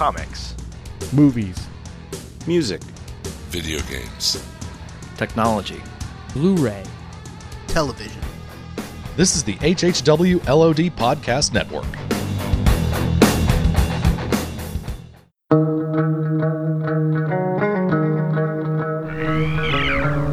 [0.00, 0.56] comics,
[1.12, 1.68] movies,
[2.46, 2.82] music,
[3.50, 4.42] video games,
[5.18, 5.82] technology,
[6.32, 6.82] Blu ray,
[7.66, 8.22] television.
[9.16, 11.84] This is the HHW LOD Podcast Network.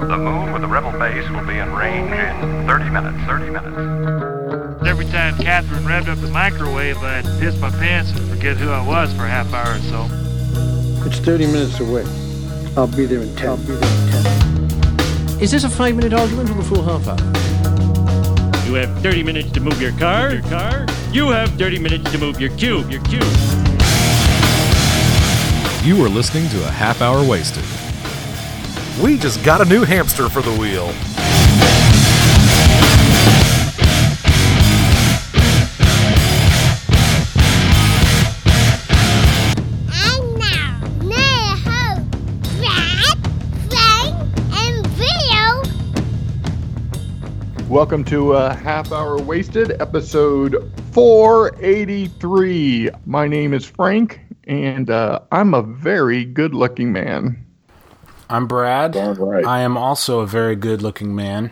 [0.07, 3.17] The moon with the rebel base will be in range in 30 minutes.
[3.25, 4.87] 30 minutes.
[4.87, 8.85] Every time Catherine revved up the microwave, I'd piss my pants and forget who I
[8.85, 10.07] was for a half hour or so.
[11.07, 12.05] It's 30 minutes away.
[12.77, 13.49] I'll be there in 10.
[13.49, 14.69] I'll be there in
[15.31, 15.41] 10.
[15.41, 17.17] Is this a five minute argument or a full half hour?
[18.67, 20.33] You have 30 minutes to move your car.
[20.33, 20.85] Your car.
[21.11, 22.91] You have 30 minutes to move your cube.
[22.91, 23.23] Your cube.
[25.83, 27.63] You are listening to a half hour wasted.
[29.03, 30.93] We just got a new hamster for the wheel.
[47.77, 52.89] Welcome to a Half Hour Wasted, episode 483.
[53.05, 57.45] My name is Frank, and uh, I'm a very good looking man.
[58.31, 58.93] I'm Brad.
[58.93, 59.45] Darn right.
[59.45, 61.51] I am also a very good looking man.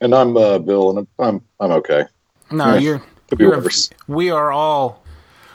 [0.00, 2.04] And I'm uh, Bill, and I'm I'm okay.
[2.52, 3.90] No, Yeah, you're, could be you're a- worse.
[4.06, 5.01] we are all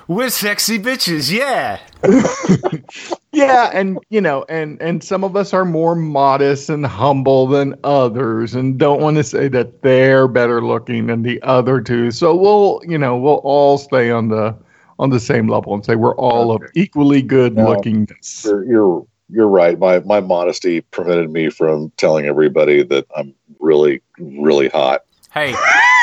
[0.08, 1.80] we're sexy bitches, yeah.
[3.38, 7.76] Yeah, and you know, and and some of us are more modest and humble than
[7.84, 12.10] others, and don't want to say that they're better looking than the other two.
[12.10, 14.58] So we'll, you know, we'll all stay on the
[14.98, 17.68] on the same level and say we're all of equally good No.
[17.68, 18.44] lookingness.
[18.44, 19.78] You're, you're you're right.
[19.78, 25.04] My my modesty prevented me from telling everybody that I'm really really hot.
[25.38, 25.56] Hey.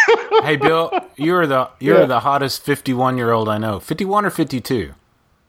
[0.42, 2.06] hey Bill, you're the you're Yeah.
[2.06, 3.80] the hottest 51 year old I know.
[3.80, 4.94] 51 or 52?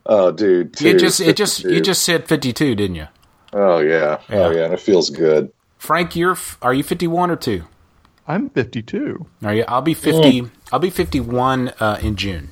[0.08, 0.80] Oh, dude.
[0.82, 3.08] You two, just it just you just said 52, didn't you?
[3.54, 4.20] Oh yeah.
[4.30, 4.58] Oh Yeah.
[4.58, 5.52] yeah, and it feels good.
[5.78, 7.64] Frank, you're are you 51 or 2?
[8.28, 9.28] I'm 52.
[9.44, 9.66] Are you?
[9.68, 12.50] I'll be 50 I'll be 51 uh, in June.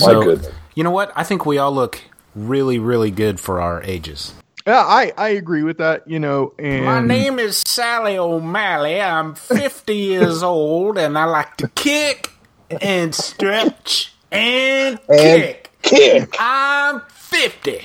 [0.00, 0.52] My goodness.
[0.76, 1.12] You know what?
[1.16, 2.00] I think we all look
[2.34, 4.34] really really good for our ages.
[4.66, 6.06] Yeah, I I agree with that.
[6.06, 9.00] You know, and My name is Sally O'Malley.
[9.00, 12.30] I'm 50 years old and I like to kick
[12.80, 15.70] and stretch and, kick.
[15.82, 16.36] Kick.
[16.38, 17.82] I'm 50.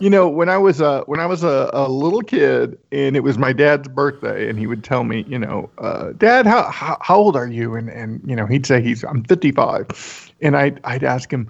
[0.00, 3.20] You know, when I was a when I was a, a little kid, and it
[3.20, 6.98] was my dad's birthday, and he would tell me, you know, uh, Dad, how, how
[7.00, 7.76] how old are you?
[7.76, 11.48] And and you know, he'd say he's I'm 55, and I would I'd ask him,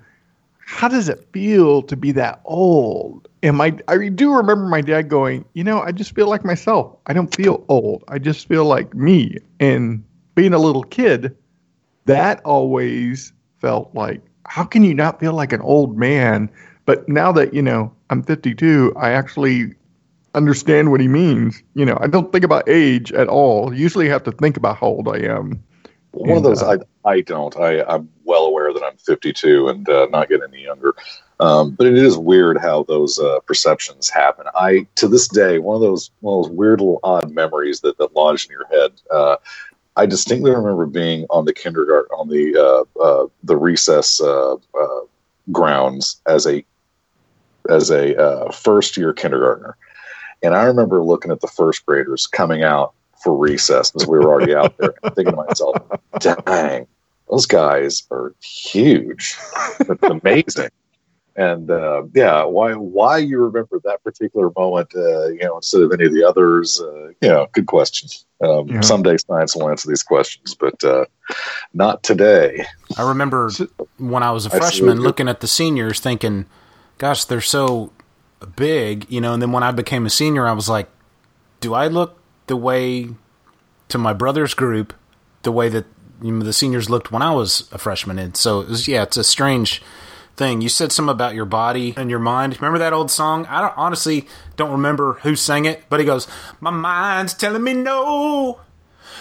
[0.59, 3.29] how does it feel to be that old?
[3.45, 6.97] And my I do remember my dad going, you know, I just feel like myself.
[7.07, 8.03] I don't feel old.
[8.09, 9.37] I just feel like me.
[9.61, 10.03] And
[10.35, 11.37] being a little kid,
[12.07, 16.51] that always felt like how can you not feel like an old man
[16.85, 19.75] but now that you know i'm 52 i actually
[20.35, 24.23] understand what he means you know i don't think about age at all usually have
[24.23, 25.63] to think about how old i am
[26.13, 27.57] One of those uh, I I don't.
[27.57, 30.95] I I'm well aware that I'm 52 and uh, not getting any younger.
[31.45, 34.47] Um, but it is weird how those uh, perceptions happen.
[34.55, 37.99] I to this day one of those one of those weird little odd memories that
[37.99, 38.93] that lodge in your head.
[39.11, 39.37] Uh,
[39.97, 45.01] I distinctly remember being on the kindergarten on the uh, uh, the recess uh, uh,
[45.53, 46.65] grounds as a
[47.69, 49.77] as a first year kindergartner,
[50.43, 54.33] and I remember looking at the first graders coming out for recess because we were
[54.33, 55.77] already out there, thinking to myself,
[56.21, 56.87] "Dang,
[57.29, 59.37] those guys are huge.
[59.81, 60.71] It's amazing."
[61.37, 65.93] And uh, yeah, why why you remember that particular moment, uh, you know, instead of
[65.93, 66.81] any of the others?
[66.81, 68.25] Uh, you know, good questions.
[68.43, 68.81] Um, Yeah.
[68.83, 71.07] Someday science will answer these questions, but uh,
[71.73, 72.67] not today.
[72.97, 73.51] I remember
[73.99, 76.47] when I was a freshman looking at the seniors thinking,
[76.99, 77.93] gosh, they're so
[78.57, 80.89] big, you know, and then when I became a senior, I was like,
[81.61, 83.09] do I look the way
[83.89, 84.93] to my brother's group
[85.43, 85.87] the way that
[86.23, 88.19] you know, the seniors looked when I was a freshman?
[88.19, 89.83] And so, it was, yeah, it's a strange
[90.37, 90.61] thing.
[90.61, 92.57] You said something about your body and your mind.
[92.61, 93.47] Remember that old song?
[93.47, 94.27] I don't, honestly
[94.57, 96.27] don't remember who sang it, but he goes,
[96.61, 98.61] My mind's telling me no,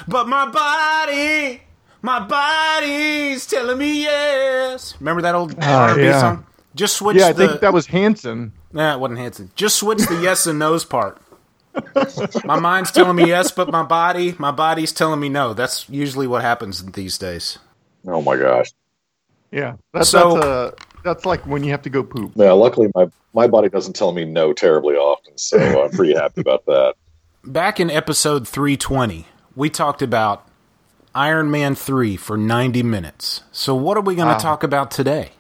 [0.08, 1.62] but my body,
[2.02, 4.96] my body's telling me yes.
[5.00, 6.20] Remember that old R&B yeah.
[6.20, 6.46] song?
[6.76, 7.48] Just switch yeah i the.
[7.48, 9.52] think that was hanson Nah, it wasn't Hanson.
[9.56, 11.20] Just switch the yes and no's part.
[12.44, 15.54] my mind's telling me yes, but my body, my body's telling me no.
[15.54, 17.60] That's usually what happens these days.
[18.08, 18.72] Oh my gosh!
[19.52, 20.72] yeah that's So- that's, uh,
[21.04, 24.12] that's like when you have to go poop Yeah, luckily my my body doesn't tell
[24.12, 26.96] me no terribly often, so I'm pretty happy about that.
[27.44, 30.48] Back in episode 320, we talked about
[31.16, 33.42] Iron Man 3 for 90 minutes.
[33.52, 34.40] So what are we going to Wow.
[34.40, 35.32] talk about today?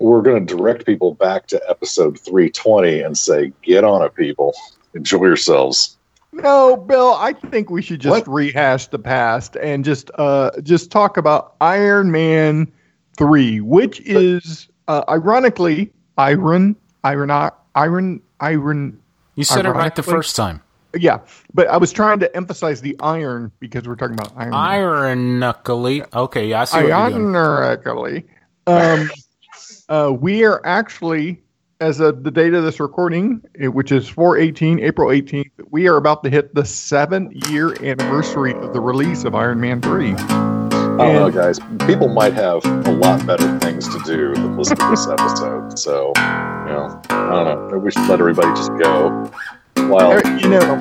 [0.00, 4.54] we're going to direct people back to episode 320 and say, "Get on it, people.
[4.94, 5.98] Enjoy yourselves."
[6.32, 11.18] No, Bill, I think we should just rehash the past and just uh just talk
[11.18, 12.72] about Iron Man
[13.18, 17.30] 3, which is uh, ironically Iron Iron
[17.74, 19.00] Iron Iron
[19.34, 20.62] You said it right the first time.
[20.94, 21.20] Yeah,
[21.54, 24.52] but I was trying to emphasize the iron because we're talking about Iron.
[24.52, 27.34] Ironically, okay, yeah, I see what you're doing.
[27.34, 28.24] Ironically,
[28.66, 29.10] um,
[29.88, 31.40] uh, we are actually,
[31.80, 35.96] as of the date of this recording, eh, which is 418, April 18th, we are
[35.96, 40.61] about to hit the seven year anniversary of the release of Iron Man 3.
[40.98, 41.58] I don't know, guys.
[41.86, 45.78] People might have a lot better things to do than listen to this episode.
[45.78, 46.22] So, you
[46.72, 47.68] know, I don't know.
[47.72, 49.30] Maybe we should let everybody just go
[49.88, 50.78] while you know,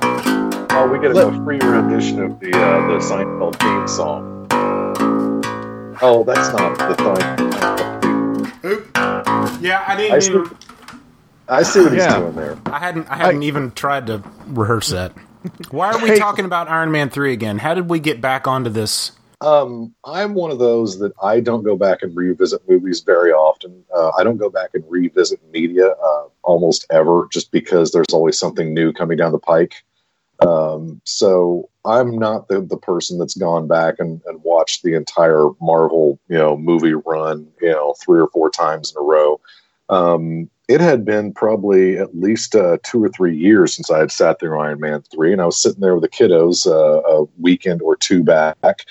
[0.69, 4.47] while we get a free rendition of the uh, the Seinfeld theme song.
[6.03, 7.17] Oh, that's not the thing.
[9.63, 10.57] Yeah, I I didn't see, even.
[11.47, 12.19] I see what he's Yeah.
[12.19, 12.57] doing there.
[12.65, 13.09] I hadn't.
[13.09, 15.13] I hadn't even tried to rehearse that.
[15.71, 16.19] Why are we Hey.
[16.19, 17.57] talking about Iron Man three again?
[17.59, 19.13] How did we get back onto this?
[19.41, 23.83] Um, I'm one of those that I don't go back and revisit movies very often.
[23.93, 28.37] Uh, I don't go back and revisit media uh, almost ever, just because there's always
[28.37, 29.83] something new coming down the pike.
[30.41, 35.49] Um, so I'm not the, the person that's gone back and, and watched the entire
[35.59, 39.39] Marvel, you know, movie run, you know, three or four times in a row.
[39.89, 44.11] Um, it had been probably at least uh, two or three years since I had
[44.11, 47.25] sat through Iron Man three, and I was sitting there with the kiddos uh, a
[47.39, 48.85] weekend or two back,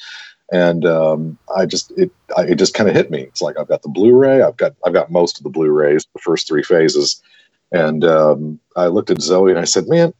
[0.53, 3.21] and um, I just it I, it just kind of hit me.
[3.21, 6.21] It's like I've got the Blu-ray, I've got I've got most of the Blu-rays, the
[6.21, 7.23] first three phases,
[7.73, 10.13] and um, I looked at Zoe and I said, "Man,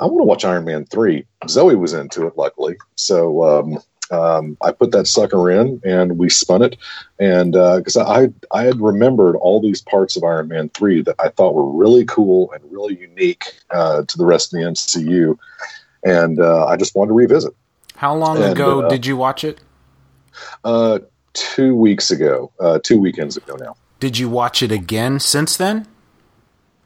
[0.00, 1.24] I want to watch Iron Man 3.
[1.48, 2.76] Zoe was into it, luckily.
[2.96, 3.78] So um,
[4.10, 6.76] um, I put that sucker in and we spun it.
[7.18, 11.28] And because I, I had remembered all these parts of Iron Man 3 that I
[11.28, 15.38] thought were really cool and really unique uh, to the rest of the MCU.
[16.02, 17.54] And uh, I just wanted to revisit.
[17.96, 19.60] How long And, ago uh, did you watch it?
[20.64, 20.98] Uh,
[21.32, 23.76] two weeks ago, uh, two weekends ago now.
[24.00, 25.86] Did you watch it again since then?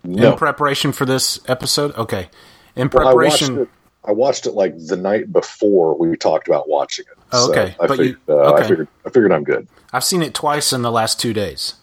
[0.03, 0.33] No.
[0.33, 1.95] In preparation for this episode?
[1.97, 2.29] Okay.
[2.77, 3.59] In Well, I watched preparation.
[3.63, 3.69] it.
[4.07, 7.17] I watched it like the night before we talked about watching it.
[7.33, 7.75] Oh, okay.
[7.79, 9.67] So I, But you- figured, uh, I figured I figured I'm good.
[9.95, 11.75] I've seen it twice in the last two days.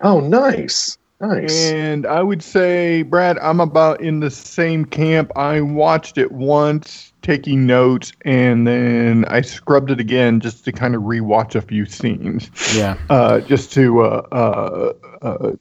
[0.00, 1.70] Oh, nice, nice.
[1.70, 5.32] And I would say, Brad, I'm about in the same camp.
[5.36, 10.94] I watched it once, taking notes, and then I scrubbed it again just to kind
[10.94, 12.96] of rewatch a few scenes, Yeah.
[13.08, 14.92] uh, just to uh, uh,
[15.22, 15.52] uh,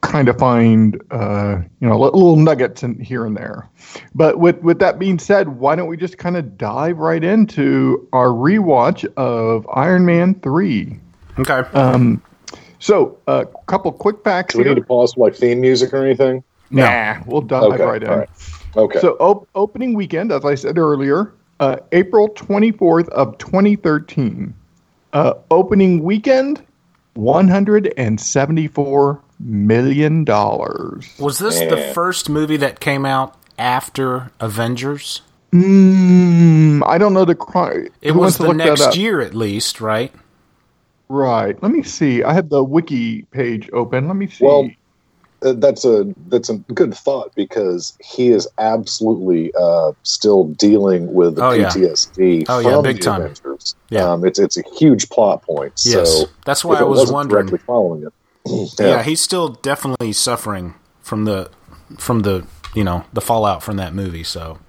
[0.00, 3.68] kind of find uh, you know little nuggets in here and there.
[4.14, 8.08] But with with that being said, why don't we just kind of dive right into
[8.12, 10.98] our rewatch of Iron Man three?
[11.38, 11.60] Okay.
[11.78, 12.22] Um,
[12.80, 14.74] so a couple quick facts Do we here.
[14.74, 16.42] need to pause for like theme music or anything?
[16.72, 18.08] Nah, we'll dive Okay, right in.
[18.08, 18.28] all right.
[18.76, 18.98] Okay.
[19.00, 24.52] So op- opening weekend, as I said earlier, uh, April 24th of 2013.
[25.12, 26.62] Uh, opening weekend,
[27.14, 31.14] 174 million dollars.
[31.18, 35.22] Was this the first movie that came out after Avengers?
[35.52, 37.88] Mm, I don't know the crime.
[38.02, 40.12] It was the next year, at least, right?
[41.10, 41.60] Right.
[41.60, 42.22] Let me see.
[42.22, 44.06] I have the wiki page open.
[44.06, 44.44] Let me see.
[44.44, 44.70] Well,
[45.42, 51.34] uh, that's a that's a good thought because he is absolutely uh, still dealing with
[51.34, 51.68] the Oh, yeah.
[51.70, 53.22] PTSD Oh, from yeah, big the time.
[53.22, 53.74] Avengers.
[53.88, 54.04] Yeah.
[54.04, 55.72] Um, it's it's a huge plot point.
[55.84, 56.08] Yes.
[56.20, 57.46] So That's why I was wasn't wondering.
[57.46, 58.12] directly following it.
[58.78, 59.02] Yeah.
[59.02, 61.50] he's still definitely suffering from the
[61.98, 64.22] from the you know the fallout from that movie.
[64.22, 64.60] So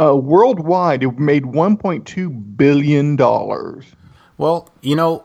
[0.00, 3.84] uh, worldwide, it made 1.2 billion dollars.
[4.36, 5.24] Well, you know,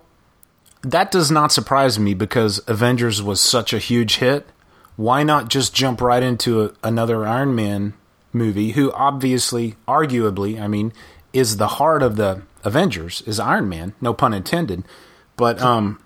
[0.84, 4.48] that does not surprise me because Avengers was such a huge hit.
[4.96, 7.94] Why not just jump right into a, another Iron Man
[8.32, 10.94] movie who obviously, arguably, I mean,
[11.32, 14.84] is the heart of the Avengers, is Iron Man, no pun intended.
[15.36, 16.00] But um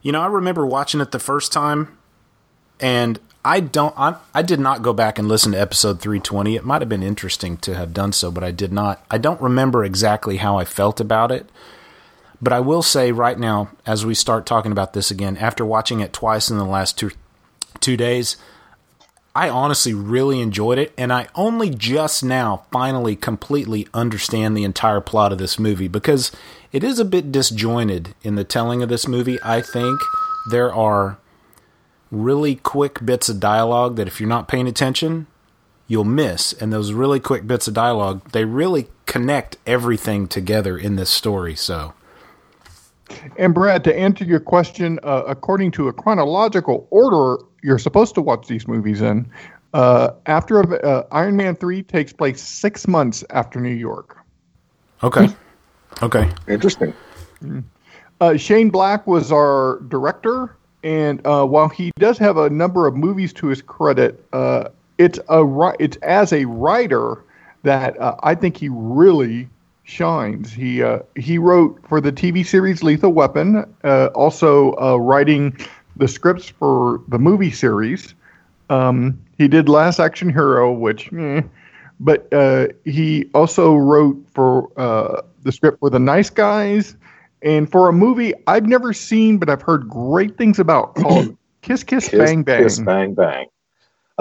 [0.00, 1.96] you know, I remember watching it the first time
[2.80, 6.56] and I don't I, I did not go back and listen to episode 320.
[6.56, 9.04] It might have been interesting to have done so, but I did not.
[9.10, 11.50] I don't remember exactly how I felt about it.
[12.42, 16.00] But I will say right now, as we start talking about this again, after watching
[16.00, 17.12] it twice in the last two
[17.80, 18.36] two days,
[19.34, 25.00] I honestly really enjoyed it, and I only just now finally completely understand the entire
[25.00, 26.32] plot of this movie because
[26.70, 29.38] it is a bit disjointed in the telling of this movie.
[29.42, 30.00] I think
[30.50, 31.18] there are
[32.10, 35.28] really quick bits of dialogue that if you're not paying attention,
[35.88, 36.52] you'll miss.
[36.52, 41.54] And those really quick bits of dialogue, they really connect everything together in this story.
[41.54, 41.94] So
[43.38, 48.22] And Brad, to answer your question, uh, according to a chronological order, you're supposed to
[48.22, 49.30] watch these movies in.
[49.74, 54.18] Uh, after uh, Iron Man three takes place six months after New York.
[55.02, 55.28] Okay.
[56.02, 56.30] Okay.
[56.48, 56.92] Interesting.
[58.20, 62.94] Uh, Shane Black was our director, and uh, while he does have a number of
[62.96, 67.24] movies to his credit, uh, it's a it's as a writer
[67.62, 69.48] that uh, I think he really
[69.84, 70.52] shines.
[70.52, 75.56] He uh, he wrote for the TV series Lethal Weapon, uh, also uh, writing
[75.96, 78.14] the scripts for the movie series.
[78.70, 81.42] Um, he did Last Action Hero, which, eh,
[82.00, 86.96] but uh, he also wrote for uh, the script for The Nice Guys,
[87.42, 91.84] and for a movie I've never seen, but I've heard great things about called Kiss
[91.84, 92.62] Kiss, Kiss, Bang Bang.
[92.62, 93.46] Kiss, bang, bang.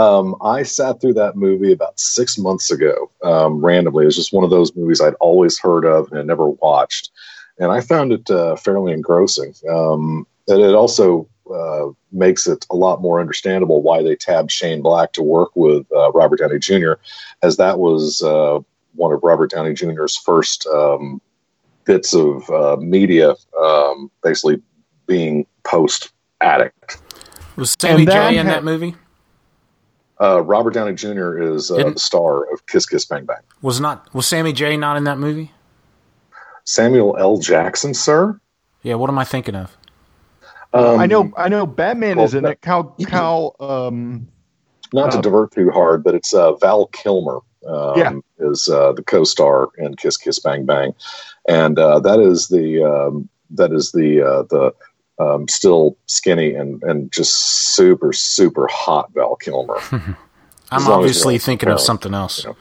[0.02, 4.04] Um, I sat through that movie about six months ago, um, randomly.
[4.04, 7.12] It was just one of those movies I'd always heard of and had never watched.
[7.60, 9.54] And I found it uh, fairly engrossing.
[9.70, 14.82] Um, and it also uh, makes it a lot more understandable why they tabbed Shane
[14.82, 16.94] Black to work with uh, Robert Downey Jr.,
[17.44, 18.60] as that was uh,
[18.96, 21.22] one of Robert Downey Jr.'s first um,
[21.86, 24.62] bits of uh, media, um, basically
[25.06, 26.98] being post addict.
[27.56, 28.96] Was Sammy And that J in ha- that movie?
[30.22, 31.42] Uh, Robert Downey Jr.
[31.42, 33.38] is uh, the star of Kiss Kiss Bang Bang.
[33.62, 35.52] Was not was Sammy J not in that movie?
[36.64, 37.38] Samuel L.
[37.40, 38.40] Jackson, sir.
[38.84, 39.76] Yeah, what am I thinking of?
[40.74, 42.62] Um, I know I know Batman well, is in that- it.
[42.62, 44.28] Cal Cal um,
[44.94, 47.40] Not to uh, divert too hard, but it's uh, Val Kilmer.
[47.68, 48.14] Um, Yeah.
[48.40, 50.94] is uh, the co-star in Kiss Kiss Bang Bang,
[51.48, 54.74] and uh, that is the um, that is the uh, the
[55.22, 57.34] um, still skinny and and just
[57.76, 59.78] super super hot Val Kilmer.
[59.92, 60.16] I'm
[60.72, 62.44] As long as obviously thinking of something else.
[62.44, 62.58] you know.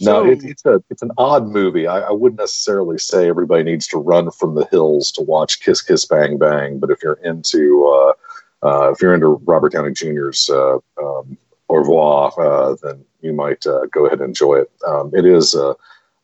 [0.00, 1.86] No, So- it, it's a it's an odd movie.
[1.86, 5.82] I, I wouldn't necessarily say everybody needs to run from the hills to watch Kiss
[5.82, 10.48] Kiss Bang Bang, but if you're into uh, uh, if you're into Robert Downey Jr.'s
[10.50, 11.36] uh, um,
[11.68, 14.70] Au revoir, uh, then you might uh, go ahead and enjoy it.
[14.86, 15.74] Um, it is a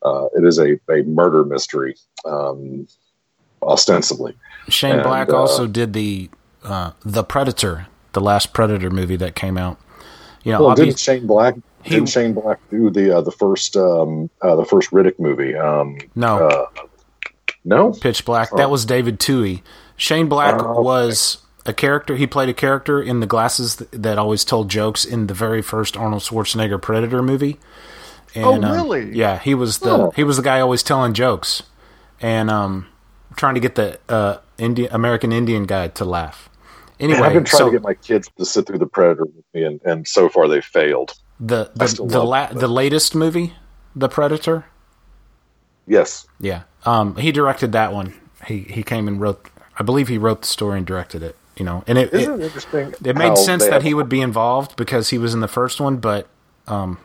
[0.03, 2.87] uh, it is a, a murder mystery, um,
[3.61, 4.35] ostensibly.
[4.69, 6.29] Shane And, Black uh, also did the
[6.63, 9.79] uh, the Predator, the last Predator movie that came out.
[10.43, 13.31] You know, Well, obvi- didn't Shane Black He- didn't Shane Black do the uh, the
[13.31, 15.55] first um, uh, the first Riddick movie?
[15.55, 16.65] Um, no, uh,
[17.63, 18.49] no, Pitch Black.
[18.55, 19.61] That was David Twohy.
[19.95, 20.81] Shane Black Oh, okay.
[20.81, 22.15] was a character.
[22.15, 25.61] He played a character in the glasses th- that always told jokes in the very
[25.61, 27.57] first Arnold Schwarzenegger Predator movie.
[28.35, 29.15] And, Oh, um, really?
[29.15, 30.11] yeah, he was the Oh.
[30.15, 31.63] he was the guy always telling jokes,
[32.21, 32.87] and um,
[33.37, 36.49] trying to get the uh, Indian American Indian guy to laugh.
[36.99, 39.45] Anyway, I've been trying so to get my kids to sit through the Predator with
[39.53, 41.13] me, and, and so far they failed.
[41.39, 43.53] the the the, la- it, the latest movie,
[43.95, 44.65] The Predator.
[45.87, 48.13] Yes, Yeah, um, he directed that one.
[48.47, 49.49] He he came and wrote.
[49.79, 51.35] I believe he wrote the story and directed it.
[51.55, 52.93] You know, and it, isn't it it interesting?
[53.05, 55.79] It how made sense that he would be involved because he was in the first
[55.79, 56.27] one, but
[56.67, 56.99] um,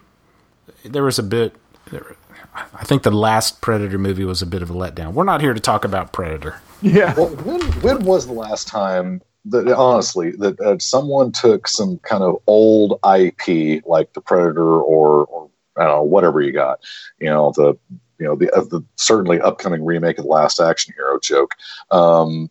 [0.84, 1.54] there was a bit.
[1.90, 2.16] There,
[2.54, 5.14] I think the last Predator movie was a bit of a letdown.
[5.14, 6.60] We're not here to talk about Predator.
[6.82, 7.14] yeah.
[7.14, 12.22] Well, when when was the last time that honestly that uh, someone took some kind
[12.22, 16.80] of old IP like the Predator or or I don't know whatever you got,
[17.18, 17.76] you know the
[18.18, 21.54] you know the uh, the certainly upcoming remake of the Last Action Hero joke.
[21.90, 22.50] Um,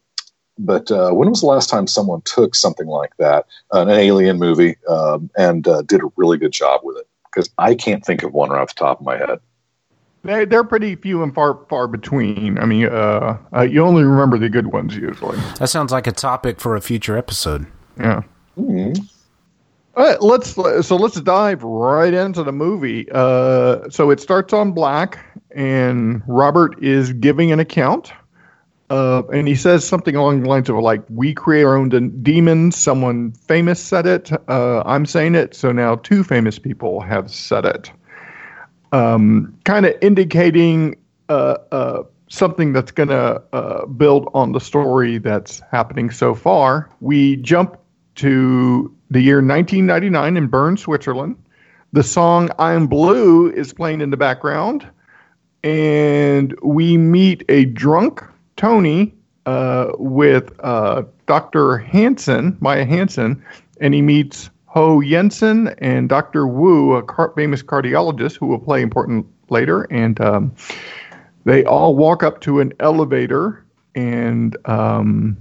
[0.58, 4.76] but uh, when was the last time someone took something like that, an alien movie,
[4.88, 7.08] um, and uh, did a really good job with it?
[7.26, 9.40] Because I can't think of one right off the top of my head.
[10.24, 12.60] They they're pretty few and far far between.
[12.60, 15.38] I mean, uh, uh, you only remember the good ones usually.
[15.58, 17.66] That sounds like a topic for a future episode.
[17.98, 18.22] Yeah.
[18.56, 18.94] Hmm.
[19.96, 20.52] All right, let's
[20.88, 23.08] so let's dive right into the movie.
[23.12, 25.20] Uh, so it starts on black,
[25.54, 28.14] and Robert is giving an account,
[28.90, 32.08] uh, and he says something along the lines of like, "We create our own de-
[32.08, 34.32] demons." Someone famous said it.
[34.48, 35.56] Uh, I'm saying it.
[35.56, 37.92] So now two famous people have said it,
[38.92, 40.96] um, kind of indicating
[41.30, 46.90] uh, uh, something that's going to uh, build on the story that's happening so far.
[47.00, 47.78] We jump
[48.16, 51.38] to the year 1999 in Bern, Switzerland.
[51.94, 54.88] The song I'm Blue is playing in the background.
[55.64, 58.24] And we meet a drunk
[58.56, 59.14] Tony
[59.46, 61.80] uh, with uh, Dr.
[61.80, 63.44] Hansen, Maya Hansen,
[63.80, 66.48] and he meets Ho Yinsen and Dr.
[66.48, 69.84] Wu, a car- famous cardiologist who will play important later.
[69.92, 70.56] And um,
[71.44, 75.36] they all walk up to an elevator and um,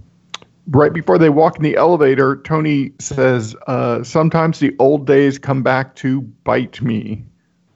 [0.67, 5.63] right before they walk in the elevator, Tony says, uh, "Sometimes the old days come
[5.63, 7.25] back to bite me."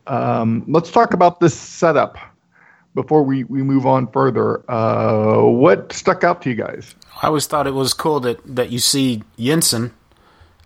[0.07, 2.19] Um, let's talk about this setup.
[2.95, 6.95] before we, we move on further, uh, what stuck out to you guys?
[7.23, 9.91] I always thought it was cool that, that you see Yinsen,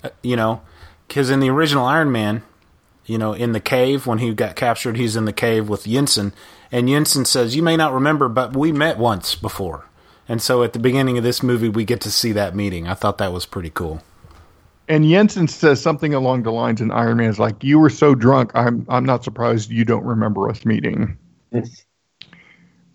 [0.05, 0.61] uh, you know,
[1.09, 2.43] because in the original Iron Man,
[3.07, 6.33] you know, in the cave when he got captured, he's in the cave with Yinsen,
[6.71, 9.87] and Yinsen says, "You may not remember, but we met once before."
[10.29, 12.87] And so at the beginning of this movie, we get to see that meeting.
[12.87, 14.03] I thought that was pretty cool.
[14.87, 18.15] And Yinsen says something along the lines in Iron Man is like, "You were so
[18.15, 21.17] drunk, I'm I'm not surprised you don't remember us meeting."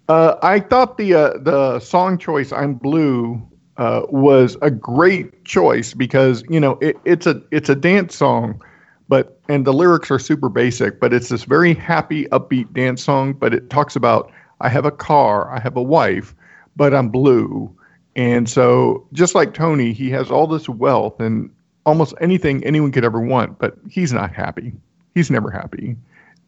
[0.08, 3.42] uh, I thought the uh, the song choice "I'm Blue"
[3.78, 8.62] uh, was a great choice because you know it, it's a it's a dance song,
[9.08, 13.34] but and the lyrics are super basic, but it's this very happy, upbeat dance song.
[13.34, 16.36] But it talks about I have a car, I have a wife,
[16.76, 17.76] but I'm blue.
[18.16, 21.50] And so, just like Tony, he has all this wealth and
[21.86, 24.74] almost anything anyone could ever want, but he's not happy.
[25.16, 25.96] He's never happy.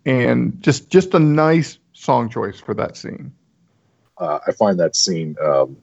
[0.06, 3.34] And just just a nice song choice for that scene.
[4.18, 5.76] Uh, I find that scene um,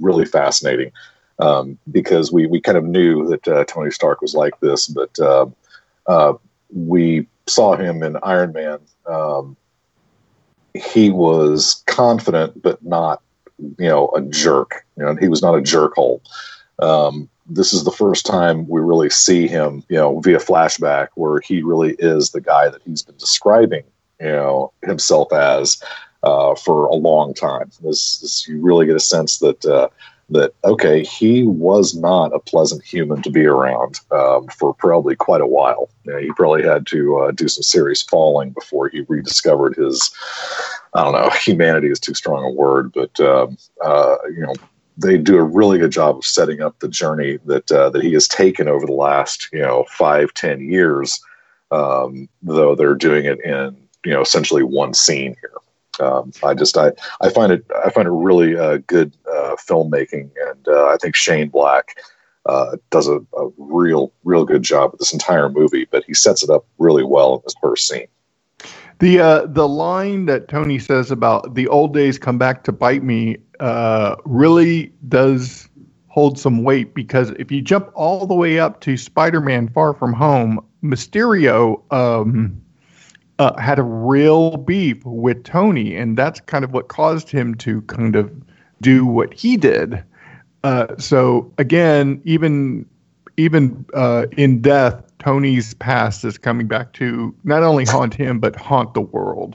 [0.00, 0.92] really fascinating
[1.38, 5.18] um, because we we kind of knew that uh, Tony Stark was like this, but
[5.18, 5.46] uh,
[6.06, 6.34] uh
[6.74, 8.78] we saw him in Iron Man.
[9.06, 9.56] Um,
[10.74, 13.22] he was confident, but not
[13.58, 14.84] you know a jerk.
[14.96, 16.20] You know, he was not a jerkhole.
[16.78, 21.40] Um, this is the first time we really see him, you know, via flashback, where
[21.40, 23.84] he really is the guy that he's been describing,
[24.20, 25.80] you know, himself as
[26.22, 27.70] uh, for a long time.
[27.82, 29.88] This, this, you really get a sense that uh,
[30.30, 35.40] that okay, he was not a pleasant human to be around um, for probably quite
[35.40, 35.88] a while.
[36.04, 40.10] You know, he probably had to uh, do some serious falling before he rediscovered his.
[40.94, 44.54] I don't know, humanity is too strong a word, but um, uh, you know,
[44.96, 48.12] they do a really good job of setting up the journey that uh, that he
[48.14, 51.20] has taken over the last you know five ten years.
[51.72, 55.52] Um, though they're doing it in you know essentially one scene here.
[56.00, 60.30] Um, I just I, I find it I find it really uh, good uh, filmmaking,
[60.48, 61.98] and uh, I think Shane Black
[62.46, 65.86] uh, does a, a, real real good job with this entire movie.
[65.90, 68.08] But he sets it up really well in this first scene.
[68.98, 73.02] The uh, the line that Tony says about the old days come back to bite
[73.02, 75.68] me uh, really does
[76.08, 80.14] hold some weight because if you jump all the way up to Spider-Man: Far From
[80.14, 82.62] Home, Mysterio um,
[83.38, 87.82] uh, had a real beef with Tony, and that's kind of what caused him to
[87.82, 88.32] kind of
[88.80, 90.02] do what he did.
[90.64, 92.86] Uh, so again, even
[93.36, 98.56] even uh, in death, Tony's past is coming back to not only haunt him but
[98.56, 99.54] haunt the world.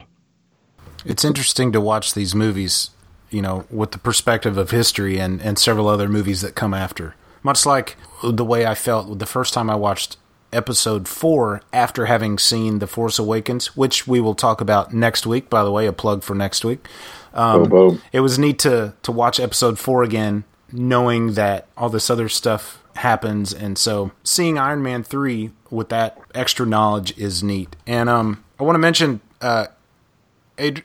[1.04, 2.92] It's interesting to watch these movies,
[3.32, 7.16] you know, with the perspective of history and, and several other movies that come after.
[7.42, 10.18] Much like the way I felt the first time I watched
[10.54, 15.50] episode four after having seen The Force Awakens, which we will talk about next week,
[15.50, 16.86] by the way, a plug for next week.
[17.34, 18.02] Um, boom, boom.
[18.12, 22.82] It was neat to, to watch episode four again, knowing that all this other stuff
[22.96, 27.76] happens and so seeing Iron Man 3 with that extra knowledge is neat.
[27.88, 29.68] And um I want to mention uh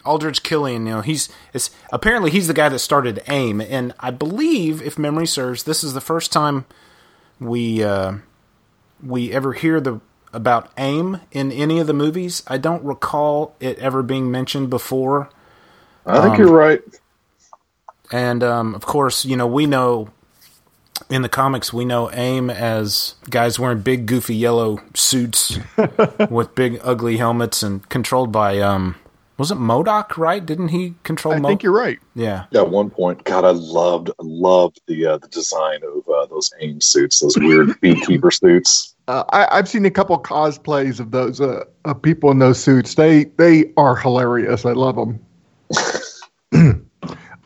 [0.04, 1.28] Aldrich Killian, you know, he's
[1.92, 5.94] apparently he's the guy that started AIM and I believe if memory serves this is
[5.94, 6.64] the first time
[7.40, 8.14] we uh
[9.06, 10.00] we ever hear the
[10.32, 12.42] about AIM in any of the movies.
[12.46, 15.30] I don't recall it ever being mentioned before.
[16.04, 16.82] I think um, you're right.
[18.12, 20.10] And um, of course, you know, we know
[21.10, 25.58] in the comics, we know AIM as guys wearing big, goofy yellow suits
[26.30, 28.96] with big, ugly helmets and controlled by, um,
[29.38, 30.44] was it MODOK, right?
[30.44, 31.98] Didn't he control I think you're right.
[32.14, 32.46] Yeah.
[32.50, 32.62] yeah.
[32.62, 36.80] At one point, God, I loved, loved the uh, the design of uh, those AIM
[36.80, 38.95] suits, those weird beekeeper suits.
[39.08, 42.94] Uh, I, have seen a couple cosplays of those uh, of people in those suits.
[42.94, 44.66] They they are hilarious.
[44.66, 45.20] I love them.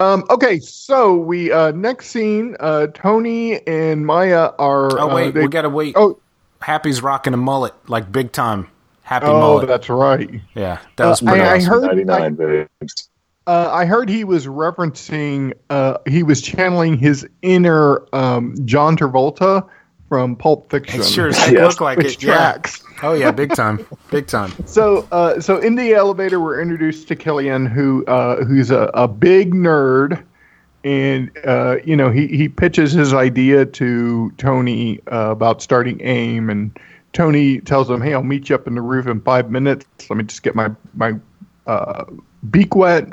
[0.01, 4.99] Um, okay, so we uh, next scene, uh, Tony and Maya are.
[4.99, 5.95] Oh wait, uh, they, we gotta wait.
[5.95, 6.19] Oh,
[6.63, 8.67] Happy's rocking a mullet like big time.
[9.03, 9.37] Happy mullet.
[9.37, 9.69] oh, mullet.
[9.69, 10.31] that's right.
[10.55, 11.23] Yeah, that was.
[11.23, 11.83] Uh, I, I heard.
[11.83, 12.69] Ninety nine,
[13.47, 15.53] uh, I heard he was referencing.
[15.69, 19.69] Uh, he was channeling his inner um, John Travolta
[20.11, 21.01] from Pulp Fiction.
[21.01, 21.71] It sure as heck Yes.
[21.73, 22.23] look like Which it.
[22.25, 22.35] Yeah.
[22.35, 22.83] tracks.
[23.03, 24.53] Oh yeah, big time, big time.
[24.67, 29.07] So, uh, so in the elevator, we're introduced to Killian, who uh, who's a, a
[29.07, 30.23] big nerd,
[30.85, 36.51] and uh, you know he he pitches his idea to Tony uh, about starting AIM,
[36.51, 36.77] and
[37.13, 39.87] Tony tells him, "Hey, I'll meet you up in the roof in five minutes.
[40.11, 41.15] Let me just get my my
[41.69, 42.05] uh,
[42.51, 43.09] beak wet."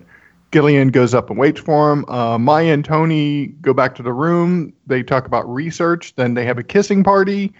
[0.51, 2.05] Killian goes up and waits for him.
[2.05, 4.73] Uh, Maya and Tony go back to the room.
[4.85, 6.15] They talk about research.
[6.15, 7.53] Then they have a kissing party.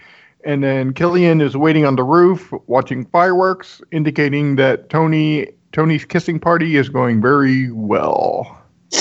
[0.44, 6.40] And then Killian is waiting on the roof watching fireworks, indicating that Tony Tony's kissing
[6.40, 8.58] party is going very well.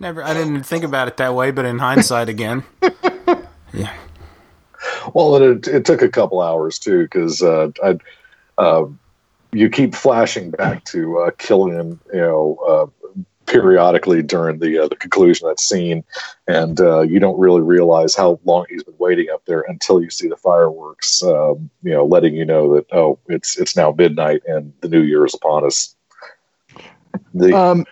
[0.00, 2.62] Never, I didn't think about it that way, but in hindsight, again,
[3.72, 3.92] yeah.
[5.12, 7.98] Well, it, it took a couple hours too, because uh, I,
[8.58, 8.86] uh,
[9.52, 14.96] you keep flashing back to uh, Killian, you know, uh, periodically during the uh, the
[14.96, 16.04] conclusion of that scene,
[16.46, 20.10] and uh, you don't really realize how long he's been waiting up there until you
[20.10, 24.42] see the fireworks, um, you know, letting you know that oh, it's it's now midnight
[24.46, 25.94] and the new year is upon us.
[27.34, 27.86] The, Um,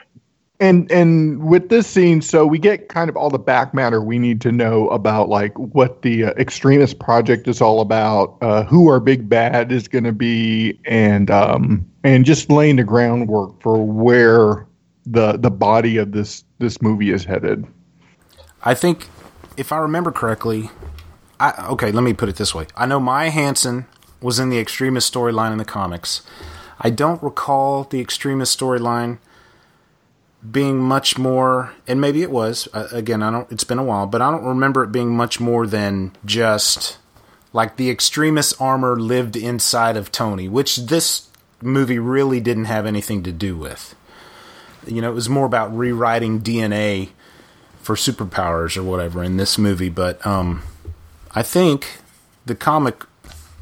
[0.61, 4.19] and and with this scene, so we get kind of all the back matter we
[4.19, 8.89] need to know about like what the uh, extremis project is all about, uh, who
[8.89, 13.85] our big bad is going to be, and um, and just laying the groundwork for
[13.85, 14.67] where
[15.05, 17.67] the the body of this this movie is headed.
[18.63, 19.09] I think,
[19.57, 20.71] if I remember correctly,
[21.39, 22.67] I, okay, let me put it this way.
[22.77, 23.87] I know Maya Hansen
[24.21, 26.23] was in the Extremis storyline in the comics.
[26.81, 29.19] I don't recall the Extremis storyline
[30.51, 32.69] being much more, and maybe it was.
[32.73, 33.51] Uh, again, I don't.
[33.51, 36.99] It's been a while, but I don't remember it being much more than just
[37.53, 41.29] like the Extremis armor lived inside of Tony, which this
[41.63, 43.95] movie really didn't have anything to do with.
[44.87, 47.11] You know, it was more about rewriting DNA
[47.81, 49.89] for superpowers or whatever in this movie.
[49.89, 50.63] But um,
[51.35, 51.99] I think
[52.45, 53.05] the comic,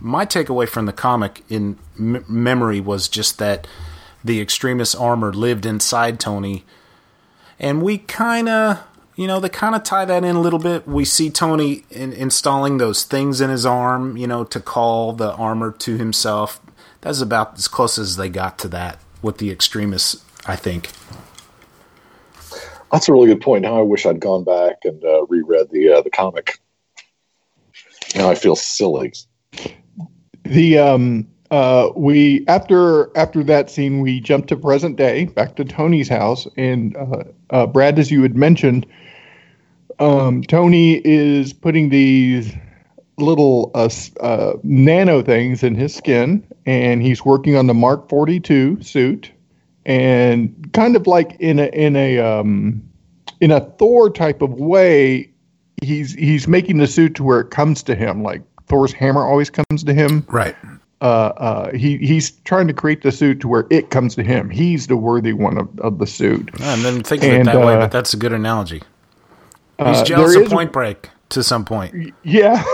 [0.00, 3.66] my takeaway from the comic in memory was just that
[4.24, 6.64] the extremis armor lived inside Tony,
[7.58, 8.82] and we kind of.
[9.16, 10.88] You know, they kind of tie that in a little bit.
[10.88, 15.32] We see Tony in, installing those things in his arm, you know, to call the
[15.34, 16.60] armor to himself.
[17.00, 20.90] That's about as close as they got to that with the extremists, I think.
[22.90, 23.62] That's a really good point.
[23.62, 26.58] Now I wish I'd gone back and uh, reread the uh, the comic.
[28.16, 29.12] Now I feel silly.
[30.44, 35.64] The um uh we after after that scene we jump to present day back to
[35.64, 38.84] Tony's house and uh, uh Brad as you had mentioned
[40.00, 42.52] um Tony is putting these
[43.18, 43.88] little uh,
[44.20, 49.30] uh nano things in his skin and he's working on the Mark 42 suit
[49.86, 52.82] and kind of like in a in a um
[53.40, 55.30] in a Thor type of way
[55.82, 59.50] he's he's making the suit to where it comes to him like Thor's hammer always
[59.50, 60.56] comes to him Right.
[61.04, 64.48] Uh, uh, he he's trying to create the suit to where it comes to him.
[64.48, 66.48] He's the worthy one of, of the suit.
[66.62, 68.82] I didn't think of it And, that way, uh, but that's a good analogy.
[69.78, 72.14] He's Uh, jealous there of Point Break to some point.
[72.22, 72.64] Yeah.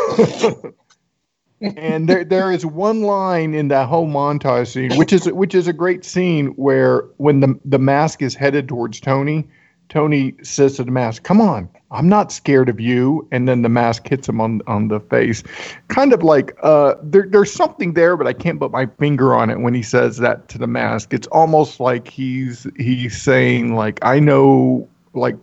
[1.60, 5.66] and there there is one line in that whole montage scene, which is which is
[5.66, 9.48] a great scene where when the the mask is headed towards Tony,
[9.88, 13.68] Tony says to the mask, "Come on, I'm not scared of you." And then the
[13.68, 15.42] mask hits him on on the face,
[15.88, 19.50] kind of like uh, there there's something there, but I can't put my finger on
[19.50, 21.12] it when he says that to the mask.
[21.12, 25.36] It's almost like he's he's saying like I know like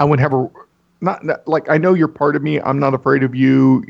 [0.00, 0.48] I would have a
[1.00, 2.60] not, not like I know you're part of me.
[2.60, 3.84] I'm not afraid of you.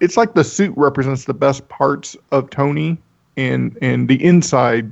[0.00, 2.98] It's like the suit represents the best parts of Tony,
[3.36, 4.90] and and the inside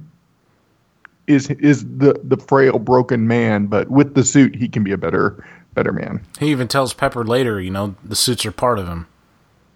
[1.27, 3.67] is is the the frail, broken man.
[3.67, 5.45] But with the suit, he can be a better
[5.81, 6.21] better man.
[6.39, 9.07] He even tells Pepper later, you know, the suits are part of him.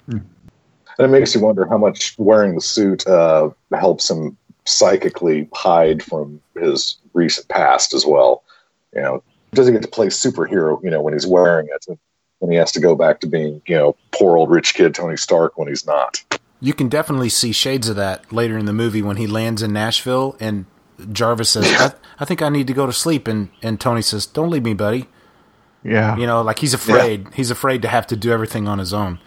[0.07, 0.27] And
[0.99, 4.37] it makes you wonder how much wearing the suit uh, helps him
[4.67, 8.45] psychically hide from his recent past as well.
[8.95, 9.23] You know,
[9.55, 11.99] doesn't get to play superhero, you know, when he's wearing it.
[12.43, 15.17] And he has to go back to being, you know, poor old rich kid Tony
[15.17, 16.23] Stark when he's not.
[16.61, 19.73] You can definitely see shades of that later in the movie when he lands in
[19.73, 20.67] Nashville and
[21.12, 23.27] Jarvis says, I, I think I need to go to sleep.
[23.27, 25.09] And, and Tony says, Don't leave me, buddy.
[25.85, 27.29] Yeah, You know, like he's afraid.
[27.35, 29.18] He's afraid to have to do everything on his own.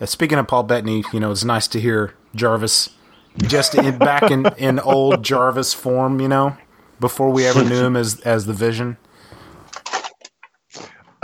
[0.00, 2.90] Uh, speaking of Paul Bettany, you know, it's nice to hear Jarvis
[3.38, 6.56] just in, back in, in old Jarvis form, you know,
[7.00, 8.96] before we ever knew him as, as the Vision.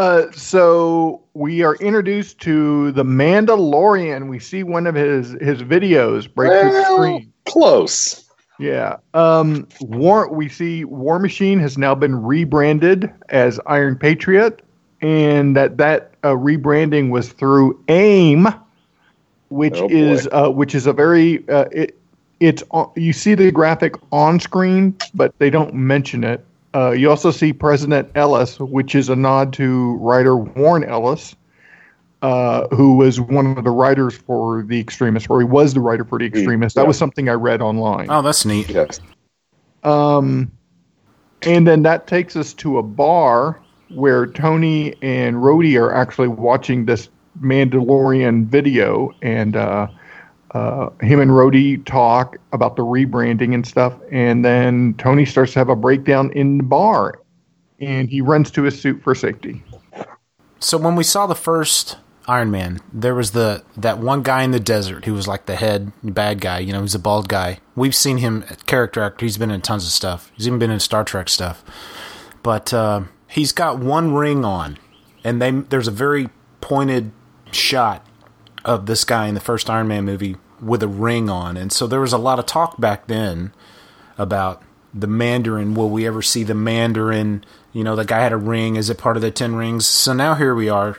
[0.00, 4.30] Uh, so we are introduced to the Mandalorian.
[4.30, 7.32] We see one of his his videos break through the screen.
[7.44, 8.24] Close.
[8.58, 8.96] Yeah.
[9.12, 10.32] Um, War.
[10.32, 14.62] We see War Machine has now been rebranded as Iron Patriot,
[15.00, 18.48] and that that uh, rebranding was through AIM,
[19.48, 21.96] which Oh, is uh, which is a very uh, it
[22.40, 26.44] it's on, you see the graphic on screen, but they don't mention it.
[26.74, 31.34] Uh, you also see President Ellis, which is a nod to writer Warren Ellis,
[32.22, 36.04] uh, who was one of the writers for The Extremis, or he was the writer
[36.04, 36.74] for The Extremis.
[36.74, 36.86] That yeah.
[36.88, 38.06] was something I read online.
[38.08, 38.68] Oh, that's neat.
[38.68, 39.00] Yes.
[39.82, 40.50] Um,
[41.42, 43.60] and then that takes us to a bar
[43.94, 47.08] where Tony and Rhodey are actually watching this
[47.40, 49.88] Mandalorian video, and uh,
[50.52, 55.58] uh, him and Rhodey talk about the rebranding and stuff, and then Tony starts to
[55.60, 57.20] have a breakdown in the bar,
[57.78, 59.62] and he runs to his suit for safety.
[60.58, 64.50] So when we saw the first Iron Man, there was the that one guy in
[64.50, 66.58] the desert who was like the head bad guy.
[66.58, 67.58] You know, he's a bald guy.
[67.74, 69.24] We've seen him character actor.
[69.24, 70.30] He's been in tons of stuff.
[70.36, 71.64] He's even been in Star Trek stuff.
[72.42, 74.78] But uh, he's got one ring on,
[75.24, 76.28] and they there's a very
[76.60, 77.12] pointed
[77.52, 78.06] shot
[78.64, 81.86] of this guy in the first Iron Man movie with a ring on, and so
[81.86, 83.52] there was a lot of talk back then
[84.18, 84.62] about
[84.92, 85.74] the Mandarin.
[85.74, 87.44] Will we ever see the Mandarin?
[87.72, 88.76] You know, the guy had a ring.
[88.76, 89.86] Is it part of the Ten Rings?
[89.86, 90.98] So now here we are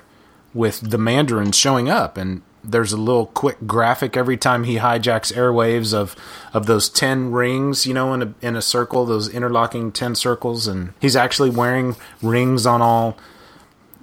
[0.54, 5.34] with the Mandarin showing up, and there's a little quick graphic every time he hijacks
[5.34, 6.16] airwaves of
[6.54, 10.68] of those ten rings, you know, in a in a circle, those interlocking ten circles,
[10.68, 13.18] and he's actually wearing rings on all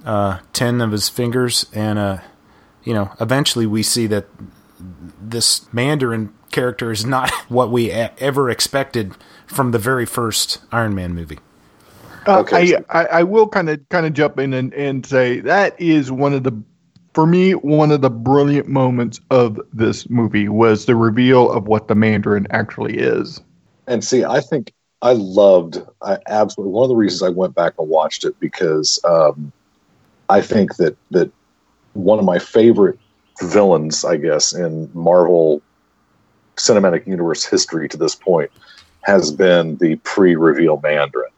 [0.05, 2.17] uh, ten of his fingers, and uh,
[2.83, 4.25] you know, eventually we see that
[5.21, 9.13] this Mandarin character is not what we e- ever expected
[9.47, 11.39] from the very first Iron Man movie.
[12.25, 15.79] Uh, I, I I will kind of kind of jump in and, and say that
[15.79, 16.51] is one of the
[17.19, 21.89] for me one of the brilliant moments of this movie was the reveal of what
[21.89, 23.41] the Mandarin actually is.
[23.87, 25.81] And see, I think I loved.
[26.01, 29.51] I absolutely one of the reasons I went back and watched it because um,
[30.29, 31.29] I think that that
[31.91, 32.97] one of my favorite
[33.41, 35.61] villains, I guess, in Marvel
[36.55, 38.49] Cinematic Universe history to this point
[39.01, 41.31] has been the pre-reveal Mandarin.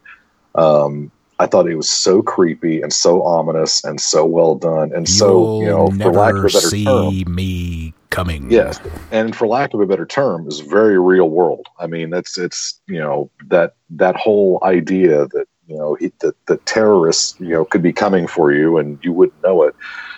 [0.54, 5.10] Um, I thought it was so creepy and so ominous and so well done and
[5.10, 8.52] so you know, for lack of a better see term, me coming.
[8.52, 8.80] Yes,
[9.12, 11.66] and for lack of a better term, is very real world.
[11.80, 16.36] I mean, that's it's you know that that whole idea that you know he, that
[16.46, 19.76] the terrorists you know could be coming for you and you wouldn't know it.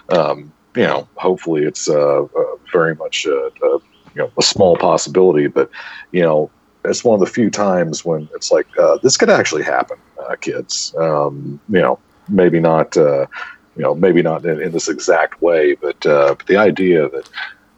[0.10, 3.80] Um, you know, hopefully it's uh, uh, very much uh, uh,
[4.14, 5.70] you know a small possibility, but
[6.12, 6.52] you know
[6.86, 9.98] it's one of the few times when it's like uh, this could actually happen,
[10.30, 10.94] uh, kids.
[10.98, 12.96] Um, you know, maybe not.
[12.98, 13.28] Uh,
[13.76, 17.30] you know, maybe not in, in this exact way, but, uh, but the idea that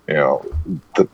[0.08, 0.45] you know
[0.95, 1.10] that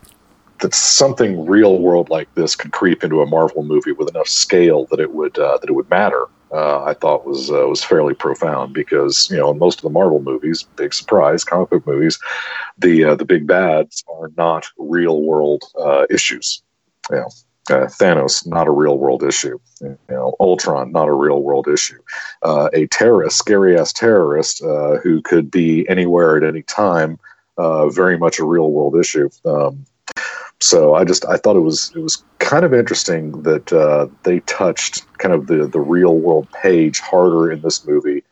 [0.60, 4.86] that something real world like this could creep into a Marvel movie with enough scale
[4.86, 6.26] that it would uh, that it would matter.
[6.52, 9.90] Uh, I thought was uh, was fairly profound because you know in most of the
[9.90, 12.18] Marvel movies, big surprise, comic book movies,
[12.78, 15.64] the the big bads are not real world
[16.10, 16.62] issues.
[17.10, 17.28] You know,
[17.70, 19.58] uh, Thanos not a real world issue.
[19.80, 22.00] You know, Ultron not a real world issue.
[22.42, 27.18] Uh, a terrorist, scary ass terrorist uh, who could be anywhere at any time,
[27.58, 29.28] uh, very much a real world issue.
[29.44, 29.86] Um,
[30.60, 34.40] so I just I thought it was it was kind of interesting that uh, they
[34.40, 38.22] touched kind of the the real world page harder in this movie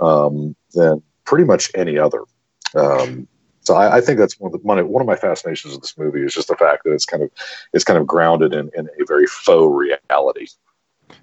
[0.00, 2.22] um, than pretty much any other.
[2.74, 3.28] Um,
[3.64, 6.22] so I, I, think that's one of, the, one of my fascinations of this movie
[6.22, 7.30] is just the fact that it's kind of
[7.72, 10.46] it's kind of grounded in, in a very faux reality.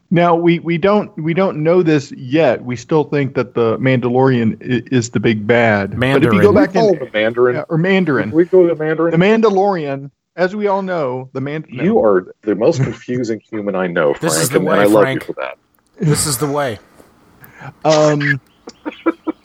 [0.10, 2.66] Now we, we don't we don't know this yet.
[2.66, 5.98] We still think that the Mandalorian is, is the big bad.
[5.98, 6.22] Mandarin.
[6.22, 8.84] But if you go back in the Mandarin yeah, or Mandarin, we go to the
[8.84, 9.12] Mandarin.
[9.12, 11.66] The Mandalorian, as we all know, the man.
[11.70, 11.84] No.
[11.84, 14.86] You are the most confusing human I know, Frank, This is the and way, I
[14.86, 15.22] love Frank.
[15.22, 15.58] you for that.
[15.98, 16.80] This is the way.
[17.86, 18.42] Um,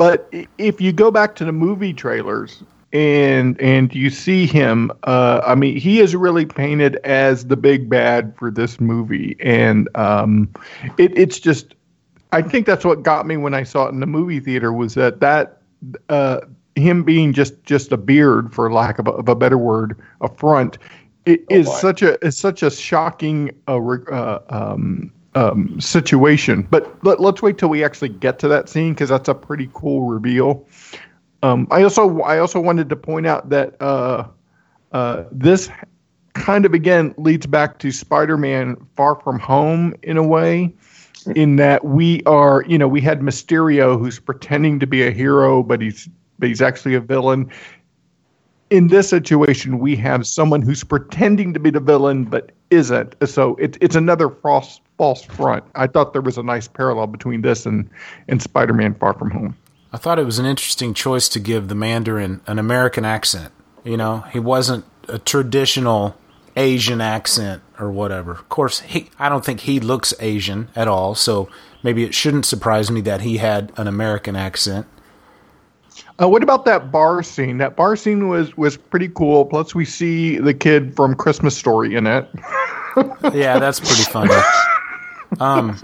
[0.00, 5.42] but if you go back to the movie trailers and and you see him, uh,
[5.46, 10.48] I mean, he is really painted as the big bad for this movie, and um,
[10.96, 11.74] it, it's just,
[12.32, 14.94] I think that's what got me when I saw it in the movie theater was
[14.94, 15.58] that that.
[16.08, 16.40] Uh,
[16.76, 20.28] him being just just a beard, for lack of a, of a better word, a
[20.28, 20.78] front,
[21.26, 26.62] it Oh, is such a is such a shocking uh, uh, um, um, situation.
[26.62, 29.70] But let, let's wait till we actually get to that scene because that's a pretty
[29.72, 30.66] cool reveal.
[31.42, 34.26] Um, I also I also wanted to point out that uh,
[34.92, 35.70] uh, this
[36.34, 40.74] kind of again leads back to Spider-Man: Far From Home in a way,
[41.34, 45.62] in that we are you know we had Mysterio who's pretending to be a hero,
[45.62, 47.50] but he's but he's actually a villain.
[48.68, 53.14] In this situation, we have someone who's pretending to be the villain but isn't.
[53.26, 55.64] So it's it's another false false front.
[55.74, 57.88] I thought there was a nice parallel between this and
[58.28, 59.56] and Spider-Man: Far From Home.
[59.94, 63.50] I thought it was an interesting choice to give the Mandarin an American accent.
[63.82, 66.18] You know, he wasn't a traditional
[66.54, 68.32] Asian accent or whatever.
[68.32, 71.48] Of course, he I don't think he looks Asian at all, so
[71.82, 74.86] maybe it shouldn't surprise me that he had an American accent.
[76.22, 77.56] Uh, what about that bar scene?
[77.56, 79.46] That bar scene was was pretty cool.
[79.46, 82.28] Plus, we see the kid from Christmas Story in it.
[83.32, 84.34] Yeah, that's pretty funny.
[85.40, 85.78] Um,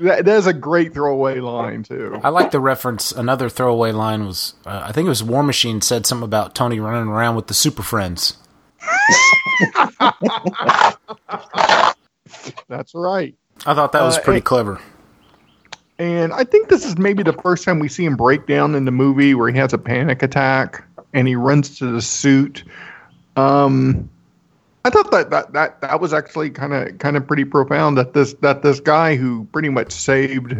[0.00, 2.18] that, that is a great throwaway line too.
[2.24, 3.12] I like the reference.
[3.12, 6.80] Another throwaway line was, uh, I think it was War Machine said something about Tony
[6.80, 8.36] running around with the Super Friends.
[12.68, 13.34] That's right.
[13.66, 14.80] I thought that was Uh, pretty and- clever.
[15.98, 18.84] And I think this is maybe the first time we see him break down in
[18.84, 22.64] the movie where he has a panic attack and he runs to the suit.
[23.36, 24.10] Um,
[24.84, 28.12] I thought that that that, that was actually kind of kind of pretty profound that
[28.12, 30.54] this that this guy who pretty much saved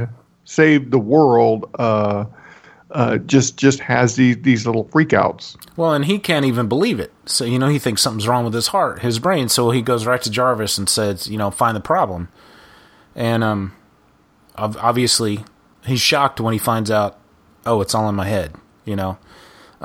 [0.45, 2.25] saved the world uh,
[2.91, 5.57] uh, just just has these these little freakouts.
[5.77, 7.13] Well, and he can't even believe it.
[7.27, 9.49] So, you know, he thinks something's wrong with his heart, his brain.
[9.49, 12.29] So he goes right to Jarvis and says, you know, find the problem.
[13.15, 13.75] And um,
[14.57, 15.45] obviously,
[15.85, 17.19] he's shocked when he finds out,
[17.67, 19.19] oh, it's all in my head, you know.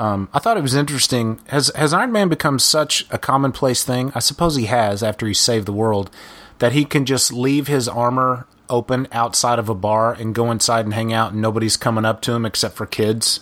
[0.00, 1.40] Um, I thought it was interesting.
[1.48, 4.12] Has has Iron Man become such a commonplace thing?
[4.14, 6.10] I suppose he has after he saved the world,
[6.58, 10.86] that he can just leave his armor open outside of a bar and go inside
[10.86, 13.40] and hang out, and nobody's coming up to him except for kids.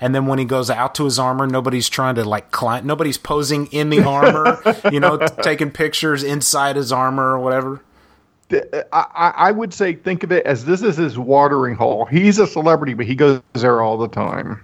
[0.00, 2.84] And then when he goes out to his armor, nobody's trying to like climb.
[2.84, 7.80] Nobody's posing in the armor, you know, taking pictures inside his armor or whatever.
[8.50, 12.04] I, I I would say think of it as this is his watering hole.
[12.06, 14.60] He's a celebrity, but he goes there all the time.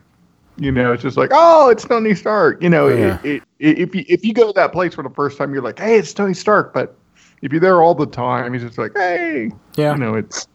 [0.61, 2.63] You know, it's just like, oh, it's Tony Stark.
[2.63, 3.19] You know, Yeah.
[3.25, 5.63] it, it, if you if you go to that place for the first time, you're
[5.63, 6.75] like, hey, it's Tony Stark.
[6.75, 6.95] But
[7.43, 9.95] if you're there all the time, he's just like, hey, Yeah.
[9.95, 10.47] you know, it's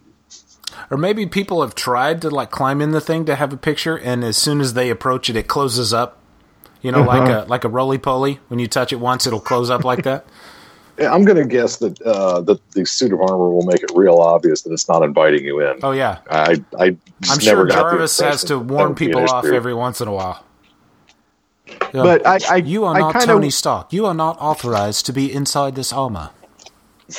[0.92, 3.98] Or maybe people have tried to like climb in the thing to have a picture,
[3.98, 6.20] and as soon as they approach it, it closes up.
[6.82, 7.46] You know, like Uh-huh.
[7.48, 8.40] a like a roly poly.
[8.48, 10.26] When you touch it once, it'll close up like that.
[10.98, 13.92] Yeah, I'm going to guess that uh, that the suit of armor will make it
[13.94, 15.80] real obvious that it's not inviting you in.
[15.84, 18.74] Oh yeah, I, I just I'm never sure got the Jarvis has to that that
[18.74, 19.54] warn would be an people off issue.
[19.54, 20.44] every once in a while.
[21.68, 21.76] Yeah.
[21.92, 23.92] But I- I- you are I not kinda- Tony Stark.
[23.92, 26.30] You are not authorized to be inside this armor.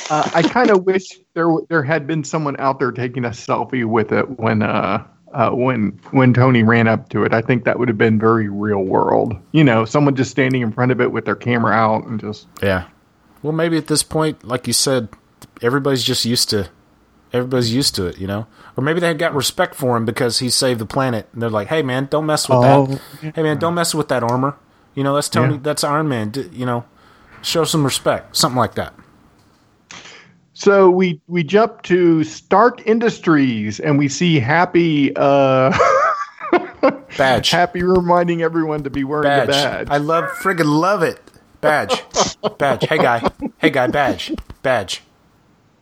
[0.09, 3.85] uh, I kind of wish there there had been someone out there taking a selfie
[3.85, 7.33] with it when uh, uh when when Tony ran up to it.
[7.33, 9.35] I think that would have been very real world.
[9.51, 12.47] You know, someone just standing in front of it with their camera out and just
[12.63, 12.85] Yeah.
[13.43, 15.09] Well, maybe at this point, like you said,
[15.61, 16.69] everybody's just used to
[17.33, 18.47] everybody's used to it, you know.
[18.75, 21.67] Or maybe they got respect for him because he saved the planet, and they're like,
[21.67, 22.85] "Hey, man, don't mess with Oh,
[23.21, 23.35] that.
[23.35, 24.55] Hey, man, don't mess with that armor.
[24.95, 25.55] You know, that's Tony.
[25.55, 25.59] Yeah.
[25.63, 26.29] That's Iron Man.
[26.29, 26.85] D- you know,
[27.41, 28.35] show some respect.
[28.37, 28.93] Something like that."
[30.53, 35.77] So we we jump to Stark Industries and we see Happy uh
[37.17, 37.49] Badge.
[37.51, 39.47] Happy reminding everyone to be wearing Badge.
[39.47, 39.87] the badge.
[39.89, 41.19] I love friggin' love it.
[41.61, 42.03] Badge.
[42.57, 42.85] badge.
[42.87, 43.27] Hey guy.
[43.57, 43.87] Hey guy.
[43.87, 44.33] Badge.
[44.63, 45.01] Badge.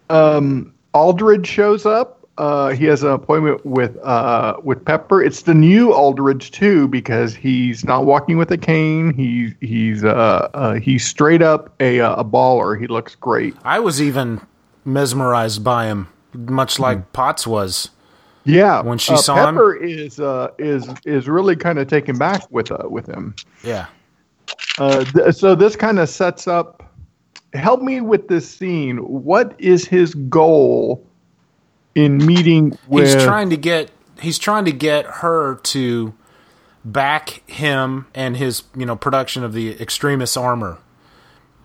[0.09, 2.21] um Aldrich shows up.
[2.37, 5.21] Uh, he has an appointment with uh, with Pepper.
[5.23, 9.13] It's the new Aldrich too because he's not walking with a cane.
[9.13, 12.77] He's he's uh, uh, he's straight up a uh, a baller.
[12.79, 13.55] He looks great.
[13.63, 14.41] I was even
[14.83, 17.03] mesmerized by him, much like Hmm.
[17.13, 17.89] Potts was.
[18.47, 19.55] Yeah, When she uh, saw him?
[19.55, 23.33] Pepper is uh, is is really kind of taken back with uh, with him.
[23.63, 23.87] Yeah.
[24.77, 26.83] Uh, th- so this kind of sets up.
[27.53, 28.97] Help me with this scene.
[28.97, 31.05] What is his goal
[31.95, 33.05] in meeting with?
[33.13, 36.13] he's trying to get he's trying to get her to
[36.83, 40.77] back him and his you know production of the extremis armor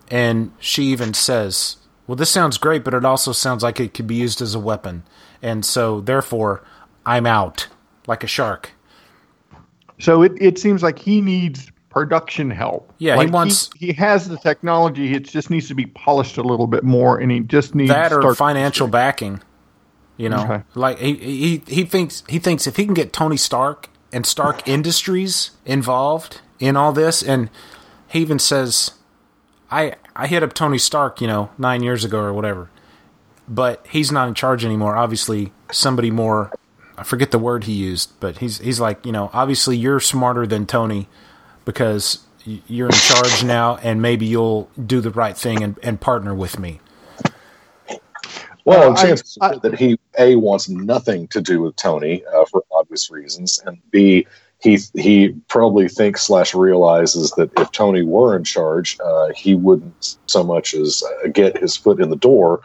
[0.09, 4.07] and she even says well this sounds great but it also sounds like it could
[4.07, 5.03] be used as a weapon
[5.41, 6.63] and so therefore
[7.05, 7.67] i'm out
[8.07, 8.71] like a shark
[9.99, 12.91] So it, it seems like he needs production help.
[12.97, 15.13] Yeah, he wants- He, has the technology.
[15.13, 18.11] It just needs to be polished a little bit more, and he just needs that
[18.11, 19.41] or financial backing
[20.17, 20.63] you know Okay.
[20.75, 24.67] like he, he he thinks he thinks if he can get tony stark and stark
[24.67, 27.49] industries involved in all this and
[28.09, 28.91] he even says
[29.71, 32.69] i i hit up tony stark you know nine years ago or whatever
[33.47, 36.51] but he's not in charge anymore obviously somebody more
[36.97, 40.45] i forget the word he used but he's he's like you know obviously you're smarter
[40.45, 41.07] than tony
[41.65, 46.33] because you're in charge now and maybe you'll do the right thing and, and partner
[46.33, 46.79] with me.
[48.65, 52.45] Well, Uh, I- chances are that he a wants nothing to do with Tony uh,
[52.45, 54.27] for obvious reasons, and b
[54.59, 60.17] he he probably thinks slash realizes that if Tony were in charge, uh, he wouldn't
[60.27, 62.61] so much as uh, get his foot in the door,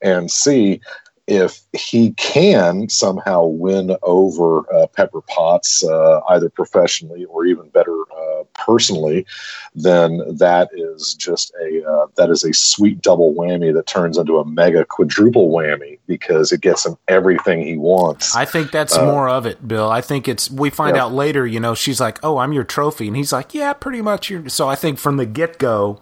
[0.00, 0.80] and c
[1.26, 7.96] if he can somehow win over uh, Pepper Potts, uh, either professionally or even better
[8.16, 8.19] uh,
[8.64, 9.26] personally,
[9.74, 14.38] then that is just a uh, that is a sweet double whammy that turns into
[14.38, 18.34] a mega quadruple whammy because it gets him everything he wants.
[18.36, 19.90] I think that's Uh, more of it, Bill.
[19.90, 21.04] I think it's we find Yeah.
[21.04, 24.02] out later, you know, she's like, "Oh, I'm your trophy." And he's like, "Yeah, pretty
[24.02, 26.00] much your So I think from the get-go,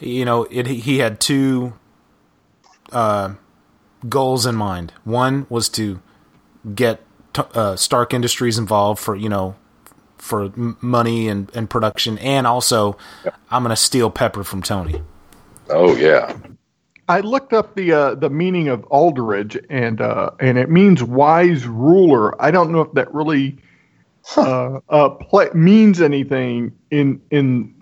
[0.00, 1.74] you know, it he had two
[2.92, 3.30] uh
[4.08, 4.92] goals in mind.
[5.04, 6.00] One was to
[6.74, 7.00] get
[7.54, 9.56] uh, Stark Industries involved for you know
[10.24, 10.50] for
[10.80, 12.96] money and, and production, and also
[13.50, 15.02] I'm going to steal Pepper from Tony.
[15.68, 16.36] Oh yeah,
[17.08, 21.66] I looked up the uh, the meaning of Aldrich, and uh, and it means wise
[21.66, 22.40] ruler.
[22.42, 23.58] I don't know if that really
[24.36, 27.73] uh, uh, play, means anything in in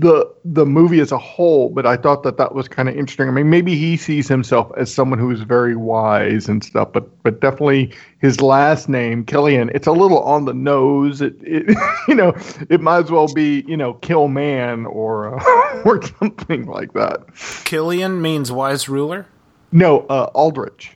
[0.00, 3.28] the the movie as a whole, but I thought that that was kind of interesting.
[3.28, 7.22] I mean, maybe he sees himself as someone who is very wise and stuff, but
[7.22, 11.20] but definitely his last name Killian, it's a little on the nose.
[11.20, 11.76] It, it
[12.08, 12.34] you know,
[12.70, 17.20] it might as well be you know Kill Man or uh, or something like that.
[17.64, 19.26] Killian means wise ruler.
[19.72, 20.92] No, uh, Aldrich.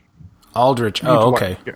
[0.54, 1.02] Aldrich.
[1.04, 1.58] Oh, okay.
[1.66, 1.74] yeah.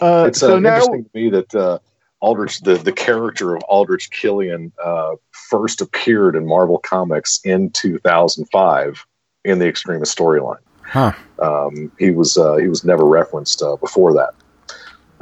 [0.00, 1.78] Uh, it's uh, so now, interesting to me that uh,
[2.20, 9.06] Aldrich, the, the character of Aldrich Killian, uh, first appeared in Marvel Comics in 2005
[9.44, 10.58] in the Extremis storyline.
[10.82, 11.12] Huh.
[11.38, 14.34] Um, he was uh, he was never referenced uh, before that.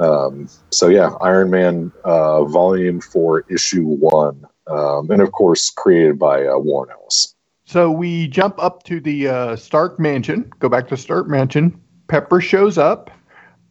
[0.03, 6.17] Um, so yeah, Iron Man uh, Volume Four, Issue One, um, and of course created
[6.17, 7.35] by uh, Warren Ellis.
[7.65, 10.51] So we jump up to the uh, Stark Mansion.
[10.57, 11.79] Go back to Stark Mansion.
[12.07, 13.11] Pepper shows up.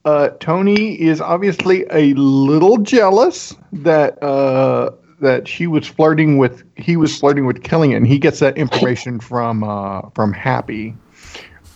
[0.04, 4.90] Uh, Tony is obviously a little jealous that uh,
[5.20, 6.64] that she was flirting with.
[6.76, 8.04] He was flirting with Killian.
[8.04, 10.94] He gets that information from uh, from Happy.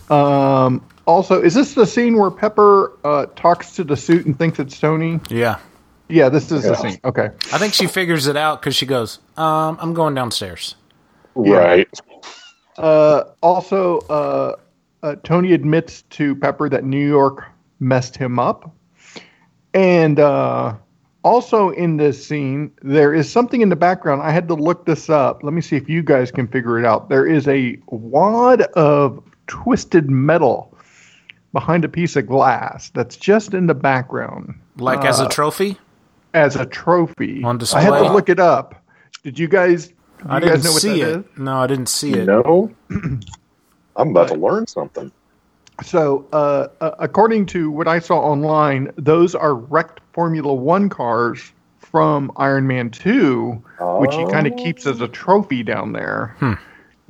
[0.09, 4.59] Um, also, is this the scene where Pepper uh, talks to the suit and thinks
[4.59, 5.19] it's Tony?
[5.29, 5.59] Yeah.
[6.09, 6.99] Yeah, this is the scene.
[7.03, 7.29] Okay.
[7.51, 10.75] I think she figures it out because she goes, um, "I'm going downstairs."
[11.33, 11.87] Right.
[12.77, 14.55] Uh, also, uh,
[15.01, 17.45] uh, Tony admits to Pepper that New York
[17.79, 18.71] messed him up.
[19.73, 20.75] And uh,
[21.23, 24.21] also in this scene, there is something in the background.
[24.21, 25.43] I had to look this up.
[25.43, 27.09] Let me see if you guys can figure it out.
[27.09, 30.77] There is a wad of twisted metal
[31.51, 34.55] behind a piece of glass that's just in the background.
[34.77, 35.77] Like as Uh, a trophy.
[36.33, 37.43] as a trophy.
[37.43, 37.81] On display.
[37.81, 38.83] I had to look it up.
[39.23, 39.87] Did you guys?
[39.87, 39.93] Do
[40.29, 41.19] I you didn't guys know what see that it.
[41.19, 41.25] is?
[41.37, 42.25] No, I didn't see it.
[42.25, 45.11] No, I'm about to learn something.
[45.81, 51.51] So, uh, uh, according to what I saw online, those are wrecked Formula One cars
[51.79, 53.51] from Iron Man 2,
[53.99, 56.35] which he kind of keeps as a trophy down there.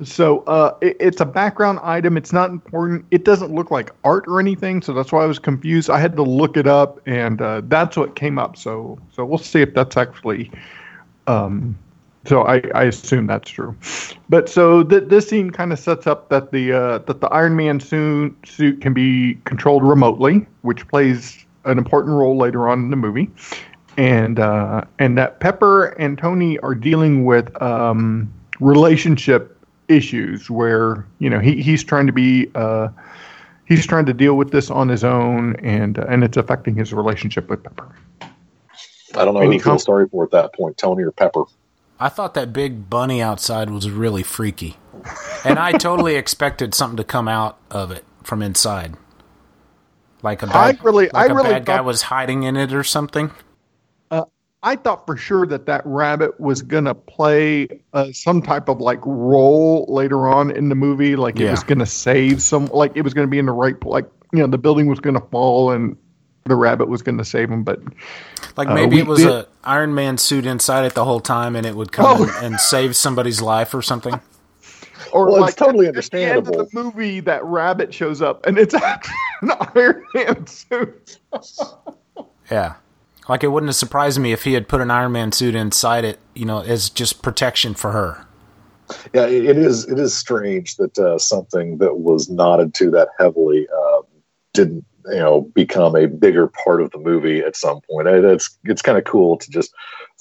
[0.02, 2.16] So, uh, it, it's a background item.
[2.16, 3.04] It's not important.
[3.10, 4.82] It doesn't look like art or anything.
[4.82, 5.90] So, that's why I was confused.
[5.90, 8.56] I had to look it up, and uh, that's what came up.
[8.56, 10.50] So, so we'll see if that's actually.
[11.26, 11.78] Um,
[12.26, 13.76] so I, I assume that's true,
[14.28, 17.56] but so th- this scene kind of sets up that the uh, that the Iron
[17.56, 22.90] Man suit suit can be controlled remotely, which plays an important role later on in
[22.90, 23.30] the movie,
[23.96, 29.58] and uh, and that Pepper and Tony are dealing with um, relationship
[29.88, 32.88] issues where you know he, he's trying to be uh,
[33.66, 36.92] he's trying to deal with this on his own, and uh, and it's affecting his
[36.92, 37.94] relationship with Pepper.
[39.16, 41.12] I don't know And who he to feel sorry for at that point, Tony or
[41.12, 41.44] Pepper.
[42.04, 44.76] I thought that big bunny outside was really freaky,
[45.42, 48.94] and I totally expected something to come out of it from inside,
[50.22, 52.74] like a I bad, really- like I a really bad guy was hiding in it
[52.74, 53.30] or something.
[54.10, 54.26] Uh,
[54.62, 59.00] I thought for sure that that rabbit was gonna play uh, some type of like
[59.06, 63.14] role later on in the movie, like it was gonna save some, like it was
[63.14, 65.96] gonna be in the right, like you know, the building was gonna fall and
[66.44, 67.62] the rabbit was gonna save him.
[67.64, 67.80] But
[68.56, 71.20] Like uh, maybe we it was did- a Iron Man suit inside it the whole
[71.20, 72.22] time, and it would come Oh.
[72.24, 74.20] and, and save somebody's life or something.
[75.12, 78.44] or Well, like it's totally at the end of the movie, that rabbit shows up
[78.46, 81.18] and it's actually an Iron Man suit.
[82.50, 82.74] Yeah,
[83.28, 86.04] like it wouldn't have surprised me if he had put an Iron Man suit inside
[86.04, 88.26] it, you know, as just protection for her.
[89.14, 89.88] Yeah, it it is.
[89.88, 94.02] It is strange that uh, something that was nodded to that heavily uh,
[94.52, 98.08] didn't, you know, become a bigger part of the movie at some point.
[98.08, 99.72] It's it's kind of cool to just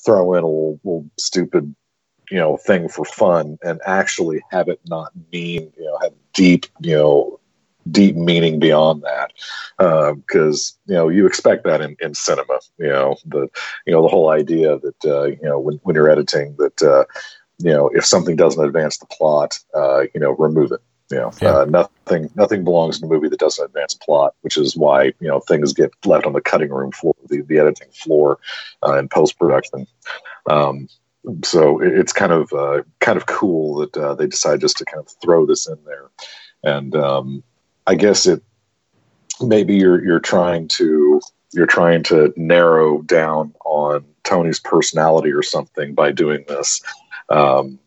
[0.05, 1.73] throw in a little, little stupid,
[2.29, 6.65] you know, thing for fun and actually have it not mean, you know, have deep,
[6.81, 7.39] you know,
[7.91, 9.31] deep meaning beyond that.
[9.77, 12.59] Because you know, you expect that in, in cinema.
[12.77, 13.49] You know, the
[13.85, 16.81] you know the whole idea that uh, you know when when you're editing that.
[16.81, 17.05] Uh,
[17.59, 20.81] you know, if something doesn't advance the plot, uh, you know, remove it.
[21.13, 21.57] You know, Yeah.
[21.59, 25.27] uh, nothing nothing belongs in a movie that doesn't advance plot, which is why you
[25.27, 28.39] know things get left on the cutting room floor, the, the editing floor,
[28.85, 29.85] uh, in post production.
[30.49, 30.87] Um,
[31.43, 34.85] so it, it's kind of uh, kind of cool that uh, they decide just to
[34.85, 36.09] kind of throw this in there,
[36.63, 37.43] and um,
[37.85, 38.41] I guess it
[39.39, 41.21] maybe you're you're trying to
[41.53, 46.81] you're trying to narrow down on Tony's personality or something by doing this.
[47.29, 47.79] Um,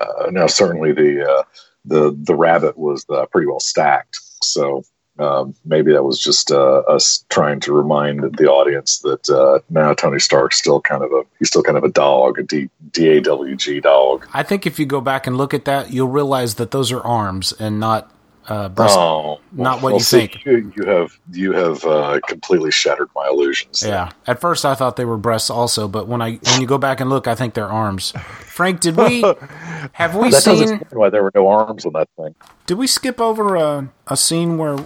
[0.00, 1.42] uh, now, certainly the uh,
[1.84, 4.18] the the rabbit was uh, pretty well stacked.
[4.42, 4.84] So
[5.18, 9.92] um, maybe that was just uh, us trying to remind the audience that uh, now
[9.92, 13.08] Tony Stark's still kind of a he's still kind of a dog, a D D
[13.08, 14.26] A W G dog.
[14.32, 17.00] I think if you go back and look at that, you'll realize that those are
[17.02, 18.10] arms and not
[18.48, 18.96] uh, breast.
[18.98, 20.44] Oh, not what well, you see, think.
[20.44, 23.82] You, you have you have uh, completely shattered my illusions.
[23.86, 24.10] Yeah.
[24.26, 27.00] At first, I thought they were breasts also, but when I when you go back
[27.00, 28.12] and look, I think they're arms.
[28.40, 29.22] Frank, did we
[29.92, 30.62] have we that does seen?
[30.62, 32.34] explain why there were no arms on that thing.
[32.66, 34.78] Did we skip over a, a scene where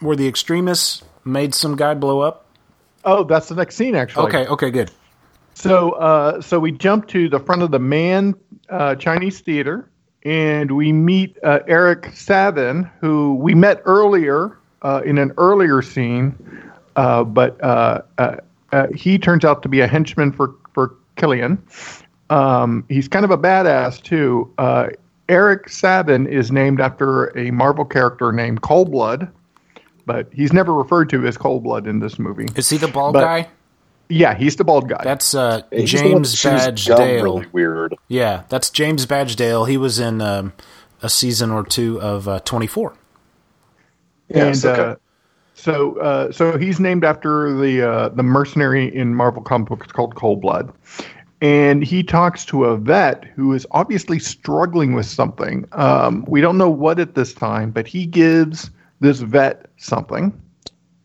[0.00, 2.46] where the extremis made some guy blow up?
[3.04, 4.26] Oh, that's the next scene, actually.
[4.26, 4.46] Okay.
[4.46, 4.70] Okay.
[4.70, 4.90] Good.
[5.54, 8.34] So, uh, so we jump to the front of the Mann
[8.68, 9.90] uh, Chinese Theater,
[10.24, 16.34] and we meet uh, Eric Savin, who we met earlier uh, in an earlier scene,
[16.96, 18.36] uh, but uh, uh,
[18.72, 21.62] uh, he turns out to be a henchman for for Killian.
[22.30, 24.52] Um, he's kind of a badass too.
[24.58, 24.88] Uh,
[25.28, 29.30] Eric Savin is named after a Marvel character named Coldblood,
[30.06, 32.48] but he's never referred to as Coldblood in this movie.
[32.56, 33.48] Is he the bald But- guy?
[34.10, 35.02] Yeah, he's the bald guy.
[35.04, 37.22] That's uh, He's the one that James chews Badge Dale.
[37.22, 37.94] Really weird.
[38.08, 39.64] Yeah, that's James Badge Dale.
[39.64, 40.52] He was in um,
[41.00, 42.94] a season or two of uh, 24.
[44.28, 44.90] Yes, and okay.
[44.90, 44.94] uh,
[45.54, 50.14] so uh, so he's named after the uh, the mercenary in Marvel comic books called
[50.14, 50.72] Cold Blood,
[51.40, 55.66] and he talks to a vet who is obviously struggling with something.
[55.72, 60.32] Um, we don't know what at this time, but he gives this vet something,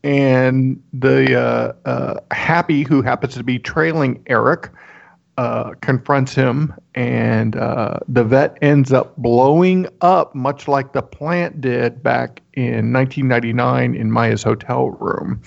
[0.06, 4.70] and the uh, uh, Happy, who happens to be trailing Eric,
[5.36, 11.60] uh, confronts him, and uh, the vet ends up blowing up, much like the plant
[11.60, 15.42] did back in 1999 in Maya's hotel room.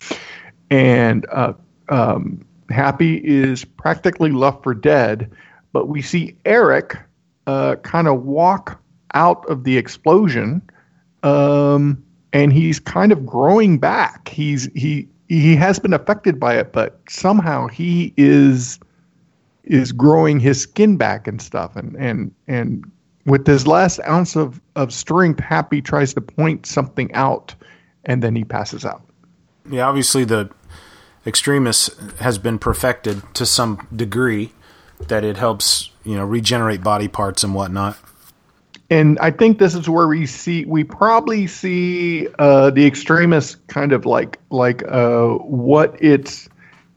[0.69, 1.53] And uh,
[1.87, 5.31] um, Happy is practically left for dead,
[5.71, 6.97] but we see Eric
[7.47, 8.83] uh, kind of walk
[9.13, 10.61] out of the explosion,
[11.23, 12.03] um,
[12.33, 14.29] and he's kind of growing back.
[14.29, 18.79] He's he he has been affected by it, but somehow he is
[19.69, 22.89] is growing his skin back and stuff and and and
[23.25, 27.53] with his last ounce of of strength happy tries to point something out
[28.05, 29.03] and then he passes out
[29.69, 30.49] Yeah, obviously the
[31.25, 34.53] extremis has been perfected to some degree
[35.07, 37.97] that it helps you know regenerate body parts and whatnot.
[38.91, 43.91] And i think this is where we see we probably see uh the extremis kind
[43.91, 46.49] of like like uh what it's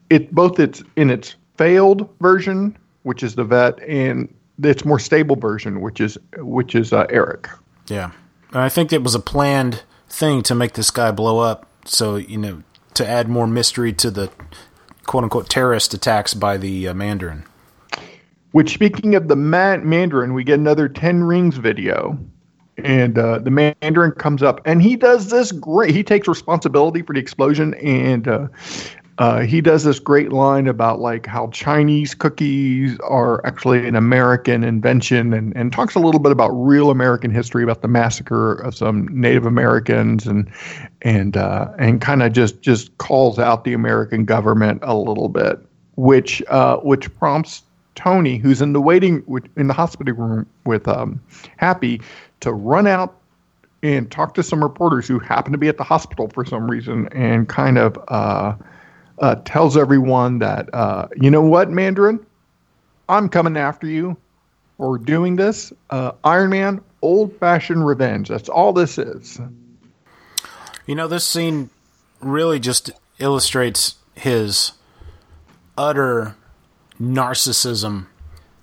[0.09, 5.35] it both it's in its failed version which is the vet and its more stable
[5.35, 7.49] version which is which is uh, eric.
[7.87, 8.11] Yeah,
[8.53, 12.37] I think it was a planned thing to make this guy blow up, so you
[12.37, 12.63] know
[12.93, 14.31] to add more mystery to the
[15.05, 17.43] quote unquote terrorist attacks by the uh, Mandarin.
[18.53, 22.19] Which, speaking of the man- Mandarin, we get another Ten Rings video,
[22.77, 25.95] and uh, the Mandarin comes up, and he does this great.
[25.95, 28.47] He takes responsibility for the explosion, and uh,
[29.17, 34.63] uh, he does this great line about like how Chinese cookies are actually an American
[34.63, 38.75] invention, and and talks a little bit about real American history, about the massacre of
[38.75, 40.47] some Native Americans, and
[41.01, 45.57] and uh, and kind of just just calls out the American government a little bit,
[45.95, 47.62] which uh, which prompts
[47.95, 49.23] Tony, who's in the waiting
[49.55, 51.21] in the hospital room with um,
[51.57, 52.01] Happy,
[52.39, 53.19] to run out
[53.81, 57.07] and talk to some reporters who happen to be at the hospital for some reason,
[57.09, 58.55] and kind of uh,
[59.19, 62.25] uh, tells everyone that uh, you know what, Mandarin,
[63.09, 64.17] I'm coming after you
[64.77, 65.71] for doing this.
[65.89, 68.29] Uh, Iron Man, old-fashioned revenge.
[68.29, 69.39] That's all this is.
[70.85, 71.69] You know, this scene
[72.21, 74.73] really just illustrates his
[75.77, 76.35] utter
[77.03, 78.07] narcissism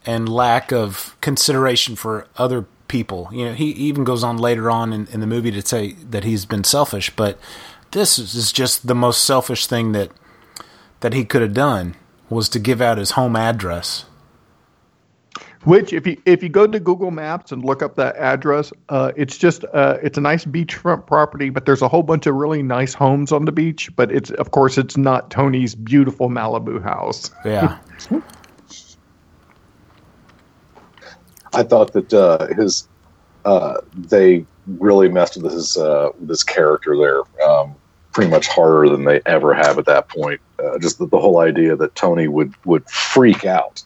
[0.07, 3.29] and lack of consideration for other people.
[3.33, 6.25] You know, he even goes on later on in, in the movie to say that
[6.25, 7.39] he's been selfish, but
[7.93, 10.11] this is just the most selfish thing that
[11.01, 11.95] that he could have done
[12.29, 14.05] was to give out his home address.
[15.65, 19.13] Which, if you if you go to Google Maps and look up that address, uh,
[19.15, 22.63] it's just uh, it's a nice beachfront property, but there's a whole bunch of really
[22.63, 23.95] nice homes on the beach.
[23.95, 27.31] But it's of course it's not Tony's beautiful Malibu house.
[27.45, 27.79] Yeah.
[31.53, 32.89] I thought that uh, his
[33.45, 37.75] uh, they really messed with his uh, with character there um,
[38.13, 40.41] pretty much harder than they ever have at that point.
[40.63, 43.83] Uh, just the, the whole idea that Tony would would freak out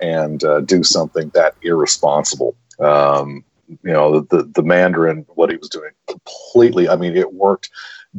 [0.00, 2.56] and uh, do something that irresponsible.
[2.78, 6.88] Um, you know, the, the the Mandarin, what he was doing, completely.
[6.88, 7.70] I mean, it worked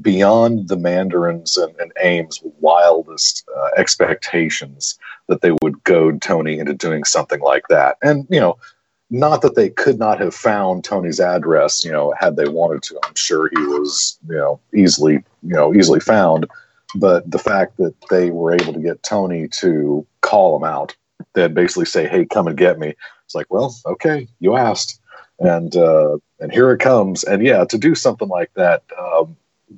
[0.01, 6.73] beyond the Mandarin's and, and AIM's wildest uh, expectations that they would goad Tony into
[6.73, 7.97] doing something like that.
[8.03, 8.57] And you know,
[9.09, 12.99] not that they could not have found Tony's address, you know, had they wanted to.
[13.03, 15.23] I'm sure he was, you know, easily, you
[15.55, 16.45] know, easily found.
[16.95, 20.95] But the fact that they were able to get Tony to call him out,
[21.33, 22.93] they'd basically say, "Hey, come and get me."
[23.25, 24.99] It's like, well, okay, you asked,
[25.39, 27.23] and uh, and here it comes.
[27.23, 29.37] And yeah, to do something like that, um,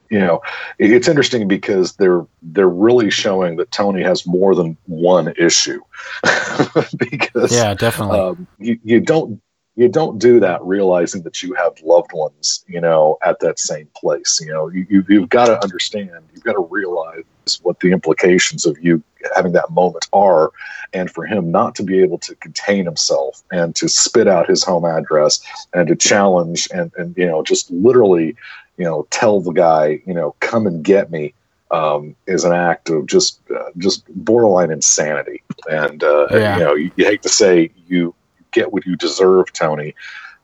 [0.09, 0.41] you know,
[0.79, 5.81] it- it's interesting because they're they're really showing that Tony has more than one issue.
[6.97, 8.19] because Yeah, definitely.
[8.19, 9.41] um, you, you don't
[9.75, 13.87] you don't do that realizing that you have loved ones you know at that same
[13.95, 17.23] place you know you, you've got to understand you've got to realize
[17.63, 19.03] what the implications of you
[19.35, 20.51] having that moment are
[20.93, 24.63] and for him not to be able to contain himself and to spit out his
[24.63, 25.41] home address
[25.73, 28.35] and to challenge and, and you know just literally
[28.77, 31.33] you know tell the guy you know come and get me
[31.71, 35.41] um, is an act of just uh, just borderline insanity.
[35.69, 36.57] And uh, Yeah.
[36.57, 38.13] you know you, you hate to say you
[38.51, 39.95] get what you deserve tony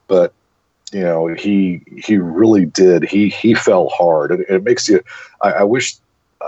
[0.08, 0.34] but
[0.94, 3.04] you know he he really did.
[3.04, 4.32] He he fell hard.
[4.32, 5.04] And it makes you
[5.42, 5.96] i, I wish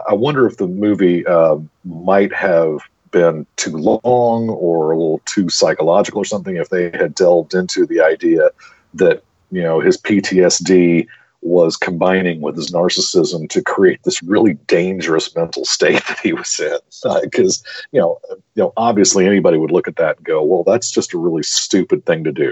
[0.08, 2.80] i wonder if the movie uh, might have
[3.12, 7.86] been too long or a little too psychological or something if they had delved into
[7.86, 8.50] the idea
[8.94, 11.08] that you know his ptsd
[11.42, 16.60] was combining with his narcissism to create this really dangerous mental state that he was
[16.60, 16.78] in.
[17.22, 18.20] Because you know
[18.56, 21.44] you know obviously anybody would look at that and go well that's just a really
[21.44, 22.52] stupid thing to do.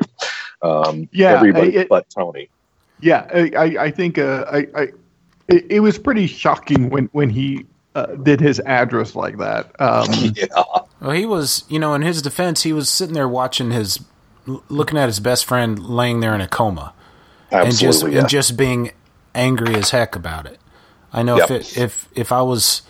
[0.62, 2.50] Um Yeah, everybody it- but tony.
[3.00, 4.88] Yeah, I, I, I think uh, I, I,
[5.48, 9.72] it, it was pretty shocking when when he uh, did his address like that.
[9.80, 10.46] Um, yeah
[11.02, 14.00] Well, he was, you know, in his defense, he was sitting there watching his,
[14.46, 16.94] looking at his best friend laying there in a coma,
[17.52, 18.20] and just yeah.
[18.20, 18.92] and just being
[19.34, 20.60] angry as heck about it.
[21.14, 22.82] I know if it, if if I was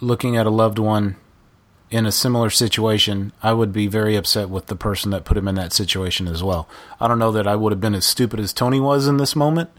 [0.00, 1.16] looking at a loved one
[1.90, 5.46] in a similar situation, I would be very upset with the person that put him
[5.46, 6.68] in that situation as well.
[6.98, 9.36] I don't know that I would have been as stupid as Tony was in this
[9.36, 9.70] moment,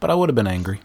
[0.00, 0.80] but I would have been angry.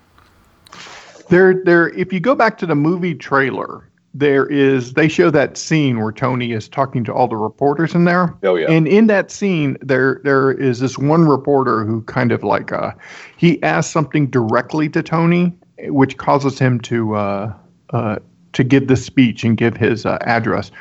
[1.29, 1.89] There, there.
[1.89, 6.11] If you go back to the movie trailer, there is they show that scene where
[6.11, 8.33] Tony is talking to all the reporters in there.
[8.43, 8.71] Oh, yeah.
[8.71, 12.91] And in that scene, there there is this one reporter who kind of like uh,
[13.37, 15.53] he asks something directly to Tony,
[15.87, 17.53] which causes him to uh,
[17.89, 18.17] uh,
[18.53, 20.71] to give the speech and give his uh, address.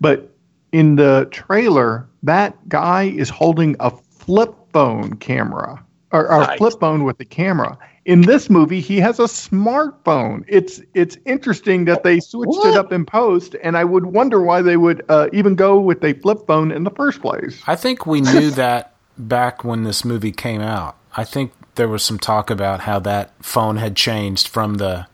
[0.00, 0.30] But
[0.70, 6.58] in the trailer, that guy is holding a flip phone camera or, or a Nice.
[6.58, 7.76] flip phone with the camera.
[8.04, 10.44] In this movie, he has a smartphone.
[10.46, 14.60] It's it's interesting that they switched it up in post, and I would wonder why
[14.60, 17.62] they would uh, even go with a flip phone in the first place.
[17.66, 20.96] I think we knew that back when this movie came out.
[21.16, 25.06] I think there was some talk about how that phone had changed from the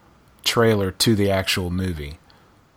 [0.43, 2.19] trailer to the actual movie.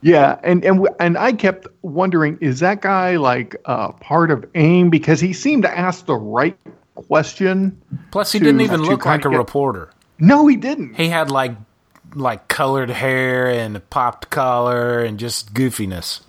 [0.02, 4.92] Yeah, and and and I kept wondering, is that guy like uh, part of AIM
[4.92, 6.58] because he seemed to ask the right
[6.94, 7.82] question?
[8.12, 9.90] Plus, he to- didn't even look like a get- reporter.
[10.24, 10.96] No, he didn't.
[10.96, 11.52] He had like
[12.16, 16.22] like colored hair and a popped collar and just goofiness.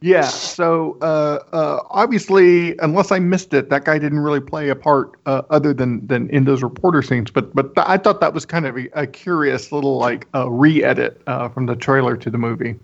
[0.00, 4.76] Yeah, so uh, uh, obviously, unless I missed it, that guy didn't really play a
[4.76, 7.30] part uh, other than than in those reporter scenes.
[7.30, 10.48] But but th- I thought that was kind of a, a curious little like uh,
[10.50, 12.76] re-edit uh, from the trailer to the movie.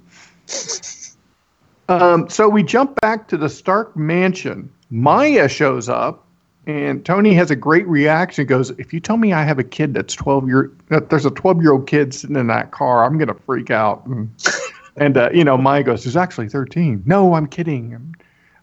[1.89, 4.73] Um, so we jump back to the Stark mansion.
[4.91, 6.24] Maya shows up,
[6.67, 8.47] and Tony has a great reaction.
[8.47, 11.31] Goes, "If you tell me I have a kid that's twelve year that there's a
[11.31, 14.31] twelve year old kid sitting in that car, I'm gonna freak out." And,
[14.97, 17.03] and uh, you know, Maya goes, "There's actually thirteen.
[17.07, 18.15] No, I'm kidding.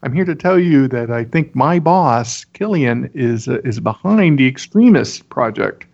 [0.04, 4.40] I'm, here to tell you that I think my boss Killian is uh, is behind
[4.40, 5.86] the extremis project."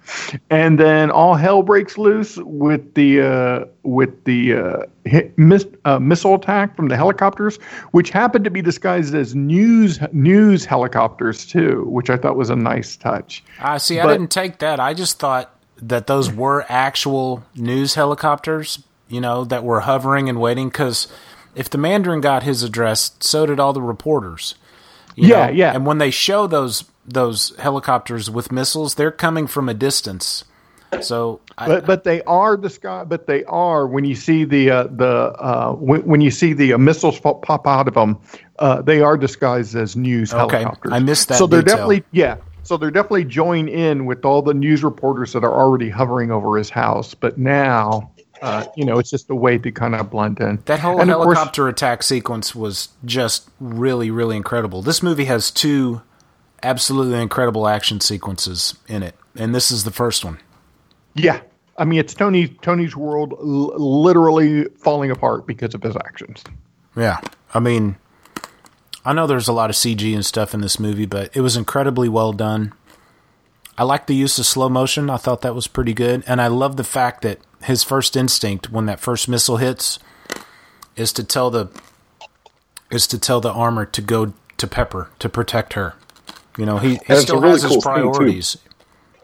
[0.50, 6.00] And then all hell breaks loose with the uh, with the uh, hit, miss, uh,
[6.00, 7.58] missile attack from the helicopters,
[7.92, 12.56] which happened to be disguised as news news helicopters too, which I thought was a
[12.56, 13.44] nice touch.
[13.60, 14.00] I see.
[14.00, 14.80] I didn't take that.
[14.80, 18.84] I just thought that those were actual news helicopters.
[19.10, 21.08] You know that were hovering and waiting because
[21.58, 24.56] if the Mandarin got his address, so did all the reporters.
[25.16, 25.52] Yeah, know?
[25.54, 25.74] yeah.
[25.74, 30.44] And when they show those those helicopters with missiles, they're coming from a distance.
[31.02, 33.10] So, I, But but they are disguised.
[33.10, 36.74] But they are when you see the uh, the uh, when, when you see the
[36.74, 38.20] uh, missiles pop, pop out of them,
[38.60, 40.94] uh, they are disguised as news Okay, helicopters.
[40.94, 41.90] I missed that So they're detail.
[41.90, 42.38] definitely yeah.
[42.64, 46.58] So they're definitely join in with all the news reporters that are already hovering over
[46.58, 47.14] his house.
[47.14, 50.60] But now, uh, you know, it's just a way to kind of blend in.
[50.66, 54.82] That whole And of course- helicopter attack sequence was just really, really incredible.
[54.82, 56.02] This movie has two
[56.64, 60.40] absolutely incredible action sequences in it, and this is the first one.
[61.16, 61.42] Yeah,
[61.78, 66.44] I mean, it's Tony Tony's world l- literally falling apart because of his actions.
[66.96, 67.20] Yeah,
[67.54, 67.96] I mean,
[69.06, 71.56] I know there's a lot of CG and stuff in this movie, but it was
[71.56, 72.74] incredibly well done.
[73.78, 75.10] I like the use of slow motion.
[75.10, 78.72] I thought that was pretty good, and I love the fact that his first instinct
[78.72, 80.00] when that first missile hits
[80.96, 81.70] is to tell the
[82.90, 85.94] is to tell the armor to go to Pepper to protect her.
[86.58, 88.10] You know, he, he still a really has his cool scene, too.
[88.12, 88.58] priorities.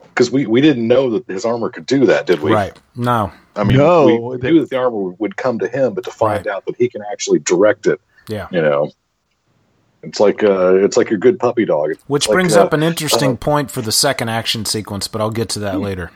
[0.04, 2.52] Because we, we didn't know that his armor could do that, did we?
[2.52, 2.78] Right.
[2.96, 3.32] No.
[3.56, 5.94] I mean, No, we, we they- knew that the armor would- would come to him,
[5.96, 8.48] but to find out that he can actually direct it, Yeah.
[8.52, 8.92] you know,
[10.04, 11.92] it's like uh, it's like your good puppy dog.
[11.92, 15.08] It's Which like, brings uh, up an interesting uh, point for the second action sequence,
[15.08, 15.66] but I'll get to Hmm.
[15.66, 16.12] that later.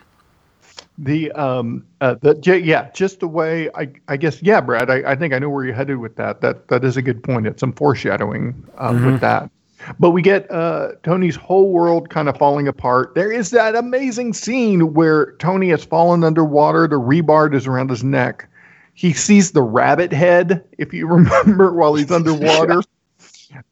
[0.99, 5.15] The um uh, the yeah just the way I I guess yeah Brad I, I
[5.15, 7.59] think I know where you're headed with that that that is a good point it's
[7.59, 9.11] some foreshadowing uh, Mhm.
[9.11, 9.51] with that
[9.99, 14.33] but we get uh Tony's whole world kind of falling apart there is that amazing
[14.33, 18.49] scene where Tony has fallen underwater the rebar is around his neck
[18.95, 22.81] he sees the rabbit head if you remember while he's underwater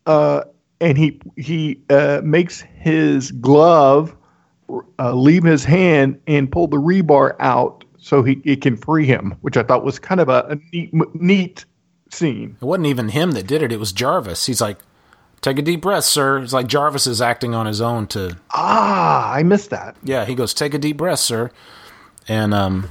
[0.06, 0.44] uh
[0.82, 4.16] and he he uh, makes his glove
[5.00, 9.36] uh, leave his hand and pull the rebar out so he it can free him,
[9.42, 11.66] which I thought was kind of a, a neat neat
[12.12, 12.58] scene.
[12.62, 14.46] It wasn't even him that did it, it was Jarvis.
[14.46, 14.78] He's like,
[15.42, 16.40] Take a deep breath, sir.
[16.40, 19.96] It's like Jarvis is acting on his own to Ah, I missed that.
[20.04, 21.52] Yeah, he goes, Take a deep breath, sir.
[22.28, 22.90] And um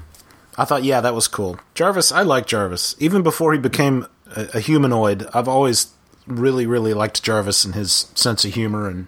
[0.56, 1.58] I thought, yeah, that was cool.
[1.74, 2.94] Jarvis, I like Jarvis.
[3.00, 4.06] Even before he became
[4.36, 5.93] a, a humanoid, I've always
[6.26, 9.06] really, really liked Jarvis and his sense of humor and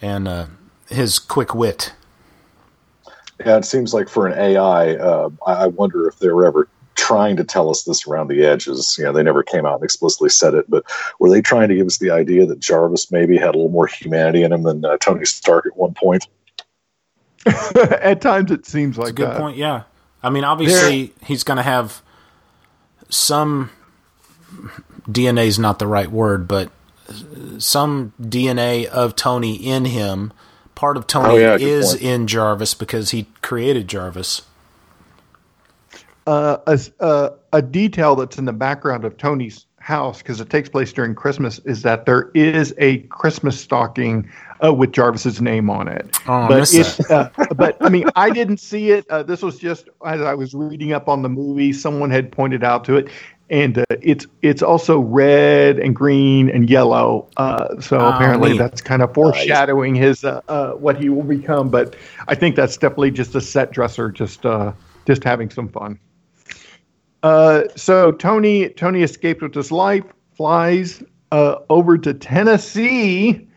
[0.00, 0.46] and uh,
[0.88, 1.92] his quick wit.
[3.44, 6.68] Yeah, it seems like for an AI, uh, I I wonder if they were ever
[6.94, 8.96] trying to tell us this around the edges.
[8.98, 10.84] You know, they never came out and explicitly said it, but
[11.20, 13.86] were they trying to give us the idea that Jarvis maybe had a little more
[13.86, 16.26] humanity in him than uh, Tony Stark at one point?
[17.76, 19.38] At times it seems like a Good that.
[19.38, 19.84] point, yeah.
[20.22, 22.02] I mean, obviously, he's going to have
[23.08, 23.70] some
[25.10, 26.70] DNA is not the right word, but
[27.58, 30.32] some DNA of Tony in him.
[30.74, 32.02] Part of Tony Oh, yeah, is point.
[32.02, 34.42] in Jarvis because he created Jarvis.
[36.26, 40.50] uh, a, s- uh, a detail that's in the background of Tony's house because it
[40.50, 44.28] takes place during Christmas is that there is a Christmas stocking
[44.62, 46.06] uh, with Jarvis's name on it.
[46.28, 49.08] Oh, but missed it's, uh, but I mean, I didn't see it.
[49.08, 52.62] Uh, this was just as I was reading up on the movie, someone had pointed
[52.62, 53.08] out to it.
[53.50, 57.28] And uh, it's it's also red and green and yellow.
[57.38, 58.58] Uh, so Oh, apparently neat.
[58.58, 61.70] that's kind of foreshadowing his uh, uh, what he will become.
[61.70, 61.96] But
[62.28, 64.72] I think that's definitely just a set dresser, just uh,
[65.06, 65.98] just having some fun.
[67.22, 73.48] Uh, so Tony Tony escapes with his life, flies uh, over to Tennessee,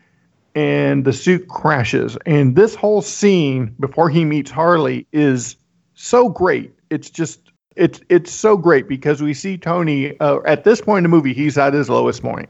[0.54, 2.16] and the suit crashes.
[2.26, 5.56] And this whole scene before he meets Harley is
[5.94, 6.72] so great.
[6.90, 11.10] It's just it's it's so great because we see Tony uh, at this point in
[11.10, 11.32] the movie.
[11.32, 12.48] He's at his lowest point.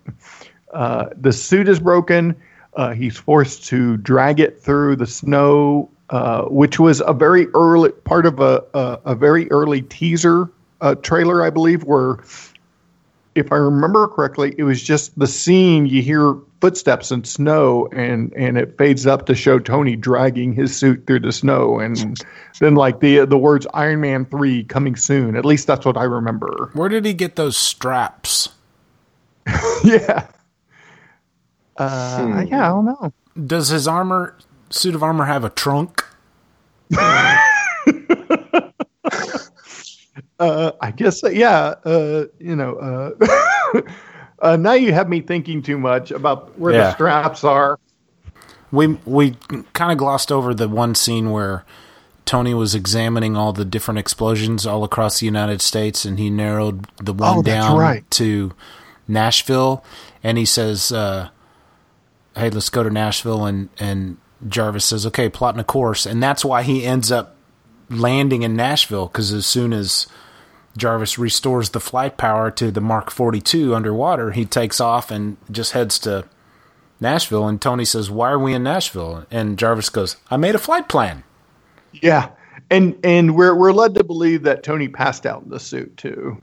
[0.72, 2.36] Uh, the suit is broken.
[2.74, 7.90] Uh, he's forced to drag it through the snow, uh, which was a very early
[7.90, 10.50] part of a a, a very early teaser
[10.82, 12.18] uh, trailer, I believe, where,
[13.34, 18.32] if I remember correctly, it was just the scene you hear footsteps in snow, and
[18.34, 22.24] and it fades up to show Tony dragging his suit through the snow, and
[22.60, 25.34] then like the the words Iron Man three coming soon.
[25.36, 26.70] At least that's what I remember.
[26.74, 28.50] Where did he get those straps?
[29.84, 30.28] yeah.
[31.76, 33.12] Uh, yeah, I don't know.
[33.44, 34.38] Does his armor
[34.70, 36.04] suit of armor have a trunk?
[40.38, 41.74] Uh, I guess, uh, yeah.
[41.84, 43.14] Uh, you know,
[44.42, 46.80] uh, now you have me thinking too much about where Yeah.
[46.88, 47.78] the straps are.
[48.70, 49.36] We we
[49.72, 51.64] kind of glossed over the one scene where
[52.24, 56.86] Tony was examining all the different explosions all across the United States, and he narrowed
[56.96, 58.10] the one Oh, down right.
[58.12, 58.52] to
[59.08, 59.84] Nashville,
[60.22, 61.28] and he says, uh,
[62.36, 64.16] "Hey, let's go to Nashville," and and
[64.48, 67.36] Jarvis says, "Okay, plotting a course," and that's why he ends up
[67.90, 70.06] landing in Nashville because as soon as
[70.76, 75.72] Jarvis restores the flight power to the Mark 42 underwater, he takes off and just
[75.72, 76.24] heads to
[77.00, 77.46] Nashville.
[77.46, 79.26] And Tony says, Why are we in Nashville?
[79.30, 81.24] And Jarvis goes, I made a flight plan.
[81.92, 82.30] Yeah,
[82.70, 86.40] and and we're we're led to believe that Tony passed out in the suit too.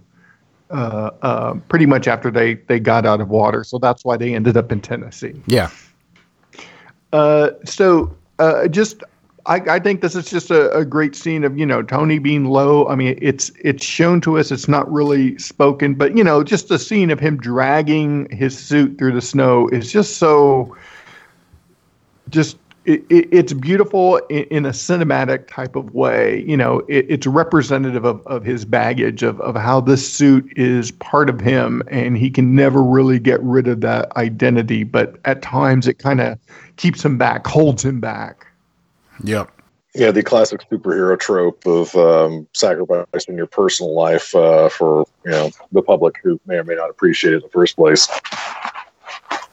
[0.69, 4.35] Uh, uh, pretty much after they they got out of water, so that's why they
[4.35, 5.41] ended up in Tennessee.
[5.47, 5.71] Yeah.
[7.11, 9.03] Uh, so uh, just
[9.49, 12.45] I, I think this is just a, a great scene of you know Tony being
[12.45, 12.87] low.
[12.87, 14.51] I mean, it's it's shown to us.
[14.51, 18.99] It's not really spoken, but you know, just a scene of him dragging his suit
[18.99, 20.77] through the snow is just so.
[22.29, 26.43] Just it, it, it's beautiful in, in, a cinematic type of way.
[26.47, 30.91] You know, it, it's representative of, of his baggage of, of how this suit is
[30.91, 34.83] part of him, and he can never really get rid of that identity.
[34.83, 36.37] But at times, it kind of
[36.77, 38.45] keeps him back, holds him back.
[39.23, 39.51] Yep.
[39.95, 45.49] Yeah, the classic superhero trope of um, sacrificing your personal life uh, for you know
[45.71, 48.07] the public who may or may not appreciate it in the first place.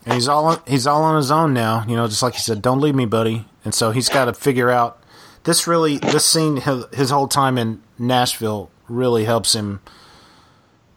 [0.05, 2.41] And he's all on, he's all on his own now, you know, just like he
[2.41, 5.03] said, "Don't leave me, buddy." And so he's got to figure out
[5.45, 5.67] this.
[5.67, 9.81] Really, this scene, his, his whole time in Nashville, really helps him.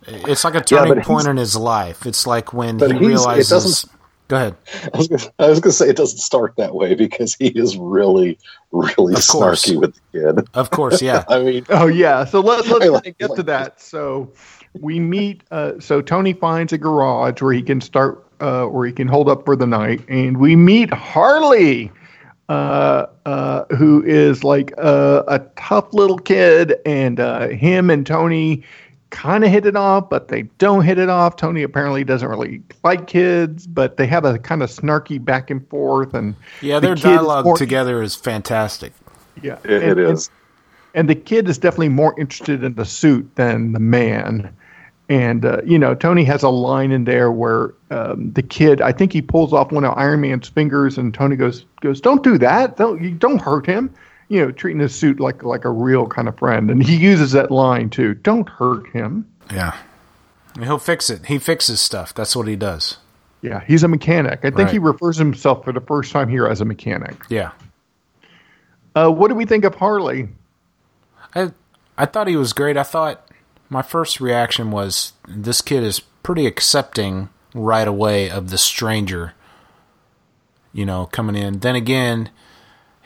[0.06, 2.06] It's like a turning yeah, point in his life.
[2.06, 3.88] It's like when he realizes.
[4.30, 4.56] Go ahead.
[4.94, 7.76] I was, gonna, I was gonna say it doesn't start that way because he is
[7.78, 8.38] really,
[8.72, 10.48] really of snarky with the kid.
[10.54, 11.24] Of course, yeah.
[11.30, 12.26] I mean, oh yeah.
[12.26, 13.82] So let, let's like, get to that.
[13.82, 14.32] So
[14.80, 15.44] we meet.
[15.50, 19.30] Uh, so Tony finds a garage where he can start, uh, where he can hold
[19.30, 21.92] up for the night, and we meet Harley.
[22.50, 28.64] Uh, uh, who is like a, a tough little kid, and uh, him and Tony
[29.10, 31.36] kind of hit it off, but they don't hit it off.
[31.36, 35.68] Tony apparently doesn't really like kids, but they have a kind of snarky back and
[35.70, 36.14] forth.
[36.14, 38.94] And yeah, their the dialogue more, together is fantastic.
[39.42, 40.28] Yeah, it, and, it is.
[40.28, 40.36] And,
[41.02, 44.56] and, the kid is definitely more interested in the suit than the man.
[45.08, 48.92] And uh, you know, Tony has a line in there where um, the kid, I
[48.92, 52.38] think he pulls off one of Iron Man's fingers, and Tony goes, "Goes, don't do
[52.38, 52.78] that.
[52.78, 53.94] Don't you don't hurt him."
[54.30, 56.72] You know, treating his suit like like a real kind of friend.
[56.72, 58.14] And he uses that line too.
[58.14, 59.28] Don't hurt him.
[59.52, 59.76] Yeah.
[60.58, 61.26] He'll fix it.
[61.26, 62.14] He fixes stuff.
[62.14, 62.98] That's what he does.
[63.42, 64.40] Yeah, he's a mechanic.
[64.40, 64.72] I think right.
[64.72, 67.16] he refers himself for the first time here as a mechanic.
[67.30, 67.52] Yeah.
[68.96, 70.30] Uh, what do we think of Harley?
[71.34, 71.52] I
[71.98, 72.78] I thought he was great.
[72.78, 73.26] I thought
[73.70, 79.34] my first reaction was this kid is pretty accepting right away of the stranger.
[80.74, 81.60] You know, coming in.
[81.60, 82.30] Then again,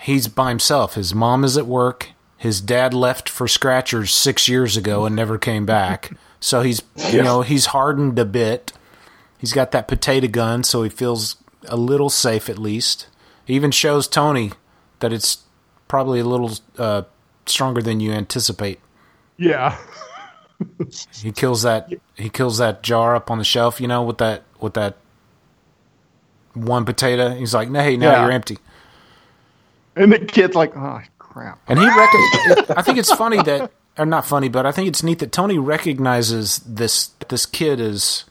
[0.03, 0.95] he's by himself.
[0.95, 2.09] His mom is at work.
[2.37, 6.11] His dad left for Scratchers six years ago and never came back.
[6.43, 8.73] So he's you know he's hardened a bit.
[9.37, 11.37] He's got that potato gun, so he feels
[11.69, 13.07] a little safe at least.
[13.45, 14.51] He even shows Tony
[14.99, 15.43] that it's
[15.87, 17.03] probably a little uh,
[17.45, 18.81] stronger than you anticipate.
[19.37, 19.77] Yeah.
[21.13, 24.43] he kills that he kills that jar up on the shelf, you know, with that
[24.59, 24.97] with that
[26.55, 27.29] one potato.
[27.29, 28.23] He's like, "No, hey, now yeah.
[28.23, 28.57] you're empty."
[29.95, 31.59] And the kid's like, oh, crap.
[31.67, 35.03] And he reckon I think it's funny that, or not funny, but I think it's
[35.03, 38.25] neat that Tony recognizes this this kid is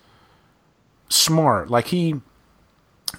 [1.08, 1.70] smart.
[1.70, 2.20] Like he,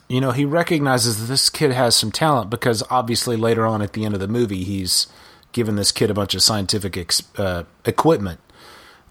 [0.10, 3.94] you know, he recognizes that this kid has some talent because obviously later on at
[3.94, 5.08] the end of the movie, he's
[5.52, 8.40] given this kid a bunch of scientific ex, uh, equipment.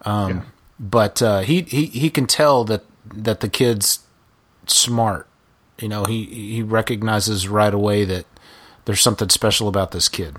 [0.03, 0.43] Um, yeah.
[0.81, 4.01] But uh, he, he he can tell that that the kid's
[4.67, 5.29] smart.
[5.79, 8.27] You know, he he recognizes right away that
[8.85, 10.37] there's something special about this kid.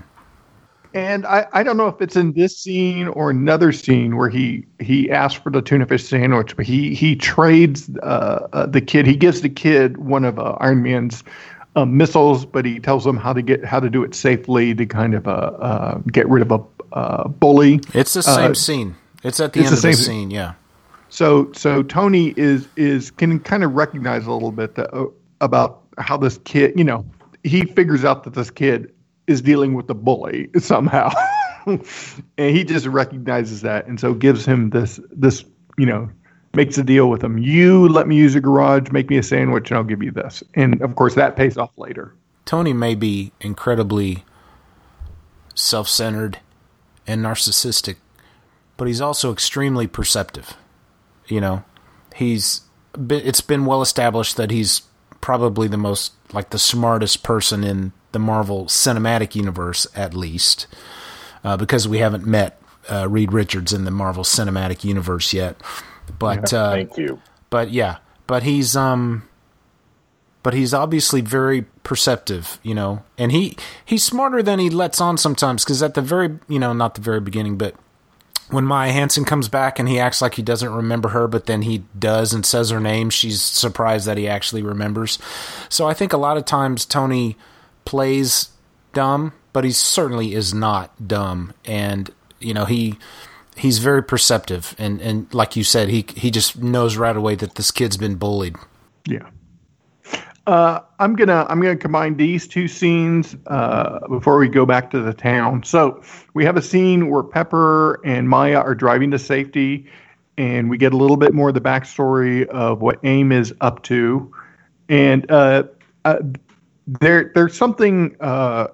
[0.92, 4.64] And I, I don't know if it's in this scene or another scene where he
[4.78, 9.04] he asks for the tuna fish sandwich, but he he trades uh, uh, the kid.
[9.04, 11.24] He gives the kid one of uh, Iron Man's
[11.74, 14.86] uh, missiles, but he tells him how to get how to do it safely to
[14.86, 17.80] kind of uh, uh, get rid of a bully.
[17.92, 18.94] It's the same scene.
[19.24, 20.30] It's at the it's end the of the scene.
[20.30, 20.54] Yeah.
[21.08, 26.16] So so Tony is is can kind of recognize a little bit that, about how
[26.16, 27.04] this kid, you know,
[27.44, 28.92] he figures out that this kid
[29.26, 31.10] is dealing with the bully somehow.
[31.66, 31.84] and
[32.36, 35.44] he just recognizes that and so gives him this this
[35.78, 36.10] you know
[36.54, 37.38] makes a deal with him.
[37.38, 40.42] You let me use your garage make me a sandwich and i'll give you this.
[40.54, 42.14] And of course that pays off later.
[42.44, 44.24] Tony may be incredibly
[45.54, 46.40] self-centered
[47.06, 47.96] and narcissistic
[48.76, 50.56] but he's also extremely perceptive
[51.26, 51.64] you know?
[52.14, 52.62] He's
[53.10, 54.82] it's been well established that he's
[55.24, 60.66] probably the most like the smartest person in the Marvel Cinematic Universe, at least,
[61.42, 62.60] uh, because we haven't met
[62.90, 65.56] uh, Reed Richards in the Marvel Cinematic Universe yet.
[66.18, 67.22] But yeah, uh, thank you.
[67.48, 67.96] But yeah,
[68.26, 69.26] but he's um,
[70.42, 75.16] but he's obviously very perceptive, you know, and he he's smarter than he lets on
[75.16, 75.64] sometimes.
[75.64, 77.74] Because at the very, you know, not the very beginning, but
[78.54, 81.62] when Maya Hansen comes back and he acts like he doesn't remember her, but then
[81.62, 85.18] he does and says her name, she's surprised that he actually remembers.
[85.68, 87.36] So I think a lot of times Tony
[87.84, 88.50] plays
[88.92, 91.52] dumb, but he certainly is not dumb.
[91.64, 92.98] And, you know, he
[93.56, 97.56] he's very perceptive and, and like you said, he he just knows right away that
[97.56, 98.56] this kid's been bullied.
[99.06, 99.28] Yeah.
[100.46, 105.00] Uh, I'm gonna I'm gonna combine these two scenes uh, before we go back to
[105.00, 105.62] the town.
[105.62, 106.02] So
[106.34, 109.86] we have a scene where Pepper and Maya are driving to safety,
[110.36, 113.82] and we get a little bit more of the backstory of what AIM is up
[113.84, 114.34] to.
[114.90, 115.64] And uh,
[116.04, 116.18] uh
[116.86, 118.68] there there's something uh,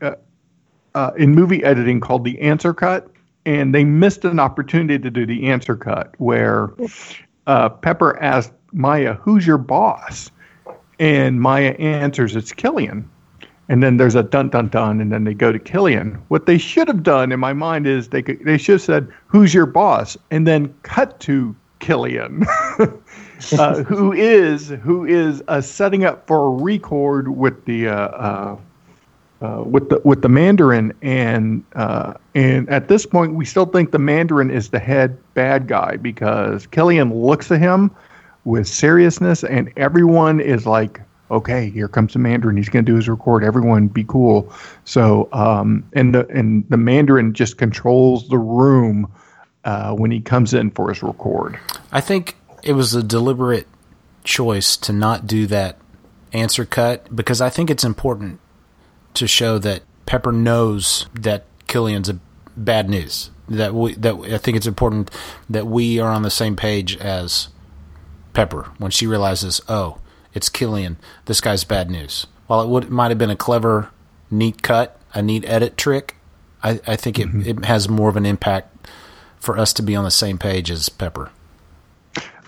[0.00, 3.10] uh, in movie editing called the answer cut,
[3.44, 6.70] and they missed an opportunity to do the answer cut where
[7.46, 10.30] Pepper asked Maya, "Who's your boss?"
[11.00, 13.08] And Maya answers, "It's Killian."
[13.68, 16.20] And then there's a dun dun dun, and then they go to Killian.
[16.28, 19.08] What they should have done, in my mind, is they could, they should have said,
[19.26, 22.44] "Who's your boss?" and then cut to Killian,
[23.58, 28.56] uh, who is who is uh, setting up for a record with the uh, uh,
[29.40, 33.90] uh, with the with the Mandarin, and uh, and at this point, we still think
[33.90, 37.90] the Mandarin is the head bad guy because Killian looks at him
[38.44, 42.56] with seriousness, and everyone is like, "Okay, here comes the Mandarin.
[42.56, 43.44] He's going to do his record.
[43.44, 44.52] Everyone, be cool."
[44.84, 49.10] So, um, and the and the Mandarin just controls the room
[49.64, 51.58] uh, when he comes in for his record.
[51.92, 53.66] I think it was a deliberate
[54.24, 55.78] choice to not do that
[56.32, 58.40] answer cut because I think it's important
[59.14, 62.18] to show that Pepper knows that Killian's a
[62.56, 63.30] bad news.
[63.48, 65.10] That we that I think it's important
[65.48, 67.48] that we are on the same page as
[68.32, 69.98] Pepper when she realizes, oh,
[70.34, 70.96] it's Killian.
[71.26, 72.26] This guy's bad news.
[72.46, 73.90] While it would might have been a clever,
[74.30, 76.16] neat cut, a neat edit trick,
[76.62, 78.88] I, I think it, it has more of an impact
[79.38, 81.30] for us to be on the same page as Pepper.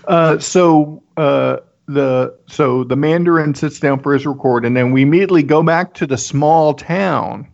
[0.07, 1.57] Uh, so uh,
[1.87, 5.93] the so the Mandarin sits down for his record, and then we immediately go back
[5.95, 7.47] to the small town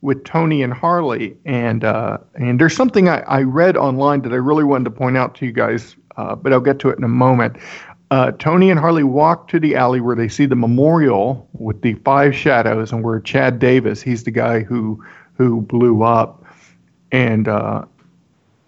[0.00, 1.36] with Tony and Harley.
[1.44, 5.16] And uh, and there's something I, I read online that I really wanted to point
[5.16, 7.56] out to you guys, uh, but I'll get to it in a moment.
[8.10, 11.94] Uh, Tony and Harley walk to the alley where they see the memorial with the
[12.04, 15.02] five shadows, and where Chad Davis, he's the guy who
[15.38, 16.44] who blew up,
[17.10, 17.86] and uh,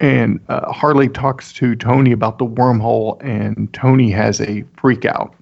[0.00, 5.34] and uh, Harley talks to Tony about the wormhole, and Tony has a freak out.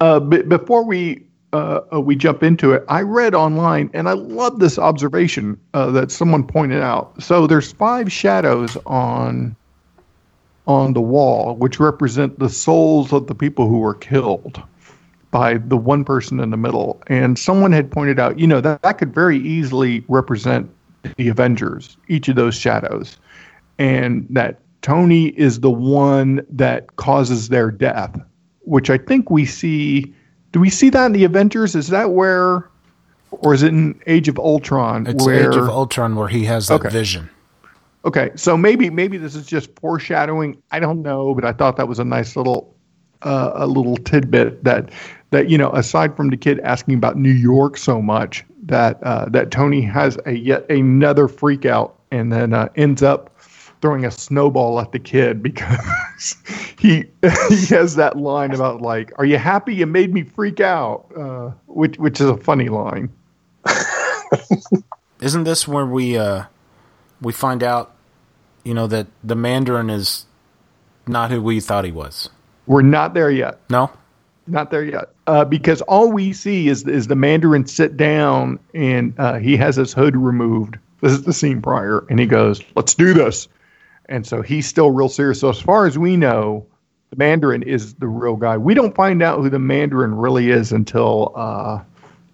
[0.00, 4.14] Uh, but before we uh, uh, we jump into it, I read online, and I
[4.14, 7.22] love this observation that someone pointed out.
[7.22, 9.54] So there's five shadows on
[10.66, 14.62] on the wall, which represent the souls of the people who were killed
[15.30, 17.00] by the one person in the middle.
[17.08, 20.70] And someone had pointed out, you know, that, that could very easily represent
[21.16, 23.16] the Avengers, each of those shadows
[23.78, 28.18] and that Tony is the one that causes their death,
[28.62, 30.14] which I think we see.
[30.52, 31.74] Do we see that in the Avengers?
[31.74, 32.68] Is that where,
[33.30, 35.06] or is it in Age of Ultron?
[35.06, 36.88] It's where, Age of Ultron where he has that Okay.
[36.88, 37.28] vision.
[38.06, 40.62] Okay, so maybe maybe this is just foreshadowing.
[40.70, 42.72] I don't know, but I thought that was a nice little
[43.22, 44.90] uh, a little tidbit that
[45.30, 49.26] that you know aside from the kid asking about New York so much that uh,
[49.30, 53.36] that Tony has a yet another freak out and then uh, ends up
[53.82, 56.36] throwing a snowball at the kid because
[56.78, 57.04] he
[57.50, 61.50] he has that line about like are you happy you made me freak out uh,
[61.66, 63.10] which which is a funny line
[65.20, 66.44] Isn't this where we uh
[67.20, 67.95] we find out
[68.66, 70.26] you know that the Mandarin is
[71.06, 72.28] not who we thought he was?
[72.66, 73.90] we're not there yet No?
[74.48, 79.12] Not there yet, uh, because all we see is is the Mandarin sit down and
[79.18, 80.78] uh, he has his hood removed.
[81.00, 83.48] This is the scene prior, and he goes, "Let's do this."
[84.08, 85.40] And so he's still real serious.
[85.40, 86.64] So as far as we know,
[87.10, 88.56] the Mandarin is the real guy.
[88.56, 91.82] We don't find out who the Mandarin really is until uh,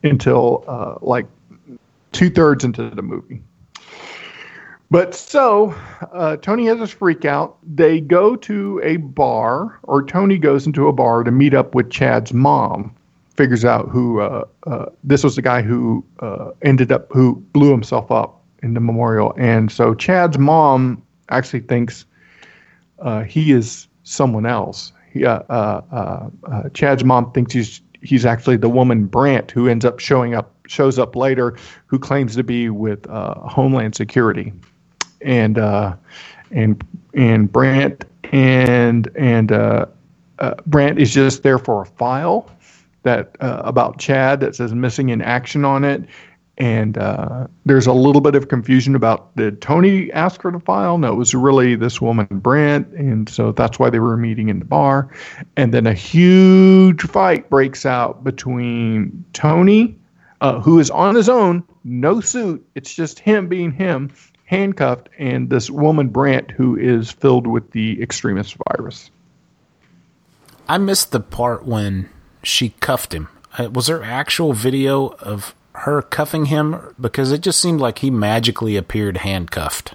[0.02, 1.26] until uh, like
[2.12, 3.42] two thirds into the movie.
[4.93, 5.74] But so
[6.12, 7.57] uh, Tony has his freak out.
[7.62, 11.88] They go to a bar, or Tony goes into a bar to meet up with
[11.88, 12.95] Chad's mom.
[13.34, 17.70] Figures out who uh, uh, this was the guy who uh, ended up who blew
[17.70, 22.05] himself up in the memorial, and so Chad's mom actually thinks
[22.99, 24.93] uh, he is someone else.
[25.11, 25.80] He, uh,
[26.74, 30.99] Chad's mom thinks he's he's actually the woman Brandt who ends up showing up shows
[30.99, 34.53] up later, who claims to be with Homeland Security,
[35.24, 35.96] and uh,
[36.50, 36.82] and
[37.14, 39.86] and Brandt and and uh,
[40.38, 42.50] uh, Brandt is just there for a file
[43.02, 46.04] that uh, about Chad that says missing in action on it.
[46.58, 50.98] And uh, there's a little bit of confusion about did Tony ask for the file?
[50.98, 54.58] No, it was really this woman Brandt, and so that's why they were meeting in
[54.58, 55.10] the bar.
[55.56, 59.98] And then a huge fight breaks out between Tony,
[60.42, 62.64] uh, who is on his own, no suit.
[62.74, 64.10] It's just him being him,
[64.53, 69.11] handcuffed, and this woman Brandt, who is filled with the Extremis virus.
[70.68, 72.11] I missed the part when
[72.42, 73.28] she cuffed him.
[73.59, 76.94] Uh, Was there actual video of her cuffing him?
[77.00, 79.94] Because it just seemed like he magically appeared handcuffed.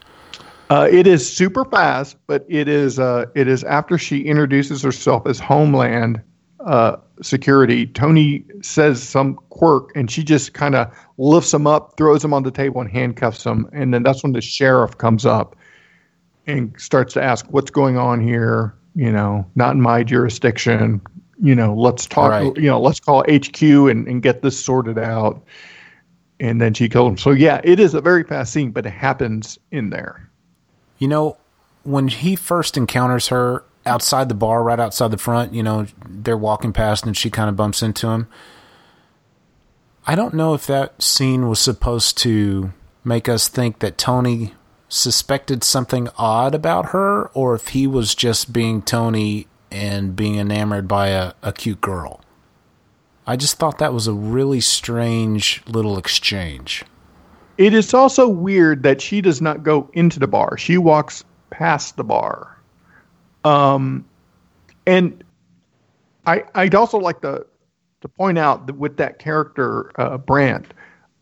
[0.70, 5.26] Uh, it is super fast, but it is uh, it is after she introduces herself
[5.28, 6.22] as Homeland,
[6.68, 12.24] uh, security, Tony says some quirk, and she just kind of lifts him up, throws
[12.24, 13.70] him on the table, and handcuffs him.
[13.72, 15.56] And then that's when the sheriff comes up
[16.46, 18.76] and starts to ask, "What's going on here?
[18.96, 21.02] You know, not in my jurisdiction.
[21.42, 22.32] You know, let's talk.
[22.32, 22.56] Right.
[22.58, 25.42] You know, let's call HQ and, and get this sorted out."
[26.42, 27.18] And then she killed him.
[27.18, 30.30] So yeah, it is a very fast scene, but it happens in there.
[31.00, 31.38] You know,
[31.84, 36.38] when he first encounters her outside the bar, right outside the front, you know, they're
[36.38, 38.28] walking past and she kind of bumps into him.
[40.06, 42.72] I don't know if that scene was supposed to
[43.04, 44.54] make us think that Tony
[44.90, 50.88] suspected something odd about her or if he was just being Tony and being enamored
[50.88, 52.22] by a, a cute girl.
[53.26, 56.86] I just thought that was a really strange little exchange.
[57.58, 60.58] It is also weird that she does not go into the bar.
[60.58, 62.57] She walks past the bar.
[63.48, 64.06] Um,
[64.86, 65.24] and
[66.26, 67.46] I I'd also like to
[68.02, 70.74] to point out that with that character uh, Brandt,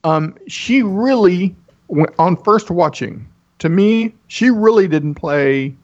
[0.04, 1.56] um, she really
[2.18, 3.28] on first watching
[3.60, 5.76] to me she really didn't play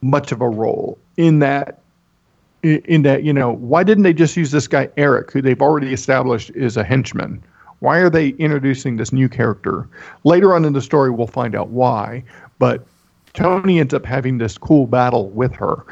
[0.00, 1.80] much of a role in that
[2.64, 5.92] in that you know why didn't they just use this guy Eric who they've already
[5.92, 7.42] established is a henchman?
[7.78, 9.88] Why are they introducing this new character?
[10.24, 12.24] Later on in the story we'll find out why
[12.58, 12.84] but
[13.34, 15.84] Tony ends up having this cool battle with her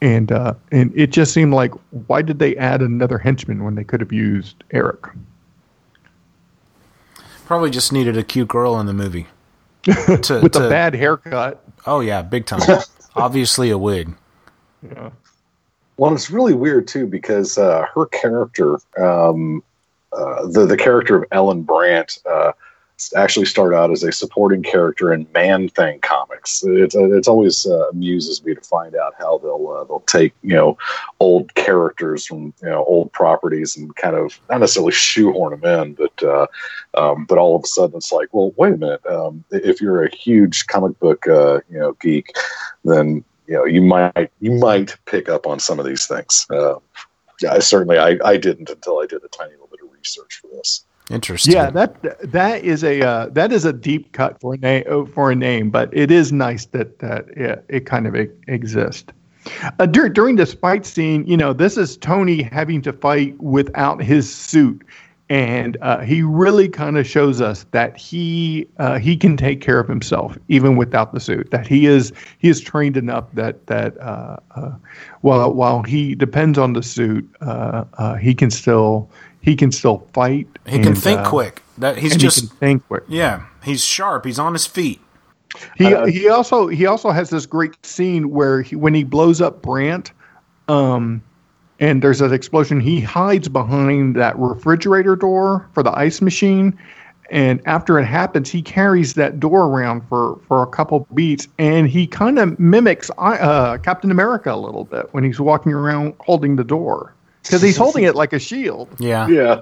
[0.00, 1.72] and uh, and it just seemed like
[2.06, 4.98] why did they add another henchman when they could have used Eric
[7.46, 9.26] Probably just needed a cute girl in the movie.
[9.84, 12.60] To- with to- a bad haircut Oh yeah, big time.
[13.16, 14.14] Obviously a wig.
[14.82, 15.10] yeah
[15.96, 19.62] Well, it's really weird too because uh, her character, um,
[20.12, 22.52] uh, the the character of Ellen Brandt, uh,
[23.14, 26.62] actually started out as a supporting character in Man Thing comics.
[26.66, 30.54] It's it's always uh, amuses me to find out how they'll uh, they'll take you
[30.54, 30.76] know
[31.20, 35.94] old characters from you know old properties and kind of not necessarily shoehorn them in,
[35.94, 36.46] but uh,
[36.94, 39.04] um, but all of a sudden it's like, well, wait a minute.
[39.06, 42.34] Um, if you're a huge comic book uh, you know geek,
[42.84, 46.46] then you know you might you might pick up on some of these things.
[46.50, 46.76] Uh,
[47.40, 50.48] yeah, certainly I, I didn't until I did a tiny little bit of research for
[50.48, 50.84] this.
[51.12, 51.52] Interesting.
[51.54, 55.30] yeah that that is a uh, that is a deep cut for a name for
[55.30, 59.12] a name but it is nice that that it, it kind of exists
[59.78, 64.02] uh, dur- during this fight scene you know this is Tony having to fight without
[64.02, 64.82] his suit
[65.32, 69.80] and uh, he really kind of shows us that he uh, he can take care
[69.80, 71.50] of himself even without the suit.
[71.50, 74.72] That he is he is trained enough that that uh, uh,
[75.22, 79.08] while while he depends on the suit, uh, uh, he can still
[79.42, 80.46] he can still fight.
[80.66, 81.62] He can think uh, quick.
[81.78, 83.04] That he's just he can think quick.
[83.08, 84.24] yeah, he's sharp.
[84.24, 85.00] He's on his feet.
[85.76, 89.40] He Uh, he also he also has this great scene where he when he blows
[89.40, 90.12] up Brandt,
[90.68, 91.22] um,
[91.80, 92.80] and there's an explosion.
[92.80, 96.78] He hides behind that refrigerator door for the ice machine,
[97.30, 101.88] and after it happens, he carries that door around for for a couple beats, and
[101.88, 106.56] he kind of mimics uh, Captain America a little bit when he's walking around holding
[106.56, 107.12] the door
[107.42, 108.88] because he's holding it like a shield.
[108.98, 109.28] Yeah.
[109.28, 109.60] Yeah.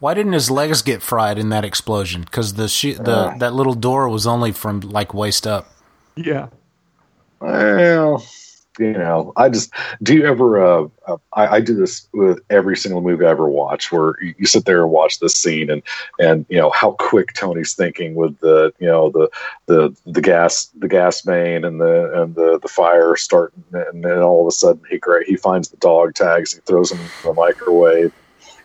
[0.00, 2.22] Why didn't his legs get fried in that explosion?
[2.22, 3.38] Because the she- the uh.
[3.38, 5.66] that little door was only from like waist up.
[6.16, 6.48] Yeah.
[7.40, 8.24] Well,
[8.78, 9.72] you know, I just
[10.02, 10.64] do you ever?
[10.64, 14.46] Uh, uh, I, I do this with every single movie I ever watch, where you,
[14.46, 15.82] sit there and watch this scene, and
[16.18, 19.28] and you know how quick Tony's thinking with the you know the
[19.66, 24.18] the the gas the gas main and the and the the fire starting, and then
[24.18, 27.34] all of a sudden he he finds the dog tags, he throws them in the
[27.34, 28.12] microwave.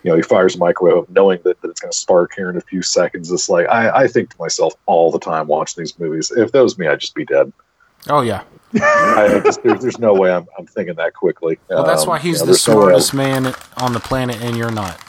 [0.03, 2.57] You know, he fires the microwave knowing that, that it's going to spark here in
[2.57, 3.31] a few seconds.
[3.31, 6.29] It's like I, I think to myself all the time watching these movies.
[6.29, 7.53] If that was me, I'd just be dead.
[8.09, 8.43] Oh yeah.
[8.81, 11.59] I, I just, there's, there's no way I'm, I'm thinking that quickly.
[11.69, 14.41] Well, that's Um, why he's you know, the there's no smartest man on the planet,
[14.41, 14.99] and you're not.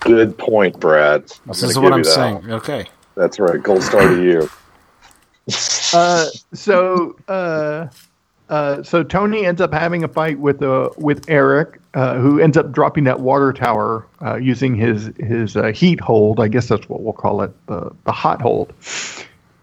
[0.00, 1.22] Good point, Brad.
[1.44, 2.34] I'm This is what I'm saying.
[2.36, 2.52] one.
[2.52, 2.86] Okay.
[3.16, 3.62] That's right.
[3.62, 4.48] Gold star to you.
[5.94, 7.86] Uh, so uh,
[8.48, 12.56] uh, so Tony ends up having a fight with uh, with Eric, uh, who ends
[12.56, 16.40] up dropping that water tower uh, using his his uh, heat hold.
[16.40, 18.72] I guess that's what we'll call it, the the hot hold.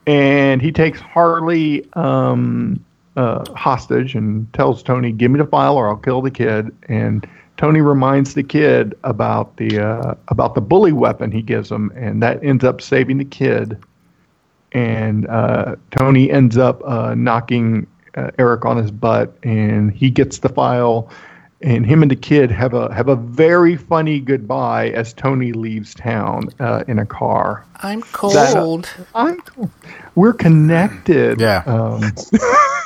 [0.07, 2.83] And he takes Harley um,
[3.15, 7.27] uh, hostage and tells Tony, "Give me the file, or I'll kill the kid." And
[7.57, 12.21] Tony reminds the kid about the uh, about the bully weapon he gives him, and
[12.23, 13.77] that ends up saving the kid
[14.73, 20.39] and uh, Tony ends up uh, knocking uh, Eric on his butt, and he gets
[20.39, 21.09] the file,
[21.63, 25.93] and him and the kid have a have a very funny goodbye as Tony leaves
[25.95, 27.65] town uh, in a car.
[27.81, 28.11] I'm That-
[28.53, 28.89] cold.
[29.15, 29.69] I'm cold.
[30.15, 31.39] we're connected.
[31.41, 31.63] Yeah.
[31.65, 32.11] Um,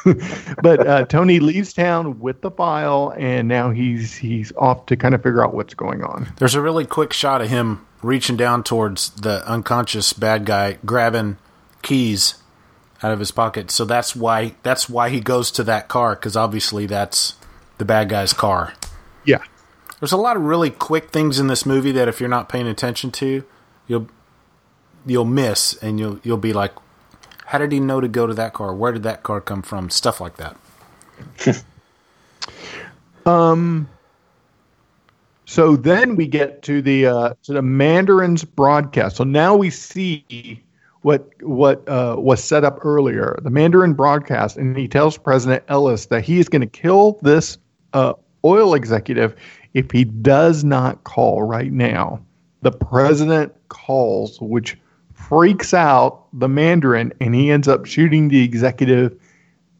[0.61, 5.13] but uh, Tony leaves town with the file, and now he's he's off to kind
[5.15, 6.27] of figure out what's going on.
[6.37, 11.37] There's a really quick shot of him reaching down towards the unconscious bad guy, grabbing
[11.81, 12.35] keys
[13.03, 13.69] out of his pocket.
[13.71, 17.33] So that's why that's why he goes to that car because obviously that's
[17.77, 18.73] the bad guy's car.
[19.25, 19.41] Yeah.
[19.99, 22.67] There's a lot of really quick things in this movie that if you're not paying
[22.67, 23.43] attention to,
[23.87, 24.07] you'll
[25.05, 26.73] you'll miss and you'll you'll be like,
[27.47, 28.75] how did he know to go to that car?
[28.75, 29.89] Where did that car come from?
[29.89, 30.57] Stuff like that.
[33.27, 33.89] Um.
[35.43, 39.17] So then we get to the uh, to the Mandarin's broadcast.
[39.17, 40.63] So now we see
[41.01, 43.37] what what uh, was set up earlier.
[43.43, 47.57] The Mandarin broadcast, and he tells President Ellis that he is going to kill this
[47.93, 49.35] uh, oil executive
[49.73, 52.19] if he does not call right now.
[52.61, 54.77] The president calls, which
[55.13, 59.19] freaks out the Mandarin, and he ends up shooting the executive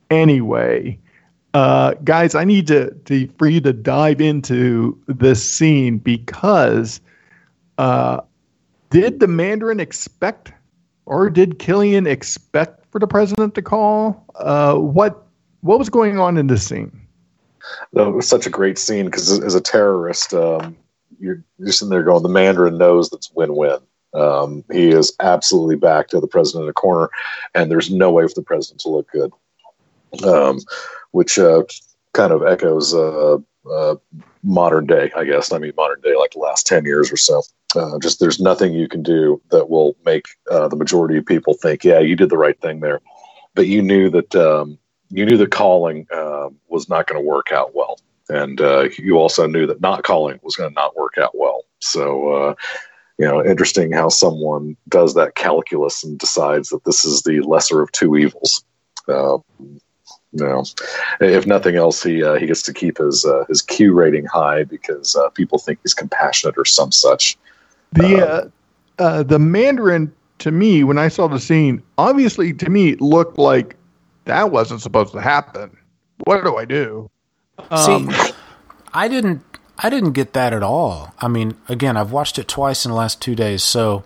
[0.10, 1.00] anyway.
[1.54, 7.02] Uh, guys, I need to, to for you to dive into this scene because
[7.78, 8.22] uh,
[8.90, 10.52] did the Mandarin expect,
[11.06, 14.26] or did Killian expect for the president to call?
[14.36, 15.26] Uh, what
[15.62, 17.07] what was going on in this scene?
[17.94, 20.76] No, it was such a great scene because as a terrorist, um,
[21.20, 23.80] you're, you're sitting there going, the Mandarin knows that's win-win.
[24.14, 27.10] Um, he is absolutely back to the president in a corner,
[27.54, 29.32] and there's no way for the president to look good.
[30.24, 30.60] Um,
[31.12, 31.64] which uh,
[32.14, 33.38] kind of echoes uh,
[33.70, 33.96] uh,
[34.44, 35.52] modern day, I guess.
[35.52, 37.42] I mean, modern day, like the last 10 years or so.
[37.76, 41.54] Uh, just there's nothing you can do that will make uh, the majority of people
[41.54, 43.02] think, yeah, you did the right thing there.
[43.56, 44.80] But you knew that um,
[45.10, 49.18] you knew that calling uh, was not going to work out well, and uh, you
[49.18, 51.64] also knew that not calling was going to not work out well.
[51.80, 52.56] So, uh,
[53.18, 57.82] you know, interesting how someone does that calculus and decides that this is the lesser
[57.82, 58.64] of two evils.
[59.08, 59.38] Uh,
[60.34, 60.64] no,
[61.22, 64.66] if nothing else, he uh, he gets to keep his uh, his Q rating high
[64.66, 67.38] because uh, people think he's compassionate or some such.
[67.94, 68.50] The uh,
[69.00, 73.38] uh, the Mandarin to me, when I saw the scene, obviously to me it looked
[73.38, 73.77] like
[74.28, 75.78] that wasn't supposed to happen.
[76.24, 77.10] What do I do?
[77.70, 78.34] Um, See,
[78.94, 79.44] I didn't
[79.78, 81.14] I didn't get that at all.
[81.20, 84.04] I mean, again, I've watched it twice in the last two days, so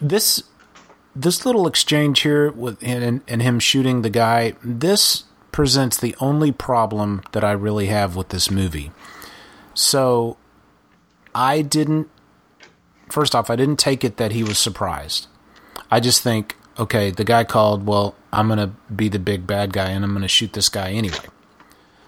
[0.00, 0.42] this
[1.16, 6.52] this little exchange here with and, and him shooting the guy, this presents the only
[6.52, 8.92] problem that I really have with this movie.
[9.74, 10.36] So
[11.34, 12.08] I didn't
[13.10, 15.26] first off, I didn't take it that he was surprised.
[15.90, 19.72] I just think, okay, the guy called, well, I'm going to be the big bad
[19.72, 21.26] guy and I'm going to shoot this guy anyway.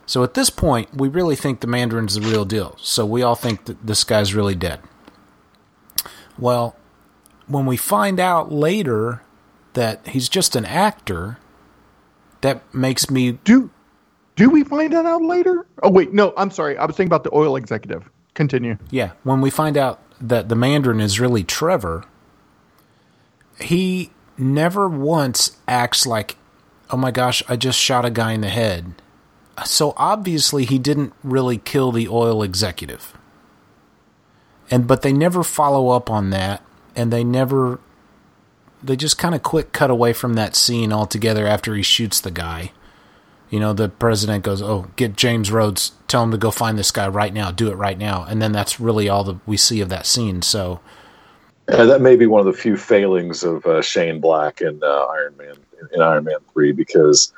[0.07, 2.77] So at this point, we really think the Mandarin's the real deal.
[2.81, 4.81] So we all think that this guy's really dead.
[6.39, 6.77] Well,
[7.47, 9.23] when we find out later
[9.75, 11.39] that he's just an actor,
[12.41, 13.71] that makes me do.
[14.37, 15.67] Do we find that out later?
[15.83, 16.77] Oh wait, no, I'm sorry.
[16.77, 18.09] I was thinking about the oil executive.
[18.35, 18.79] Continue.
[18.91, 22.05] Yeah, when we find out that the Mandarin is really Trevor,
[23.61, 24.11] he
[24.41, 26.37] never once acts like,
[26.91, 28.95] oh my gosh, I just shot a guy in the head.
[29.65, 33.17] So obviously he didn't really kill the oil executive.
[34.71, 36.62] And but they never follow up on that
[36.95, 37.81] and they never
[38.83, 42.31] they just kind of quick cut away from that scene altogether after he shoots the
[42.31, 42.73] guy.
[43.51, 46.93] You know, the president goes, "Oh, get James Rhodes, tell him to go find this
[46.93, 49.81] guy right now, do it right now." And then that's really all that we see
[49.81, 50.41] of that scene.
[50.43, 50.81] So,
[51.71, 54.87] Uh, that may be one of the few failings of uh, Shane Black in uh,
[54.87, 55.55] Iron Man
[55.95, 57.33] in Iron Man three because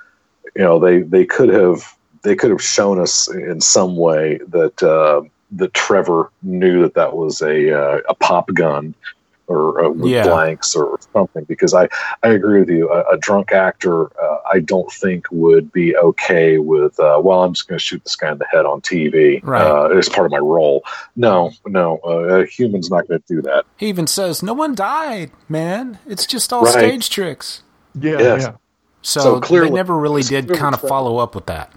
[0.56, 4.82] you know they they could have they could have shown us in some way that
[4.82, 5.22] uh,
[5.52, 8.94] that Trevor knew that that was a uh, a pop gun
[9.48, 10.24] or uh, with Yeah.
[10.24, 11.88] blanks or something because I
[12.22, 16.58] I agree with you a, a drunk actor uh, I don't think would be okay
[16.58, 19.42] with uh, well I'm just going to shoot this guy in the head on TV
[19.42, 19.62] Right.
[19.62, 20.84] uh, as part of my role
[21.16, 24.74] no no uh, a human's not going to do that he even says, "No one
[24.74, 25.98] died, man.
[26.06, 26.72] It's just all Right.
[26.72, 27.62] stage tricks."
[28.00, 28.42] Yeah, Yes.
[28.42, 28.52] yeah.
[29.02, 31.72] So, So clearly- they never really did kind of Trevor- follow up with that.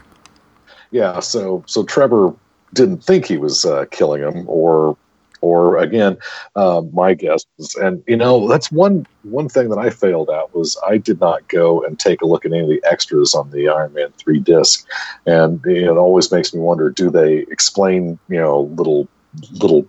[0.91, 2.33] yeah so so trevor
[2.73, 4.95] didn't think he was uh, killing him or
[5.41, 6.17] or again
[6.55, 10.53] uh, my guess is, and you know that's one one thing that i failed at
[10.55, 13.49] was i did not go and take a look at any of the extras on
[13.51, 14.87] the iron man 3 disc
[15.25, 19.07] and it always makes me wonder do they explain you know little
[19.53, 19.85] little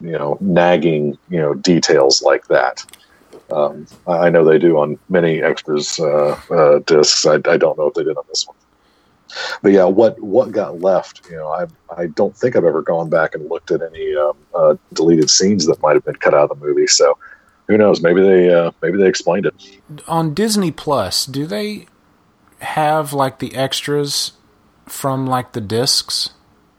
[0.00, 2.84] you know nagging you know details like that
[3.50, 7.24] um, I I know they do on many extras uh, uh, discs.
[7.26, 8.56] I, I don't know if they did on this one.
[9.62, 11.28] But yeah, what what got left?
[11.30, 14.36] You know, I I don't think I've ever gone back and looked at any um,
[14.54, 16.86] uh, deleted scenes that might have been cut out of the movie.
[16.86, 17.18] So
[17.66, 18.00] who knows?
[18.00, 19.54] Maybe they uh, maybe they explained it.
[20.06, 21.86] On Disney Plus, do they
[22.60, 24.32] have like the extras
[24.86, 26.30] from like the discs?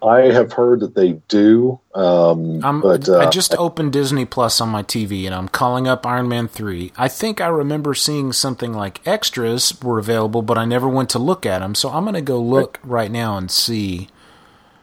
[0.01, 4.61] I have heard that they do, um, I'm, but uh, I just opened Disney Plus
[4.61, 6.93] on my TV and I'm calling up Iron Man 3.
[6.97, 11.19] I think I remember seeing something like extras were available, but I never went to
[11.19, 11.75] look at them.
[11.75, 14.07] So I'm going to go look right now and see.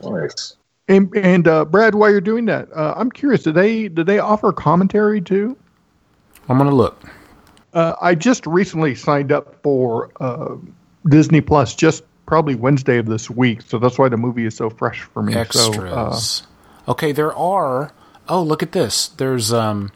[0.03, 0.57] nice.
[0.89, 3.43] And and uh, Brad, while you're doing that, uh, I'm curious.
[3.43, 5.57] Do they do they offer commentary too?
[6.49, 7.03] I'm going to look.
[7.73, 10.57] Uh, I just recently signed up for uh,
[11.09, 14.69] Disney Plus, just probably Wednesday of this week, so that's why the movie is so
[14.69, 15.35] fresh for me.
[15.35, 15.75] Extras.
[15.75, 16.45] So,
[16.87, 17.93] uh, okay, there are.
[18.29, 19.09] Oh, look at this.
[19.09, 19.93] There's um,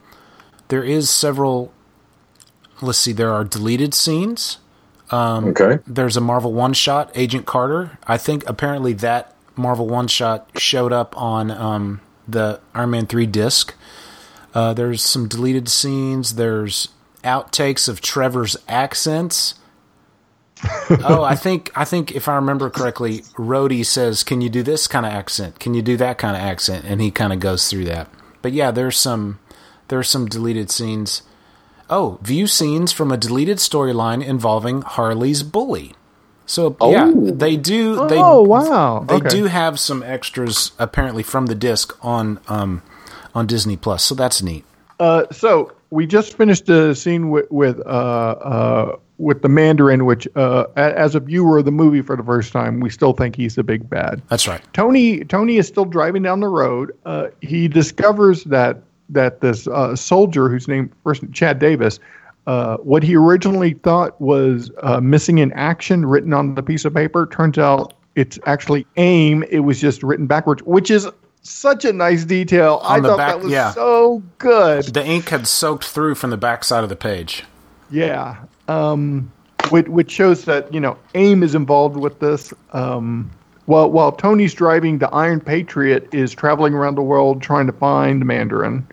[0.69, 1.73] there is several.
[2.81, 3.13] Let's see.
[3.13, 4.59] There are deleted scenes.
[5.11, 5.81] Um, Okay.
[5.87, 7.99] There's a Marvel one shot, Agent Carter.
[8.07, 13.27] I think apparently that Marvel one shot showed up on um, the Iron Man 3
[13.27, 13.75] disc.
[14.55, 16.37] Uh, there's some deleted scenes.
[16.37, 16.89] There's
[17.25, 19.55] outtakes of Trevor's accents.
[21.05, 24.87] Oh, I think I think if I remember correctly, Rhodey says, "Can you do this
[24.87, 25.59] kind of accent?
[25.61, 28.09] Can you do that kind of accent?" And he kind of goes through that.
[28.43, 29.39] But yeah, there's some
[29.89, 31.23] there's some deleted scenes.
[31.89, 35.95] Oh, view scenes from a deleted storyline involving Harley's bully.
[36.47, 37.31] So yeah, Oh.
[37.31, 38.07] they do.
[38.09, 39.05] They, Oh, wow.
[39.09, 39.29] They Okay.
[39.29, 42.83] do have some extras apparently from the disc on um
[43.35, 44.03] on Disney Plus.
[44.05, 44.65] So that's neat.
[44.99, 50.27] Uh, so we just finished a scene with with uh, uh, with the Mandarin, which
[50.35, 53.55] uh, as a viewer of the movie for the first time, we still think he's
[53.55, 54.23] the big bad.
[54.29, 54.63] That's right.
[54.73, 56.97] Tony Tony is still driving down the road.
[57.05, 62.01] Uh, he discovers that that this uh, soldier, whose name first Chad Davis,
[62.47, 66.95] uh, what he originally thought was uh, missing in action written on the piece of
[66.95, 69.45] paper, turns out it's actually AIM.
[69.51, 71.07] It was just written backwards, which is
[71.43, 72.81] such a nice detail.
[72.83, 73.73] I On the thought back- that was yeah.
[73.73, 74.85] so good.
[74.85, 77.45] The ink had soaked through from the back side of the page.
[77.91, 78.37] Yeah.
[78.71, 79.33] Um,
[79.71, 82.53] which, which shows that, you know, AIM is involved with this.
[82.73, 83.31] Um,
[83.67, 88.25] while, while Tony's driving, the Iron Patriot is traveling around the world trying to find
[88.25, 88.87] Mandarin.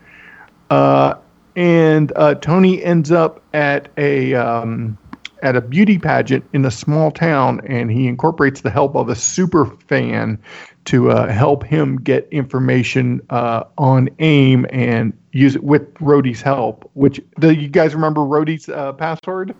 [0.69, 1.15] Uh,
[1.55, 4.97] and uh, Tony ends up at a um,
[5.41, 9.15] at a beauty pageant in a small town, and he incorporates the help of a
[9.15, 10.39] super fan
[10.85, 16.89] to uh, help him get information uh, on AIM and use it with Rhodey's help.
[16.93, 19.55] Which do you guys remember Rhodey's uh, password?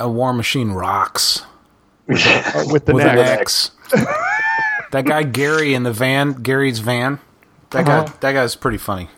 [0.00, 1.42] A War Machine rocks
[2.06, 2.22] with
[2.84, 3.18] the with neck.
[3.18, 3.70] an X.
[4.92, 7.18] that guy Gary in the van, Gary's van.
[7.70, 8.04] That Uh-huh.
[8.04, 9.08] guy, that guy's pretty funny.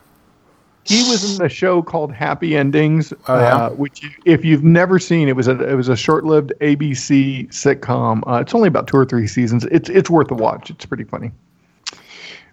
[0.84, 3.56] He was in a show called Happy Endings, Oh, yeah?
[3.56, 8.22] uh, which if you've never seen, it was a it was a short-lived ABC sitcom.
[8.26, 9.64] Uh, it's only about two or three seasons.
[9.66, 10.70] It's it's worth a watch.
[10.70, 11.30] It's pretty funny.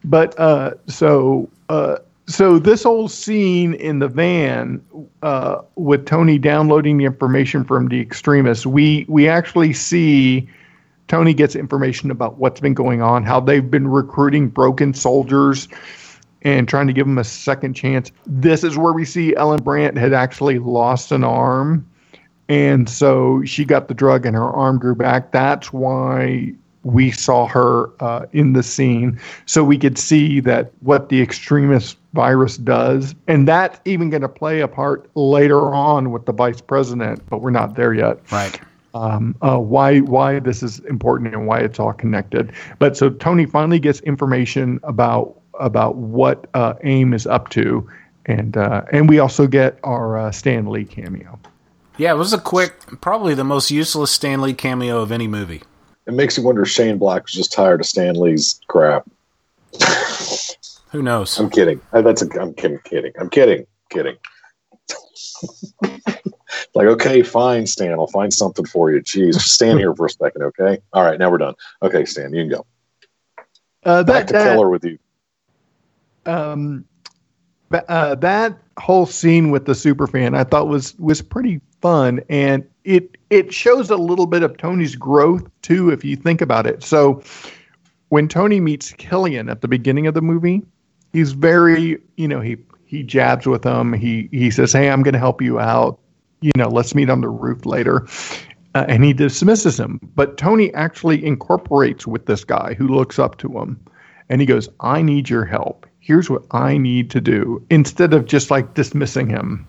[0.04, 1.98] But uh, so uh,
[2.28, 4.84] so this whole scene in the van
[5.22, 10.50] uh, with Tony downloading the information from the Extremis, we we actually see
[11.08, 15.68] Tony gets information about what's been going on, how they've been recruiting broken soldiers
[16.42, 18.12] and trying to give them a second chance.
[18.26, 21.88] This is where we see Ellen Brandt had actually lost an arm.
[22.48, 25.32] And so she got the drug and her arm grew back.
[25.32, 26.54] That's why
[26.86, 29.20] we saw her uh, in the scene.
[29.48, 33.16] So we could see that what the Extremis virus does.
[33.28, 37.42] And that's even going to play a part later on with the vice president, but
[37.42, 38.62] we're not there yet Right.
[38.94, 42.54] um, uh, why why this is important and why it's all connected.
[42.80, 47.90] But so Tony finally gets information about about what uh, AIM is up to,
[48.28, 51.40] and uh, and we also get our uh, Stan Lee cameo.
[51.98, 55.64] Yeah, it was a quick, probably the most useless Stan Lee cameo of any movie.
[56.08, 59.06] It makes you wonder if Shane Black was just tired of Stan Lee's crap.
[60.92, 61.38] Who knows?
[61.40, 61.82] I'm kidding.
[61.92, 62.80] Uh, That's a, I'm kidding.
[62.84, 63.12] Kidding.
[63.20, 63.66] I'm kidding.
[63.90, 64.16] Kidding.
[66.74, 67.92] like, okay, fine, Stan.
[67.94, 69.02] I'll find something for you.
[69.02, 70.80] Jeez, just stand here for a second, okay?
[70.94, 71.56] All right, now we're done.
[71.82, 72.66] Okay, Stan, you can go.
[73.84, 74.98] Uh, Back to that Keller with you.
[76.26, 76.86] um,
[77.70, 82.68] ba- uh, that whole scene with the superfan I thought was was pretty fun, and
[82.84, 86.84] it it shows a little bit of Tony's growth too, if you think about it.
[86.84, 87.24] So
[88.10, 90.64] when Tony meets Killian at the beginning of the movie,
[91.14, 93.94] he's very you know he he jabs with him.
[93.94, 96.00] He he says, "Hey, I'm going to help you out.
[96.42, 98.08] You know, let's meet on the roof later."
[98.76, 100.02] Uh, and he dismisses him.
[100.16, 103.80] But Tony actually incorporates with this guy who looks up to him.
[104.28, 105.86] And he goes, I need your help.
[106.00, 107.66] Here's what I need to do.
[107.70, 109.66] Instead of just like dismissing him,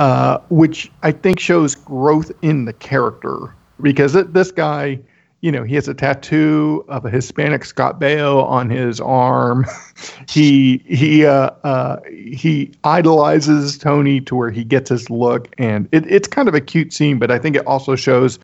[0.00, 3.54] uh, which I think shows growth in the character.
[3.82, 4.98] Because it, this guy,
[5.42, 9.66] you know, he has a tattoo of a Hispanic Scott Baio on his arm.
[10.28, 16.10] he he uh, uh, he idolizes Tony to where he gets his look, and it,
[16.10, 17.18] it's kind of a cute scene.
[17.18, 18.38] But I think it also shows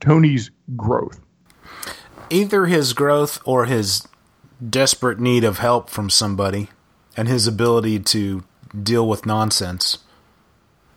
[0.00, 1.20] Tony's growth.
[2.30, 4.08] Either his growth or his
[4.68, 6.70] desperate need of help from somebody,
[7.14, 8.42] and his ability to
[8.82, 9.98] deal with nonsense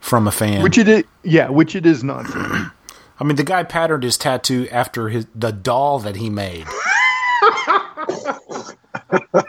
[0.02, 0.62] from a fan.
[0.62, 2.26] Which it is, yeah, which it is not.
[2.36, 6.66] I mean, the guy patterned his tattoo after his the doll that he made.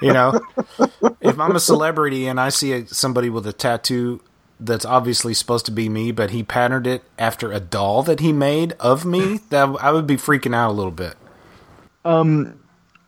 [0.03, 0.41] you know,
[1.21, 4.21] if I'm a celebrity and I see a, somebody with a tattoo
[4.61, 8.33] that's obviously supposed to be me, but he patterned it after a doll that he
[8.33, 11.17] made of me, that I would be freaking out a little bit.
[12.05, 12.61] Um,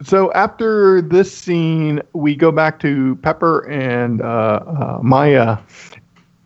[0.02, 4.24] so after this scene, we go back to Pepper and uh,
[4.66, 5.58] uh, Maya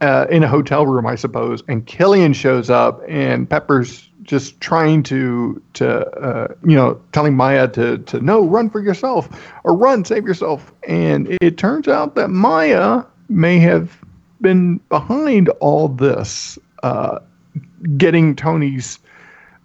[0.01, 5.03] uh, in a hotel room, I suppose, and Killian shows up, and Pepper's just trying
[5.05, 9.29] to to uh, you know telling Maya to to no run for yourself
[9.65, 13.99] or run save yourself, and it turns out that Maya may have
[14.41, 17.19] been behind all this, uh,
[17.97, 18.99] getting Tony's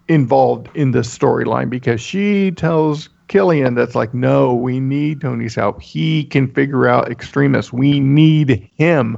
[0.08, 5.82] involved in this storyline because she tells Killian that's like, no, we need Tony's help.
[5.82, 7.72] He can figure out Extremis.
[7.72, 9.18] We need him.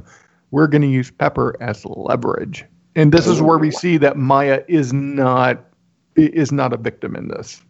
[0.50, 2.64] We're going to use Pepper as leverage.
[2.94, 5.62] And this is where we see that Maya is not
[6.16, 7.60] is not a victim in this.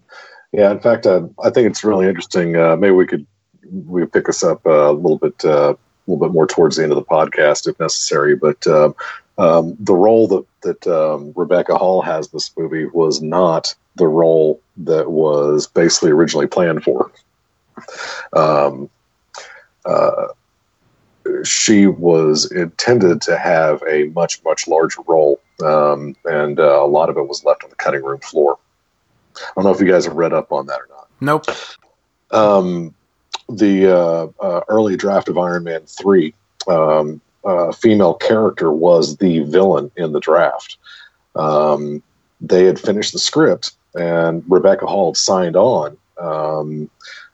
[0.53, 2.57] Yeah, in fact, uh, I think it's really interesting.
[2.57, 3.27] Uh, maybe we could
[3.87, 5.77] we could pick this up uh, a little bit uh, a
[6.07, 8.37] little bit more towards the end of the podcast if necessary.
[8.37, 8.95] But um,
[9.39, 14.07] um, the role that that um, Rebecca Hall has in this movie was not the
[14.07, 17.11] role that was basically originally planned for.
[18.33, 18.89] Um,
[19.85, 20.29] uh,
[21.45, 27.09] she was intended to have a much much larger role, um, and uh, a lot
[27.09, 28.59] of it was left on the cutting room floor.
[29.37, 31.09] I don't know if you guys have read up on that or not.
[31.21, 31.47] Nope.
[32.31, 32.95] Um,
[33.49, 36.35] the uh, uh, early draft of Iron Man three,
[36.67, 40.79] um, uh, female character was the villain in the draft.
[41.35, 42.03] Um,
[42.41, 45.97] they had finished the script, and Rebecca Hall signed on.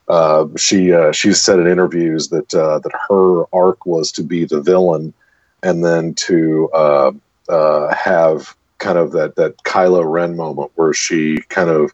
[0.08, 4.44] Uh, she uh, she said in interviews that uh, that her arc was to be
[4.44, 5.14] the villain,
[5.62, 7.12] and then to uh,
[7.48, 11.92] uh, have kind of that that Kylo Ren moment where she kind of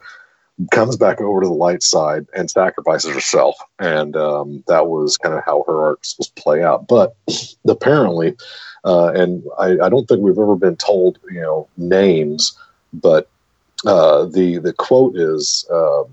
[0.72, 5.35] comes back over to the light side and sacrifices herself, and um, that was kind
[5.35, 6.89] of how her arc was play out.
[6.89, 7.14] But
[7.68, 8.36] apparently,
[8.85, 12.59] uh, and I, I don't think we've ever been told you know names,
[12.94, 13.28] but
[13.85, 15.66] the the quote is.
[15.70, 16.06] Um,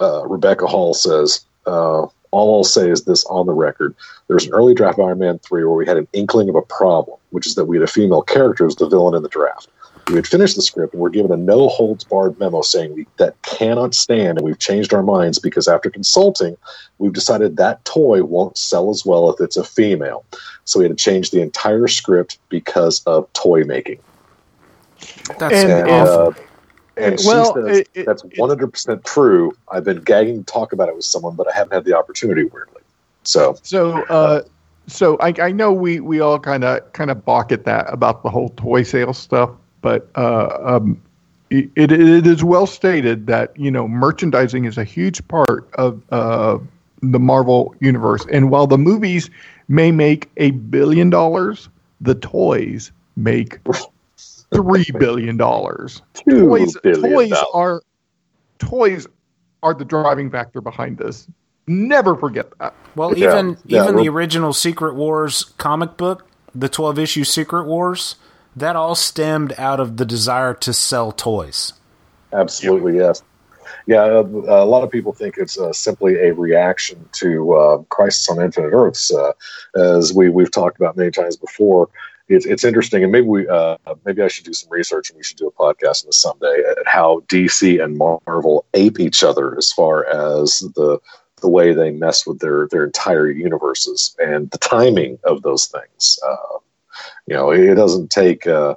[0.00, 3.94] uh, Rebecca Hall says, uh, all I'll say is this on the record.
[4.28, 6.54] There was an early draft of Iron Man 3 where we had an inkling of
[6.54, 9.28] a problem, which is that we had a female character as the villain in the
[9.28, 9.68] draft.
[10.08, 13.06] We had finished the script and we're given a no holds barred memo saying we,
[13.18, 16.56] that cannot stand, and we've changed our minds because after consulting,
[16.98, 20.24] we've decided that toy won't sell as well if it's a female.
[20.64, 24.00] So we had to change the entire script because of toy making.
[25.38, 26.42] That's and, awful.
[26.42, 26.46] uh,
[26.96, 29.52] and Well, she says it- it- that's one hundred percent true.
[29.70, 32.44] I've been gagging to talk about it with someone, but I haven't had the opportunity.
[32.44, 32.82] Weirdly,
[33.24, 34.42] so So, uh,
[34.86, 38.22] so I, I know we, we all kind of kind of balk at that about
[38.22, 39.50] the whole toy sales stuff,
[39.82, 41.00] but uh, um,
[41.50, 46.02] it, it it is well stated that you know merchandising is a huge part of
[46.10, 46.58] uh,
[47.02, 49.30] the Marvel universe, and while the movies
[49.68, 51.68] may make a billion dollars,
[52.00, 53.58] the toys make
[54.52, 56.02] three billion dollars.
[56.14, 57.46] Two Toys, billion toys dollars.
[57.54, 57.82] are
[58.58, 59.06] toys
[59.62, 61.26] are the driving factor behind this.
[61.66, 62.74] Never forget that.
[62.96, 67.64] Well, Yeah, even yeah, even the original Secret Wars comic book, the twelve issue Secret
[67.66, 68.16] Wars,
[68.56, 71.72] that all stemmed out of the desire to sell toys.
[72.32, 73.22] absolutely yes,
[73.86, 74.02] yeah.
[74.02, 78.42] Uh, a lot of people think it's uh, simply a reaction to uh, Crisis on
[78.42, 79.32] Infinite Earths, uh,
[79.76, 81.88] as we we've talked about many times before.
[82.30, 85.24] It's, it's interesting, and maybe we uh, maybe I should do some research, and we
[85.24, 89.56] should do a podcast on this someday at how DC and Marvel ape each other
[89.58, 91.00] as far as the
[91.40, 96.18] the way they mess with their their entire universes and the timing of those things.
[96.26, 96.58] Uh,
[97.26, 98.74] you know, it doesn't take uh,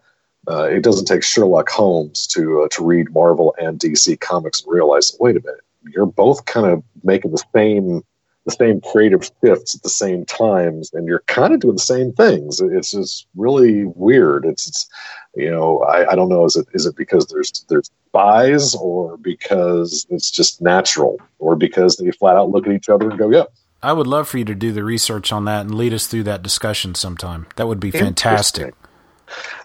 [0.49, 4.73] uh, it doesn't take Sherlock Holmes to uh, to read Marvel and DC comics and
[4.73, 5.61] realize, wait a minute,
[5.93, 8.03] you're both kind of making the same
[8.45, 12.11] the same creative shifts at the same times, and you're kind of doing the same
[12.11, 12.59] things.
[12.59, 14.45] It's just really weird.
[14.45, 14.89] It's, it's
[15.35, 16.45] you know, I, I don't know.
[16.45, 21.97] Is it is it because there's there's spies, or because it's just natural, or because
[21.97, 23.45] they flat out look at each other and go, yeah,
[23.83, 26.23] I would love for you to do the research on that and lead us through
[26.23, 27.47] that discussion sometime.
[27.57, 28.73] That would be fantastic.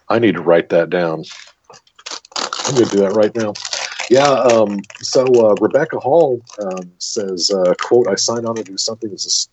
[0.09, 1.25] I need to write that down.
[2.37, 3.55] I'm going to do that right now.
[4.09, 4.29] Yeah.
[4.31, 9.11] Um, so uh, Rebecca Hall um, says, uh, "quote I signed on to do something
[9.11, 9.49] that's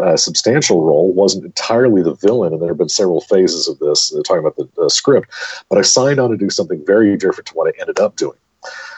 [0.00, 1.12] a substantial role.
[1.12, 4.10] wasn't entirely the villain, and there have been several phases of this.
[4.10, 5.30] They're talking about the, the script,
[5.68, 8.38] but I signed on to do something very different to what I ended up doing.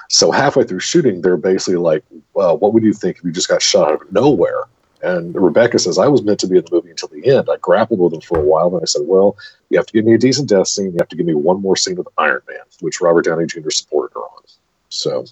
[0.09, 2.05] So halfway through shooting, they're basically like,
[2.35, 4.65] well, what would you think if you just got shot out of nowhere?"
[5.03, 7.49] And Rebecca says, I was meant to be in the movie until the end.
[7.51, 9.35] I grappled with him for a while, and I said, Well,
[9.71, 10.93] you have to give me a decent death scene.
[10.93, 13.71] You have to give me one more scene with Iron Man, which Robert Downey Jr.
[13.71, 14.43] supported her on.
[14.91, 15.25] So,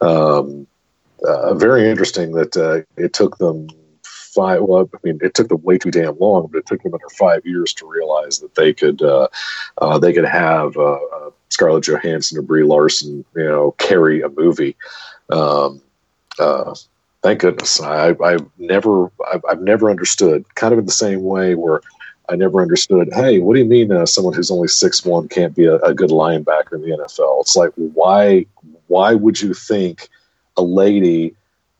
[0.00, 0.66] um,
[1.26, 3.68] uh, very interesting that uh, it took them
[4.36, 4.62] five.
[4.62, 7.08] Well, I mean, it took them way too damn long, but it took them under
[7.10, 9.28] five years to realize that they could uh,
[9.78, 14.28] uh, they could have uh, uh, Scarlett Johansson or Brie Larson, you know, carry a
[14.28, 14.76] movie.
[15.30, 15.80] Um,
[17.22, 17.80] thank goodness.
[17.80, 20.44] I, I've never I've, I've never understood.
[20.54, 21.80] Kind of in the same way where.
[22.28, 23.08] I never understood.
[23.12, 26.10] Hey, what do you mean someone who's only six one can't be a, a good
[26.10, 27.42] linebacker in the NFL?
[27.42, 28.46] It's like why
[28.88, 30.08] why would you think
[30.56, 31.34] a lady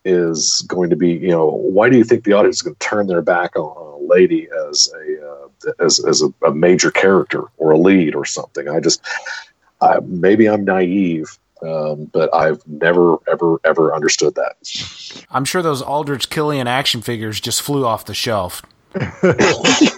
[0.04, 2.86] is going to be you know why do you think the audience is going to
[2.86, 7.42] turn their back on, a lady as a uh, as, as a, a major character
[7.56, 8.68] or a lead or something?
[8.68, 9.02] I just
[9.80, 14.56] I, maybe I'm naive, um, but I've never ever ever understood that.
[15.30, 18.62] I'm sure those Aldrich Killian action figures just flew off the shelf.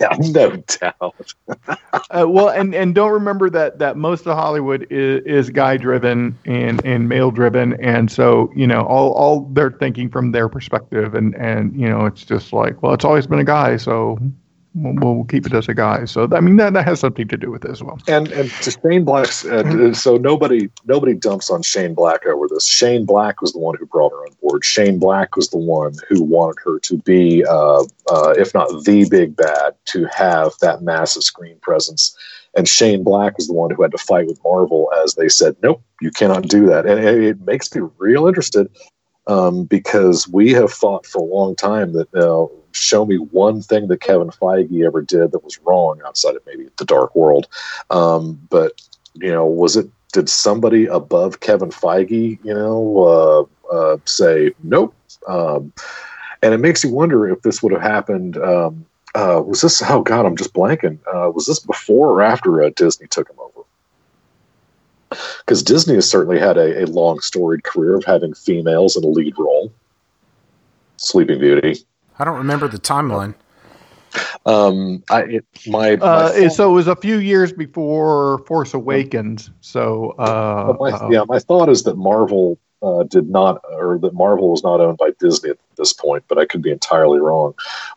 [0.00, 1.34] yeah, no doubt.
[2.10, 6.36] Uh, well, and and don't remember that that most of Hollywood is, is guy driven
[6.46, 11.14] and and male driven, and so you know all all they're thinking from their perspective,
[11.14, 14.18] and and you know it's just like well, it's always been a guy, so
[14.82, 16.04] we'll, we'll keep it as a guy.
[16.04, 17.98] So I mean that that has something to do with it as well.
[18.08, 22.66] And and to Shane Black's, uh, so nobody nobody dumps on Shane Black over this.
[22.66, 24.64] Shane Black was the one who brought her on board.
[24.64, 29.06] Shane Black was the one who wanted her to be, uh, uh, if not the
[29.10, 32.16] big bad, to have that massive screen presence.
[32.56, 35.56] And Shane Black was the one who had to fight with Marvel as they said,
[35.62, 38.68] "Nope, you cannot do that." And it, it makes me real interested
[39.28, 42.46] um, because we have thought for a long time that uh,
[42.78, 46.68] show me one thing that Kevin Feige ever did that was wrong outside of maybe
[46.76, 47.46] the Dark World.
[47.90, 48.80] Um, but
[49.14, 49.88] you know, was it?
[50.12, 54.94] Did somebody above Kevin Feige, you know, uh, uh, say nope?
[55.26, 55.72] Um,
[56.42, 58.38] and it makes you wonder if this would have happened.
[58.38, 59.82] Um, uh, was this?
[59.82, 60.98] Oh God, I'm just blanking.
[61.12, 63.66] Uh, was this before or after uh, Disney took him over?
[65.40, 69.08] Because Disney has certainly had a, a long storied career of having females in a
[69.08, 69.72] lead role.
[70.96, 71.84] Sleeping Beauty.
[72.18, 73.34] I don't remember the timeline.
[74.46, 78.74] Um, I it, my, my Uh, thought- so it was a few years before Force
[78.74, 79.50] Awakens.
[79.60, 84.14] So uh, my, uh, yeah, my thought is that Marvel uh, did not, or that
[84.14, 86.24] Marvel was not owned by Disney at this point.
[86.28, 87.54] But I could be entirely wrong.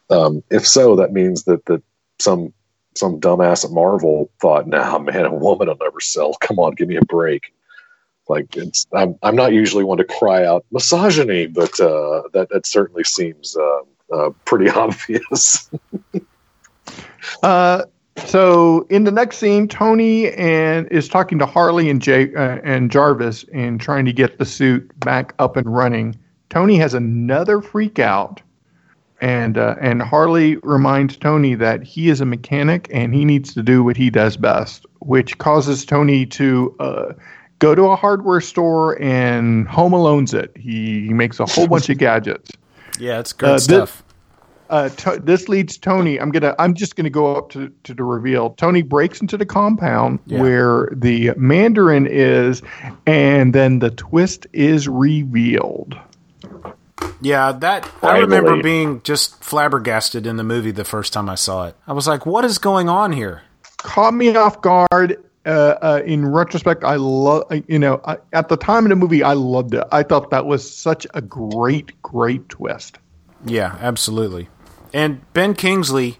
[0.09, 1.81] Um, if so, that means that that
[2.19, 2.53] some
[2.95, 6.33] some dumbass at Marvel thought, "Nah, man, a woman will never sell.
[6.41, 7.53] Come on, give me a break."
[8.27, 12.65] Like it's, I'm, I'm not usually one to cry out misogyny, but uh, that that
[12.65, 13.79] certainly seems uh,
[14.11, 15.69] uh, pretty obvious.
[17.43, 17.83] Uh,
[18.25, 22.91] so in the next scene, Tony and is talking to Harley and Jay uh, and
[22.91, 26.17] Jarvis and trying to get the suit back up and running.
[26.49, 28.41] Tony has another freak out,
[29.21, 33.63] and uh, and Harley reminds Tony that he is a mechanic and he needs to
[33.63, 36.75] do what he does best, which causes Tony to.
[36.79, 37.13] Uh,
[37.59, 40.51] Go to a hardware store and Home Alone's it.
[40.57, 42.49] He, he makes a whole bunch of gadgets
[42.99, 44.03] Yeah, it's good Uh, thi- stuff.
[44.69, 46.19] uh, to, this leads Tony.
[46.19, 46.55] I'm gonna.
[46.59, 48.51] I'm just gonna go up to, to the reveal.
[48.51, 50.41] Tony breaks into the compound Yeah.
[50.41, 52.61] where the Mandarin is,
[53.05, 55.95] and then the twist is revealed.
[57.23, 61.67] Yeah, that I remember being just flabbergasted in the movie the first time I saw
[61.67, 61.75] it.
[61.87, 63.41] I was like, "What is going on here?"
[63.77, 65.17] Caught me off guard.
[65.45, 65.49] Uh,
[65.81, 67.51] uh, in retrospect, I love.
[67.67, 69.83] You know, I, at the time of the movie, I loved it.
[69.91, 72.99] I thought that was such a great, great twist.
[73.45, 74.49] Yeah, absolutely.
[74.93, 76.17] And Ben Kingsley,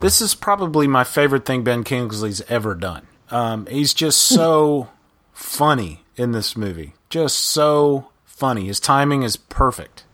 [0.00, 3.06] this is probably my favorite thing Ben Kingsley's ever done.
[3.30, 4.88] Um, he's just so
[5.32, 6.94] funny in this movie.
[7.08, 8.66] Just so funny.
[8.66, 10.04] His timing is perfect.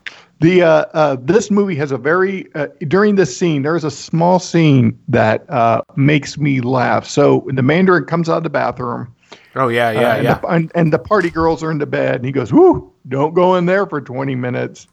[0.41, 3.63] The uh, uh, this movie has a very uh, during this scene.
[3.63, 7.07] There's a small scene that uh, makes me laugh.
[7.09, 9.15] So the Mandarin comes out of the bathroom.
[9.55, 10.35] Oh yeah, yeah, uh, and, yeah.
[10.35, 12.93] The, and, and the party girls are in the bed, and he goes, "Whoo!
[13.09, 14.87] Don't go in there for 20 minutes."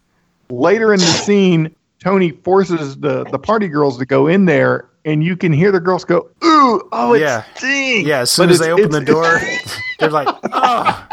[0.50, 5.26] Later in the scene, Tony forces the the party girls to go in there, and
[5.26, 7.44] you can hear the girls go, "Ooh, oh, it Yeah.
[7.56, 9.42] stinks!" yeah, as soon But as they open the door,
[10.00, 11.06] they're like, "Oh."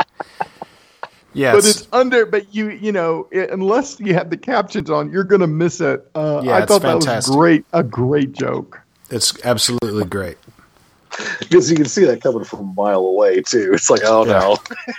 [1.33, 2.27] Yeah, but it's- it's under.
[2.27, 6.09] But you, you know, it, unless you have the captions on, you're gonna miss it.
[6.15, 8.81] Uh, Yeah, I it's thought that was great, a great joke.
[9.11, 10.39] it's absolutely great.
[11.41, 13.73] because you can see that coming from a mile away too.
[13.75, 14.57] It's like, oh no.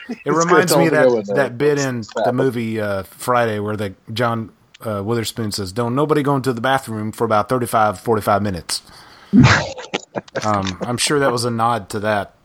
[0.10, 4.52] It reminds me of that that bit in the movie uh, Friday where the John
[4.86, 8.82] uh, Witherspoon says, "Don't nobody go into the bathroom for about 35, 45 minutes."
[10.44, 12.36] um, I'm sure that was a nod to that.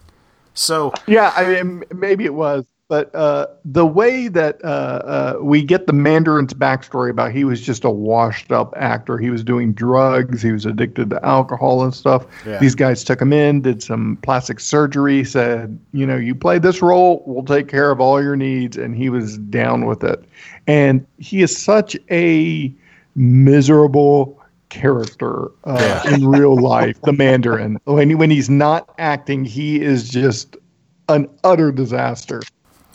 [0.55, 5.63] So Yeah, I mean, maybe it was, but uh, the way that uh, uh, we
[5.63, 9.19] get the Mandarin's backstory about he was just a washed up actor.
[9.19, 10.41] He was doing drugs.
[10.41, 12.27] He was addicted to alcohol and stuff.
[12.47, 12.59] Yeah.
[12.59, 16.81] These guys took him in, did some plastic surgery, said, you know, you play this
[16.81, 20.25] role, we'll take care of all your needs, and he was down with it.
[20.69, 22.73] And he is such a
[23.17, 27.81] miserable character uh, in real life, the Mandarin.
[27.85, 30.57] When when he's not acting, he is just
[31.09, 32.43] an utter disaster.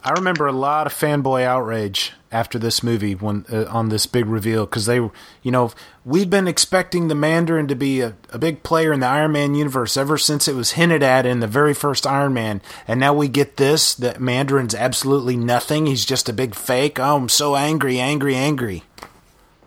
[0.03, 4.26] I remember a lot of fanboy outrage after this movie when uh, on this big
[4.26, 5.72] reveal because they, you know,
[6.03, 9.53] we've been expecting the Mandarin to be a, a big player in the Iron Man
[9.53, 13.14] universe ever since it was hinted at in the very first Iron Man, and now
[13.14, 15.86] we get this that Mandarin's absolutely nothing.
[15.86, 16.99] He's just a big fake.
[16.99, 18.84] Oh, I'm so angry, angry, angry.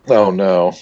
[0.08, 0.72] Oh no,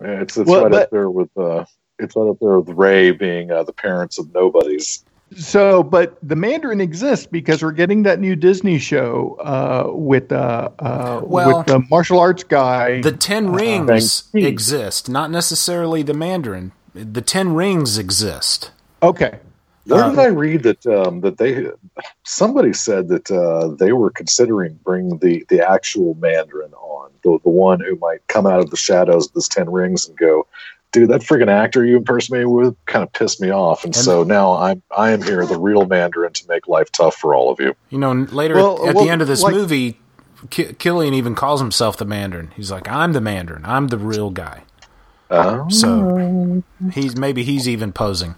[0.00, 1.64] it's it's Well, right but- up there with uh,
[1.98, 5.02] it's right up there with Rey being uh, the parents of nobodies.
[5.36, 10.70] So, but the Mandarin exists because we're getting that new Disney show uh, with uh,
[10.78, 13.02] uh, Well, with the martial arts guy.
[13.02, 16.72] The Ten Rings exist, not necessarily the Mandarin.
[16.94, 18.70] The Ten Rings exist.
[19.02, 19.38] okay,
[19.84, 21.68] Where Uh, did I read that um, that they
[22.24, 27.50] somebody said that uh, they were considering bringing the the actual Mandarin on the the
[27.50, 30.46] one who might come out of the shadows of this Ten Rings and go,
[30.92, 34.22] dude, that freaking actor you impersonated with kind of pissed me off, and, And- so
[34.24, 37.60] now I'm I am here, the real Mandarin, to make life tough for all of
[37.60, 37.74] you.
[37.90, 39.98] You know, later Well, at well, the end of this like- movie,
[40.50, 42.52] Ki- Killian even calls himself the Mandarin.
[42.54, 43.64] He's like, "I'm the Mandarin.
[43.64, 44.62] I'm the real guy."
[45.30, 46.62] Uh, So
[46.92, 48.34] he's maybe he's even posing.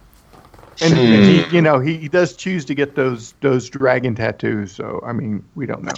[0.80, 4.72] and, and he, you know, he, he does choose to get those those dragon tattoos.
[4.72, 5.92] So, I mean, we don't know.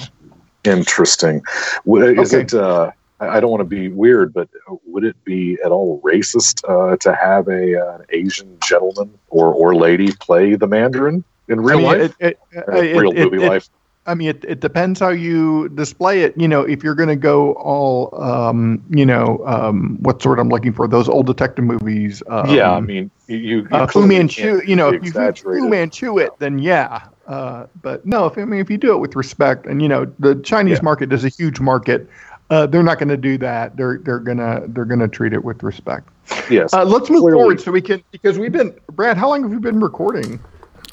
[0.65, 1.43] Interesting.
[1.87, 2.43] Is Okay.
[2.43, 2.55] it?
[2.55, 2.91] Uh,
[3.29, 4.49] I don't want to be weird, but
[4.87, 9.53] would it be at all racist uh, to have a uh, an Asian gentleman or
[9.55, 12.17] or lady play the Mandarin in real I mean, life?
[12.19, 13.69] it- it- Or it- real movie life.
[14.05, 16.35] I mean, it, it depends how you display it.
[16.37, 20.41] You know, if you're going to go all, um, you know, um, what's the word
[20.41, 20.89] I'm looking for?
[20.89, 22.21] Those old detective movies.
[22.29, 24.61] Um, yeah, I mean, you, you, uh, Fu Manchu.
[24.67, 25.69] You know, if you Fu.
[25.69, 27.07] Manchu it, then yeah.
[27.29, 30.13] Uh, but no, if I mean, if you do it with respect, and you know,
[30.19, 30.83] the Chinese Yeah.
[30.83, 32.09] market is a huge market.
[32.53, 33.75] Uh, they're not going to do that.
[33.79, 36.11] They're they're gonna they're gonna treat it with respect.
[36.51, 37.39] Yes, Uh, let's move Clearly.
[37.41, 39.17] forward so we can because we've been Brad.
[39.17, 40.39] How long have we been recording?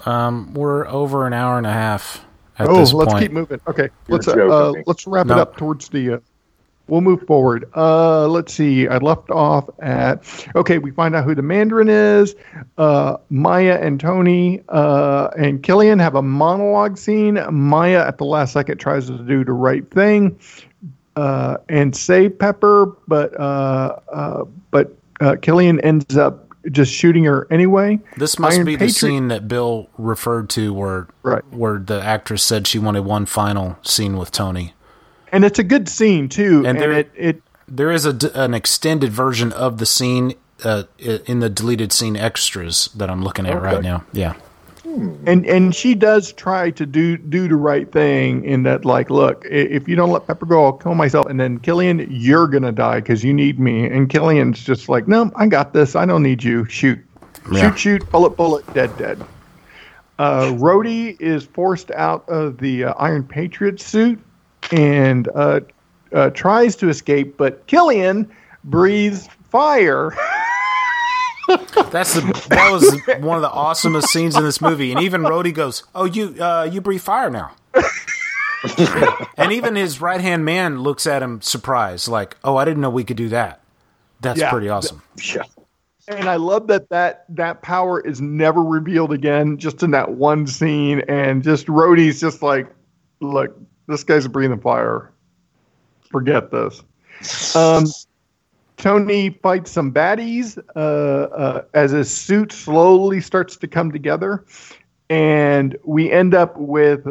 [0.05, 2.23] Um, we're over an hour and a half
[2.59, 3.23] at oh, this let's point.
[3.23, 3.59] keep moving.
[3.67, 5.33] Okay, You're let's uh, uh, let's wrap No.
[5.35, 6.13] it up towards the.
[6.13, 6.19] Uh,
[6.87, 7.69] we'll move forward.
[7.75, 8.87] Uh, let's see.
[8.87, 10.23] I left off at.
[10.55, 12.35] Okay, we find out who the Mandarin is.
[12.77, 17.37] Uh, Maya and Tony uh, and Killian have a monologue scene.
[17.51, 20.39] Maya, at the last second, tries to do the right thing
[21.19, 27.47] uh, and save Pepper, but uh, uh, but uh, Killian ends up just shooting her
[27.51, 27.99] anyway.
[28.17, 31.43] This must Iron be the scene that Bill referred to, where Right.
[31.51, 34.73] where the actress said she wanted one final scene with Tony.
[35.31, 36.57] and it's a good scene too.
[36.59, 40.33] And And, there- it, it There is a an extended version of the scene
[40.63, 44.03] uh, in the deleted scene extras that I'm looking at right now.
[44.11, 44.33] Yeah,
[45.25, 49.45] and and she does try to do do the right thing in that like look
[49.45, 51.27] if you don't let pepper go i'll kill myself.
[51.27, 53.85] And then killian you're gonna die because you need me.
[53.85, 55.95] And killian's just like no i got this.
[55.95, 56.65] I don't need you.
[56.65, 56.99] Shoot.
[57.51, 57.69] Yeah.
[57.69, 58.11] shoot shoot.
[58.11, 58.73] Bullet bullet.
[58.73, 59.23] Dead dead.
[60.17, 64.19] Uh, Rhodey is forced out of the uh, Iron Patriot suit
[64.71, 65.61] and uh,
[66.11, 68.29] uh, tries to escape, but Killian
[68.65, 70.13] breathes fire.
[71.91, 72.83] that's the that was
[73.21, 74.91] one of the awesomest scenes in this movie.
[74.91, 77.51] And even Rhodey goes, "Oh, you uh, you breathe fire now."
[79.37, 82.89] and even his right hand man looks at him surprised, like, "Oh, I didn't know
[82.89, 83.61] we could do that."
[84.21, 84.49] That's Yeah.
[84.51, 85.01] pretty awesome.
[85.33, 85.43] Yeah.
[86.07, 90.47] And I love that that that power is never revealed again, just in that one
[90.47, 91.01] scene.
[91.07, 92.67] And just Rhodey's just like,
[93.21, 93.55] look,
[93.87, 95.11] this guy's breathing fire.
[96.11, 96.81] Forget this.
[97.55, 97.85] Um,
[98.83, 104.45] Tony fights some baddies uh, uh, as his suit slowly starts to come together,
[105.09, 107.05] and we end up with.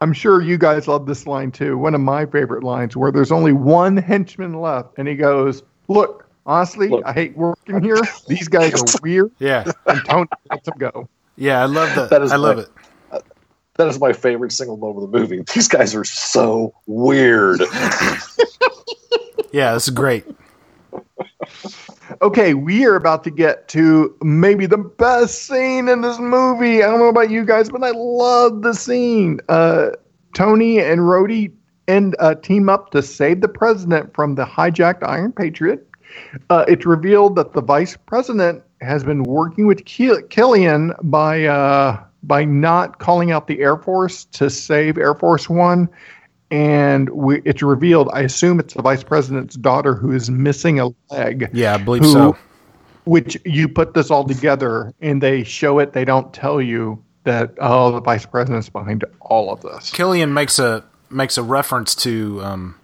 [0.00, 1.76] I'm sure you guys love this line too.
[1.76, 6.26] One of my favorite lines, where there's only one henchman left, and he goes, "Look,
[6.46, 7.02] honestly, Look.
[7.04, 7.96] I hate working here.
[8.28, 11.08] These guys are weird." Yeah, And Tony lets him go.
[11.36, 12.10] yeah, I love that.
[12.10, 13.24] That is I love my- it.
[13.76, 15.42] That is my favorite single moment of the movie.
[15.54, 17.62] These guys are so weird.
[19.52, 20.24] Yeah, it's great.
[22.22, 26.82] Okay, we are about to get to maybe the best scene in this movie.
[26.82, 29.38] I don't know about you guys, but I love the scene.
[29.48, 29.90] Uh,
[30.34, 31.52] Tony and Rhodey
[31.86, 35.86] and uh, team up to save the president from the hijacked Iron Patriot.
[36.50, 42.02] Uh, it's revealed that the vice president has been working with Kill- Killian by uh,
[42.24, 45.88] by not calling out the Air Force to save Air Force One,
[46.50, 48.08] and we, it's revealed.
[48.12, 51.50] I assume it's the vice president's daughter who is missing a leg.
[51.52, 52.36] Yeah, I believe who- so.
[53.04, 55.94] Which you put this all together, and they show it.
[55.94, 59.90] They don't tell you that oh, the vice president's behind all of this.
[59.90, 62.40] Killian makes a makes a reference to.
[62.42, 62.74] Um,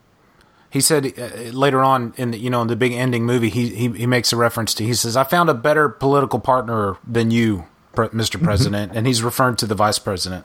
[0.70, 3.68] he said uh, later on in the you know in the big ending movie he,
[3.68, 7.30] he he makes a reference to he says I found a better political partner than
[7.30, 8.42] you, Mr.
[8.42, 10.44] President, and he's referring to the vice president.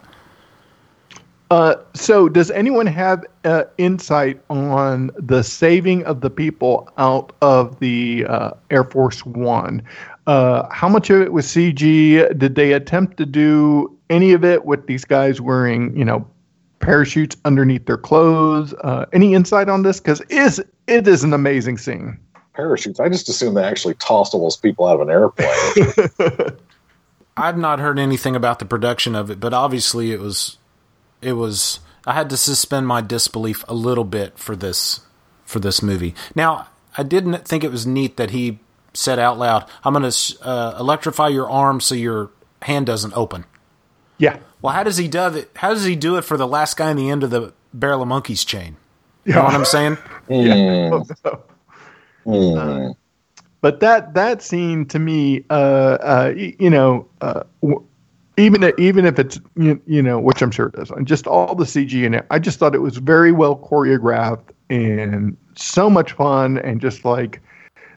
[1.51, 7.77] Uh, so, does anyone have uh, insight on the saving of the people out of
[7.81, 9.83] the uh, Air Force One?
[10.27, 12.39] Uh, how much of it was CG?
[12.39, 16.25] Did they attempt to do any of it with these guys wearing, you know,
[16.79, 18.73] parachutes underneath their clothes?
[18.85, 19.99] Uh, any insight on this?
[19.99, 22.17] Because is it is an amazing scene.
[22.53, 23.01] Parachutes.
[23.01, 26.57] I just assume they actually tossed all those people out of an airplane.
[27.35, 30.57] I've not heard anything about the production of it, but obviously it was
[31.21, 35.01] it was I had to suspend my disbelief a little bit for this
[35.45, 36.15] for this movie.
[36.35, 36.67] Now,
[36.97, 38.59] I didn't think it was neat that he
[38.93, 42.31] said out loud, "I'm going to uh, electrify your arm so your
[42.63, 43.45] hand doesn't open."
[44.17, 44.37] Yeah.
[44.61, 45.51] Well, how does he do it?
[45.55, 48.01] How does he do it for the last guy in the end of the barrel
[48.01, 48.77] of monkeys chain?
[49.25, 49.97] You know what I'm saying?
[50.29, 51.01] Yeah.
[52.25, 52.93] Uh,
[53.61, 57.83] but that that scene to me, uh, uh, you know, uh, w-
[58.41, 61.27] even i- even if it's you, you know, which I'm sure it is, and just
[61.27, 65.89] all the CG in it, I just thought it was very well choreographed and so
[65.89, 67.41] much fun, and just like,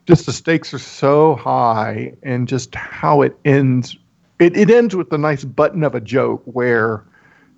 [0.07, 3.97] just the stakes are so high, and just how it ends.
[4.39, 7.03] It, it ends with the nice button of a joke where,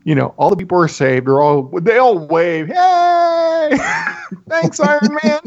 [0.04, 1.28] you know, all the people are saved.
[1.28, 3.78] They're all they all wave, hey,
[4.50, 5.40] thanks, Iron Man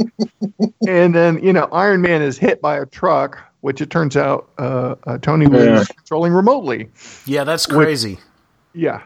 [0.86, 4.49] and then you know Iron Man is hit by a truck, which it turns out
[4.59, 5.85] uh, uh, Tony was Yeah.
[5.97, 6.89] controlling remotely.
[7.27, 8.19] Yeah, that's crazy.
[8.74, 9.03] Yeah,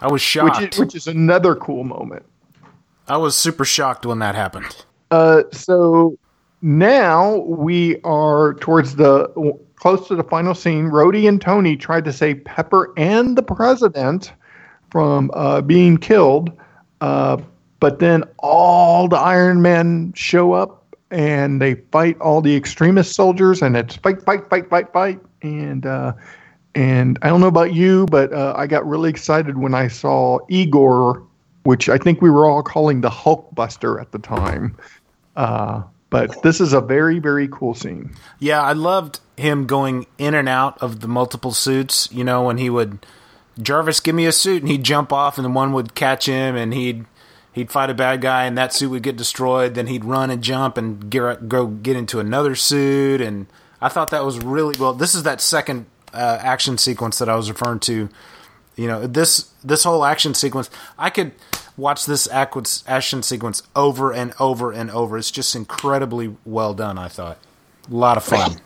[0.00, 0.74] I was which shocked.
[0.74, 2.24] is, which is another cool moment.
[3.08, 4.84] I was super shocked when that happened.
[5.10, 6.18] Uh, so
[6.62, 9.28] now we are towards the
[9.76, 10.86] close to the final scene.
[10.90, 14.32] Rhodey and Tony tried to save Pepper and the president
[14.90, 16.50] from uh, being killed,
[17.00, 17.36] uh,
[17.80, 20.83] but then all the Iron Men show up
[21.14, 25.86] and they fight all the Extremis soldiers, and it's fight, fight, fight, fight, fight, and.
[25.86, 26.12] Uh,
[26.76, 30.40] and I don't know about you, but uh, I got really excited when I saw
[30.48, 31.22] Igor,
[31.62, 34.76] which I think we were all calling the Hulkbuster at the time.
[35.36, 38.12] Uh, but this is a very, very cool scene.
[38.40, 42.08] Yeah, I loved him going in and out of the multiple suits.
[42.10, 43.06] You know, when he would
[43.62, 46.56] Jarvis, give me a suit, and he'd jump off, and then one would catch him,
[46.56, 47.04] and he'd
[47.54, 49.74] he'd fight a bad guy, and that suit would get destroyed.
[49.74, 53.46] Then he'd run and jump and get, go get into another suit, and
[53.80, 54.92] I thought that was really well.
[54.92, 58.08] This is that second uh, action sequence that I was referring to.
[58.76, 60.68] You know, this this whole action sequence,
[60.98, 61.32] I could
[61.76, 65.16] watch this action sequence over and over and over.
[65.16, 66.98] It's just incredibly well done.
[66.98, 67.38] I thought,
[67.90, 68.60] a lot of fun.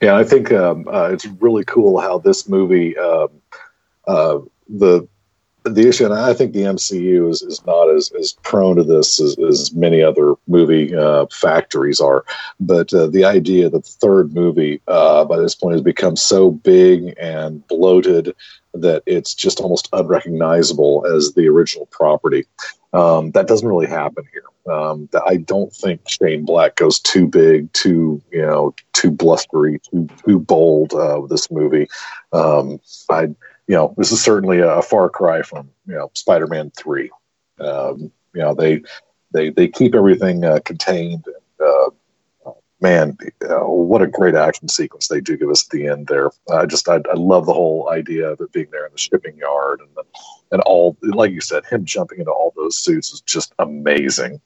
[0.00, 3.28] Yeah, I think um, uh, it's really cool how this movie, um,
[4.06, 4.38] uh,
[4.68, 5.08] the
[5.64, 9.20] the issue, and I think the MCU is, is not as, as prone to this
[9.20, 12.24] as, as many other movie uh, factories are.
[12.58, 16.50] But uh, the idea that the third movie uh, by this point has become so
[16.50, 18.34] big and bloated
[18.72, 22.46] that it's just almost unrecognizable as the original property.
[22.92, 24.44] Um, that doesn't really happen here.
[24.72, 30.08] Um, I don't think Shane Black goes too big, too you know, too blustery, too
[30.24, 31.88] too bold uh, with this movie.
[32.32, 33.28] Um, I
[33.70, 37.08] you know, this is certainly a far cry from you know Spider-Man Three.
[37.60, 38.82] Um, you know, they
[39.30, 41.24] they they keep everything uh, contained.
[41.64, 41.90] Uh,
[42.80, 43.16] man,
[43.48, 46.32] uh, what a great action sequence they do give us at the end there.
[46.50, 49.36] I just I, I love the whole idea of it being there in the shipping
[49.36, 50.04] yard and
[50.50, 54.40] and all like you said, him jumping into all those suits is just amazing.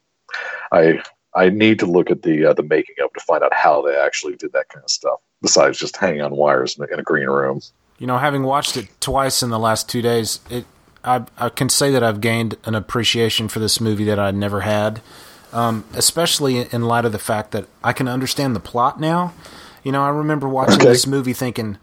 [0.71, 1.03] I
[1.35, 3.97] I need to look at the uh, the making of to find out how they
[3.97, 5.21] actually did that kind of stuff.
[5.41, 7.63] Besides just hanging on wires in a green room.
[7.99, 10.65] You know, having watched it twice in the last two days, it
[11.05, 14.63] I, I can say that I've gained an appreciation for this movie that I never
[14.63, 15.03] had,
[15.53, 19.35] um, especially in light of the fact that I can understand the plot now.
[19.83, 20.89] You know, I remember watching Okay.
[20.93, 21.77] this movie thinking,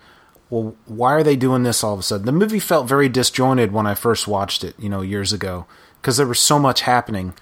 [0.49, 2.25] well, why are they doing this all of a sudden?
[2.25, 5.67] The movie felt very disjointed when I first watched it, you know, years ago,
[6.01, 7.33] because there was so much happening.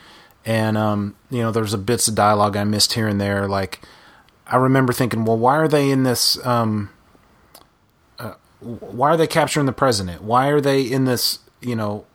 [0.46, 3.48] and um, you know, there's a bits of dialogue I missed here and there.
[3.48, 3.80] Like,
[4.46, 6.44] I remember thinking, well, why are they in this?
[6.46, 6.90] Um,
[8.60, 10.22] why are they capturing the president?
[10.22, 11.40] Why are they in this?
[11.62, 12.06] You know,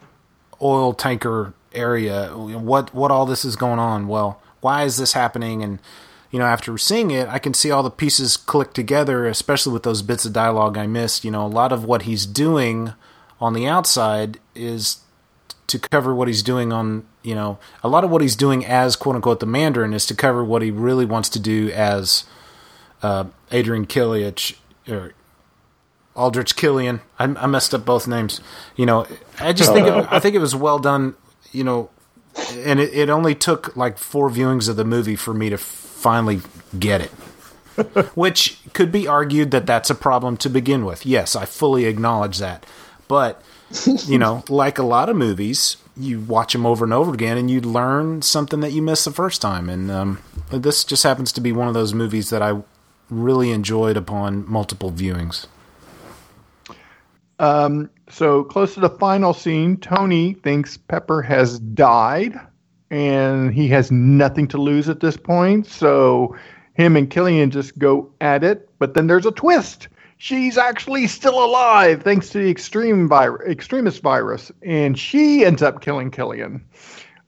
[0.60, 2.28] oil tanker area.
[2.34, 4.08] What what all this is going on?
[4.08, 5.62] Well, why is this happening?
[5.62, 5.80] And
[6.30, 9.84] you know, after seeing it, I can see all the pieces click together, especially with
[9.84, 11.24] those bits of dialogue I missed.
[11.24, 12.92] You know, a lot of what he's doing
[13.40, 14.98] on the outside is
[15.66, 18.96] to cover what he's doing on, you know, a lot of what he's doing as
[18.96, 22.24] quote unquote the Mandarin is to cover what he really wants to do as
[23.02, 24.56] uh, Adrian Killiach
[24.88, 25.12] or
[26.14, 27.00] Aldrich Killian.
[27.18, 28.40] I, I messed up both names.
[28.76, 29.06] You know,
[29.40, 31.14] I just think it, I think it was well done.
[31.52, 31.90] You know,
[32.52, 36.40] and it, it only took like four viewings of the movie for me to finally
[36.78, 37.10] get it.
[38.14, 41.04] Which could be argued that that's a problem to begin with.
[41.04, 42.64] Yes, I fully acknowledge that.
[43.08, 43.42] But,
[44.06, 47.50] you know, like a lot of movies, you watch them over and over again and
[47.50, 49.68] you learn something that you missed the first time.
[49.68, 52.62] And um, this just happens to be one of those movies that I
[53.10, 55.46] really enjoyed upon multiple viewings.
[57.38, 62.38] Um, so close to the final scene, Tony thinks Pepper has died
[62.90, 65.66] and he has nothing to lose at this point.
[65.66, 66.36] So
[66.74, 68.68] him and Killian just go at it.
[68.78, 69.88] But then there's a twist.
[70.16, 75.80] She's actually still alive thanks to the extreme virus, Extremis virus, and she ends up
[75.80, 76.64] killing Killian.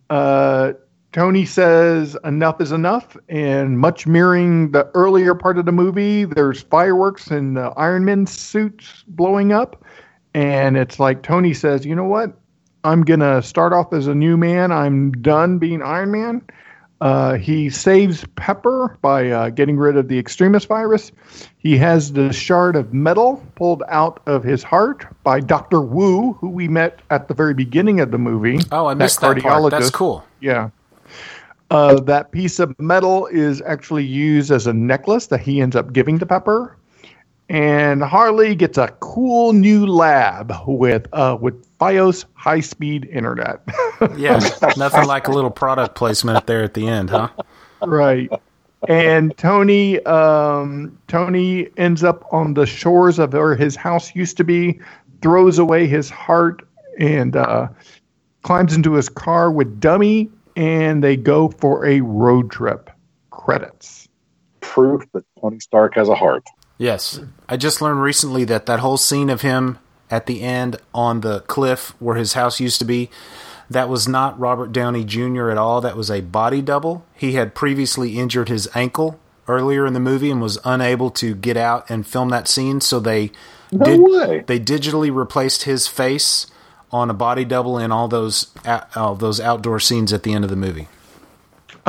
[0.08, 0.74] Uh,
[1.16, 6.60] Tony says enough is enough, and much mirroring the earlier part of the movie, there's
[6.60, 9.82] fireworks and the Iron Man suits blowing up.
[10.34, 12.38] And it's like Tony says, you know what?
[12.84, 14.70] I'm going to start off as a new man.
[14.70, 16.42] I'm done being Iron Man.
[17.00, 21.12] Uh, he saves Pepper by uh, getting rid of the Extremis virus.
[21.56, 25.80] He has the shard of metal pulled out of his heart by Dr.
[25.80, 28.58] Wu, who we met at the very beginning of the movie.
[28.70, 29.70] Oh, I missed that, that part.
[29.70, 30.22] That's cool.
[30.40, 30.68] Yeah.
[31.70, 35.92] Uh, that piece of metal is actually used as a necklace that he ends up
[35.92, 36.76] giving to Pepper.
[37.48, 43.60] And Harley gets a cool new lab with uh, with FiOS high speed internet.
[44.16, 44.40] yeah,
[44.76, 47.28] nothing like a little product placement there at the end, huh?
[47.82, 48.30] Right.
[48.88, 54.44] And Tony, um, Tony ends up on the shores of where his house used to
[54.44, 54.80] be,
[55.22, 56.62] throws away his heart,
[56.98, 57.68] and uh,
[58.42, 62.90] climbs into his car with Dummy, and they go for a road trip.
[63.30, 64.08] Credits.
[64.60, 66.44] Proof that Tony Stark has a heart.
[66.78, 67.20] Yes.
[67.48, 69.78] I just learned recently that that whole scene of him
[70.10, 73.10] at the end on the cliff where his house used to be,
[73.68, 75.50] that was not Robert Downey Jr.
[75.50, 75.80] at all.
[75.80, 77.04] That was a body double.
[77.14, 79.18] He had previously injured his ankle
[79.48, 82.98] earlier in the movie and was unable to get out and film that scene, so
[82.98, 83.30] they
[83.72, 84.44] no did, way.
[84.46, 86.46] they digitally replaced his face
[86.92, 90.50] on a body double in all those uh, those outdoor scenes at the end of
[90.50, 90.88] the movie.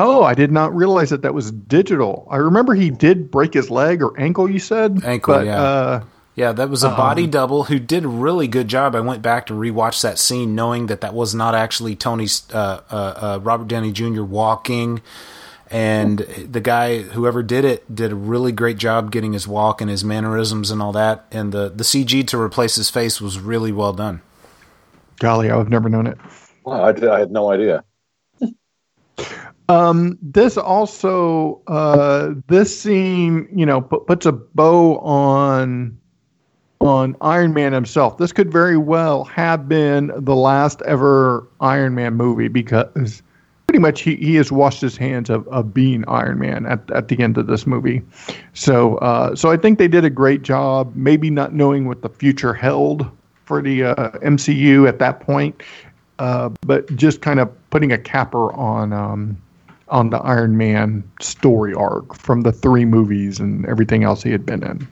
[0.00, 2.28] Oh, I did not realize that that was digital.
[2.30, 4.48] I remember he did break his leg or ankle.
[4.48, 5.60] You said ankle, but, yeah.
[5.60, 6.04] Uh,
[6.36, 8.94] yeah, that was a body um, double who did a really good job.
[8.94, 12.80] I went back to rewatch that scene, knowing that that was not actually Tony's uh,
[12.88, 14.22] uh, uh, Robert Downey Jr.
[14.22, 15.02] walking,
[15.68, 19.90] and the guy whoever did it did a really great job getting his walk and
[19.90, 21.26] his mannerisms and all that.
[21.32, 24.22] And the the CG to replace his face was really well done.
[25.18, 26.18] Golly, I've never known it.
[26.64, 27.84] Wow, I, did, I had no idea.
[29.68, 35.98] Um, this also, uh, this scene, you know, p- puts a bow on
[36.80, 38.18] on Iron Man himself.
[38.18, 43.22] This could very well have been the last ever Iron Man movie because
[43.66, 47.08] pretty much he, he has washed his hands of, of being Iron Man at, at
[47.08, 48.00] the end of this movie.
[48.54, 52.08] So uh, so I think they did a great job, maybe not knowing what the
[52.08, 53.10] future held
[53.48, 55.62] for the uh, MCU at that point,
[56.18, 59.40] uh, but just kind of putting a capper on um,
[59.88, 64.44] on the Iron Man story arc from the three movies and everything else he had
[64.44, 64.86] been in.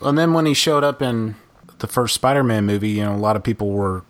[0.00, 1.34] And then when he showed up in
[1.78, 4.04] the first Spider-Man movie, you know, a lot of people were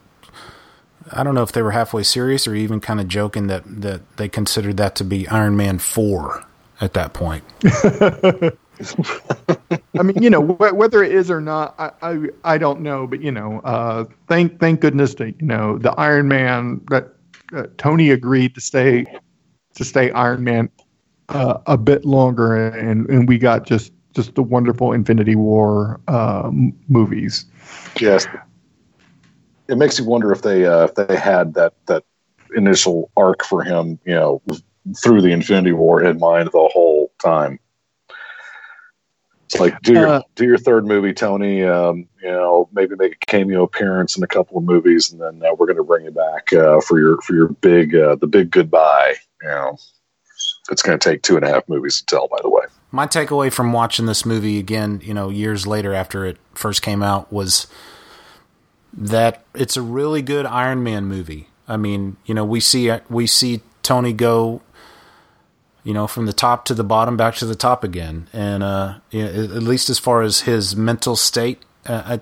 [1.11, 4.16] I don't know if they were halfway serious or even kind of joking that that
[4.19, 6.45] they considered that to be Iron Man 4
[6.83, 7.45] at that point.
[9.99, 12.19] I mean, you know, wh- whether it is or not, I, I,
[12.55, 16.29] I don't know, but you know, uh, thank thank goodness that you know the Iron
[16.29, 17.13] Man that
[17.55, 19.07] uh, Tony agreed to stay
[19.75, 20.71] to stay Iron Man
[21.29, 26.51] uh, a bit longer, and and we got just just the wonderful Infinity War uh,
[26.89, 27.47] movies.
[28.01, 28.27] Yes,
[29.69, 32.05] it makes you wonder if they uh, if they had that that
[32.55, 34.43] initial arc for him, you know,
[35.03, 37.59] through the Infinity War in mind the whole time.
[39.53, 41.62] It's like do your Uh, do your third movie, Tony.
[41.65, 45.43] Um, you know, maybe make a cameo appearance in a couple of movies, and then
[45.43, 48.27] uh, we're going to bring you back uh, for your for your big uh, the
[48.27, 49.15] big goodbye.
[49.43, 49.77] You know,
[50.70, 52.29] it's going to take two and a half movies to tell.
[52.29, 56.24] By the way, My takeaway from watching this movie again, you know, years later after
[56.24, 57.66] it first came out was
[58.95, 61.49] that it's a really good Iron Man movie.
[61.69, 64.62] I mean, you know, we see we see Tony go
[65.85, 68.29] you know, from the top to the bottom, back to the top again.
[68.33, 72.19] And uh, at least as far as his mental state, uh,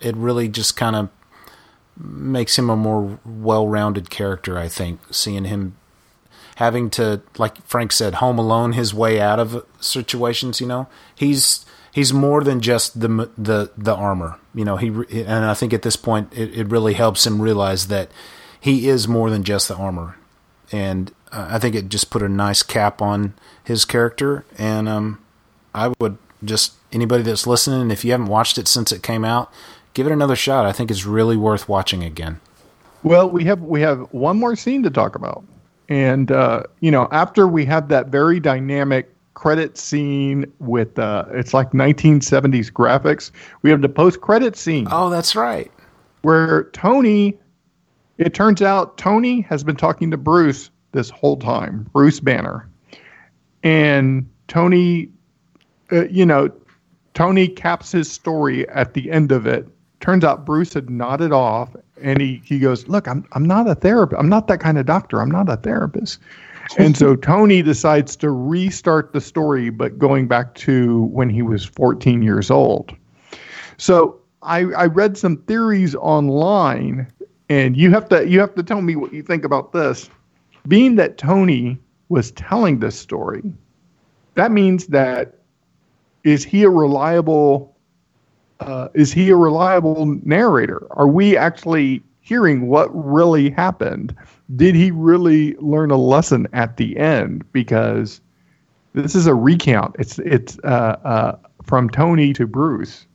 [0.00, 1.08] it really just kind of
[1.96, 4.58] makes him a more well-rounded character.
[4.58, 5.76] I think seeing him
[6.56, 10.60] having to, like Frank said, home alone his way out of situations.
[10.60, 14.38] You know, he's he's more than just the the the armor.
[14.54, 14.88] You know, he
[15.24, 18.10] and I think at this point it, it really helps him realize that
[18.60, 20.16] he is more than just the armor.
[20.72, 24.44] And uh, I think it just put a nice cap on his character.
[24.56, 25.22] And um,
[25.74, 29.52] I would just anybody that's listening, if you haven't watched it since it came out,
[29.92, 30.64] give it another shot.
[30.64, 32.40] I think it's really worth watching again.
[33.02, 35.44] Well, we have we have one more scene to talk about,
[35.88, 41.52] and uh, you know, after we have that very dynamic credit scene with uh, it's
[41.52, 43.30] like 1970s graphics,
[43.62, 44.86] we have the post credit scene.
[44.90, 45.70] Oh, that's right.
[46.22, 47.36] Where Tony,
[48.16, 52.66] it turns out Tony has been talking to Bruce this whole time, Bruce Banner,
[53.62, 55.10] and Tony,
[55.92, 56.50] uh, you know,
[57.12, 59.68] Tony caps his story at the end of it.
[60.00, 63.74] Turns out Bruce had nodded off and he, he goes, Look, I'm, I'm not a
[63.74, 64.18] therapist.
[64.18, 65.20] I'm not that kind of doctor.
[65.20, 66.18] I'm not a therapist.
[66.78, 71.62] And so Tony decides to restart the story, but going back to when he was
[71.62, 72.96] 14 years old.
[73.76, 77.06] So I, I read some theories online,
[77.50, 80.08] and you have to you have to tell me what you think about this.
[80.66, 81.78] Being that Tony
[82.08, 83.42] was telling this story,
[84.34, 85.38] that means that
[86.24, 87.74] is he a reliable
[88.60, 90.86] uh, is he a reliable narrator?
[90.92, 94.16] Are we actually hearing what really happened?
[94.56, 97.44] Did he really learn a lesson at the end?
[97.52, 98.20] Because
[98.94, 99.96] this is a recount.
[99.98, 103.06] It's it's uh, uh, from Tony to Bruce.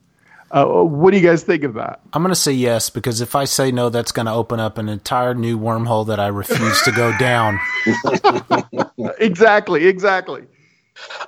[0.50, 2.00] Uh, what do you guys think of that?
[2.12, 4.78] I'm going to say yes because if I say no, that's going to open up
[4.78, 7.60] an entire new wormhole that I refuse to go down.
[9.18, 10.42] exactly, exactly.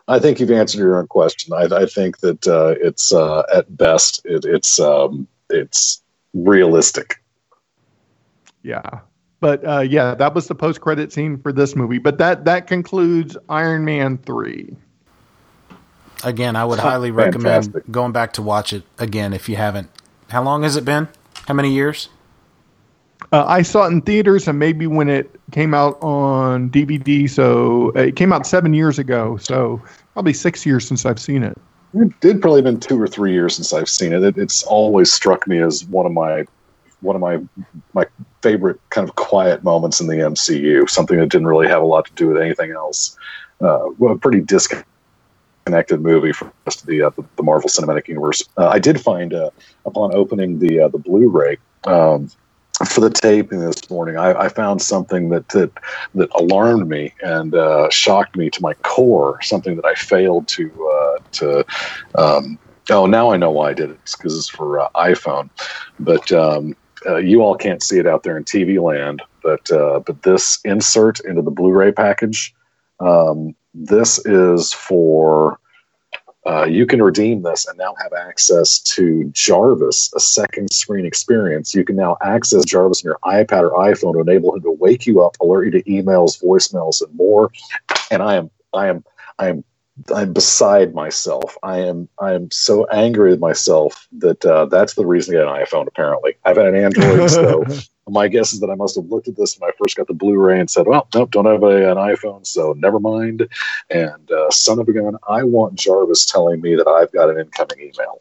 [0.08, 1.52] I think you've answered your own question.
[1.52, 6.02] I, I think that uh, it's uh, at best it, it's um, it's
[6.34, 7.22] realistic.
[8.62, 9.00] Yeah,
[9.40, 11.98] but uh, yeah, that was the post credit scene for this movie.
[11.98, 14.76] But that that concludes Iron Man three.
[16.24, 19.90] Again, I would highly recommend going back to watch it again if you haven't.
[20.28, 21.08] How long has it been?
[21.46, 22.08] How many years?
[23.30, 27.28] Uh, I saw it in theaters, and maybe when it came out on DVD.
[27.28, 29.36] So uh, it came out seven years ago.
[29.36, 29.80] So
[30.12, 31.56] probably six years since I've seen it.
[31.94, 34.22] It did probably been two or three years since I've seen it.
[34.22, 34.38] it.
[34.38, 36.46] It's always struck me as one of my
[37.00, 37.40] one of my
[37.92, 38.06] my
[38.42, 40.88] favorite kind of quiet moments in the MCU.
[40.88, 43.16] Something that didn't really have a lot to do with anything else.
[43.60, 44.86] Uh, well, pretty disconnected
[45.98, 46.52] movie from
[46.86, 48.42] the uh, the, the, Marvel Cinematic Universe.
[48.56, 49.50] Uh, I did find uh,
[49.84, 51.58] upon opening the uh, the Blu-ray.
[51.84, 52.30] Um,
[52.88, 55.70] for the taping this morning, I, I, found something that that,
[56.14, 59.40] that alarmed me and uh, shocked me to my core.
[59.42, 61.66] Something that I failed to uh, to.
[62.14, 62.58] Um,
[62.90, 63.98] oh, now I know why I did it.
[64.02, 65.50] It's because it's for uh, iPhone,
[66.00, 66.76] but um,
[67.20, 69.22] you all can't see it out there in TV land.
[69.42, 69.68] But
[70.06, 72.54] but this insert into the Blu-ray package,
[73.00, 75.58] um, this is for
[76.46, 81.74] uh, you can redeem this and now have access to Jarvis, a second screen experience.
[81.74, 85.06] You can now access Jarvis on your iPad or iPhone to enable him to wake
[85.06, 87.52] you up, alert you to emails, voicemails, and more.
[88.10, 89.04] And I am, I am,
[89.38, 89.64] I am,
[90.12, 91.56] I'm beside myself.
[91.62, 95.48] I am, I am so angry with myself that uh, that's the reason to get
[95.48, 95.86] an iPhone.
[95.86, 97.64] Apparently, I've had an Android, so
[98.08, 100.14] my guess is that I must have looked at this when I first got the
[100.14, 103.48] Blu-ray and said, "Well, nope, don't have a, an iPhone, so never mind."
[103.90, 107.38] And uh, son of a gun, I want Jarvis telling me that I've got an
[107.38, 108.20] incoming email.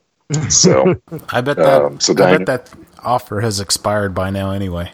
[0.49, 0.95] So
[1.29, 4.91] I bet that um, so I bet that offer has expired by now anyway.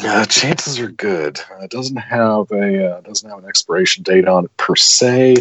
[0.00, 1.40] Yeah, chances are good.
[1.50, 5.36] Uh, it doesn't have a uh, doesn't have an expiration date on it per se,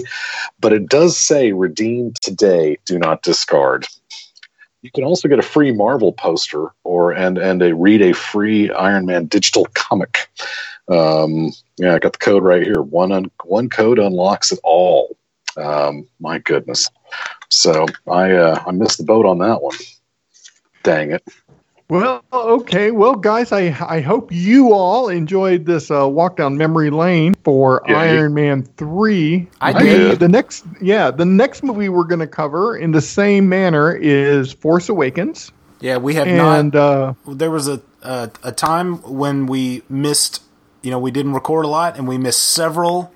[0.60, 3.88] but it does say redeem today, do not discard.
[4.82, 8.72] You can also get a free Marvel poster or and and a read a free
[8.72, 10.30] Iron Man digital comic.
[10.88, 12.82] Um, yeah, I got the code right here.
[12.82, 15.18] One un, one code unlocks it all.
[15.58, 16.90] Um, my goodness.
[17.50, 19.76] So I uh, I missed the boat on that one.
[20.84, 21.24] Dang it.
[21.90, 22.92] Well, okay.
[22.92, 27.82] Well, guys, I I hope you all enjoyed this uh, walk down memory lane for
[27.88, 29.48] Yeah, Iron Man three.
[29.60, 30.20] I The- did.
[30.20, 34.54] The next, yeah, the next movie we're going to cover in the same manner is
[34.54, 36.80] Force Awakens, Yeah, we have and not.
[36.80, 40.44] uh, There was a, a a time when we missed.
[40.84, 43.12] You know, we didn't record a lot, and we missed several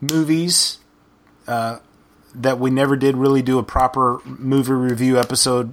[0.00, 0.78] movies
[1.48, 1.78] uh,
[2.34, 5.72] that we never did really do a proper movie review episode.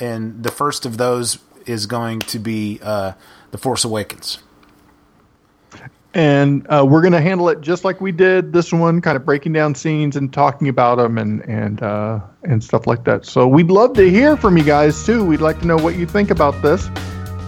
[0.00, 3.12] And the first of those is going to be uh,
[3.50, 4.38] The Force Awakens.
[6.14, 9.24] and uh, we're going to handle it just like we did this one, kind of
[9.26, 13.26] breaking down scenes and talking about them and and uh, and stuff like that.
[13.26, 15.24] So we'd love to hear from you guys too.
[15.24, 16.88] We'd like to know what you think about this.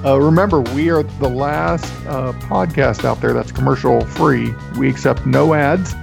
[0.04, 4.54] Uh, remember, we are the last uh, podcast out there that's commercial free.
[4.78, 5.94] We accept no ads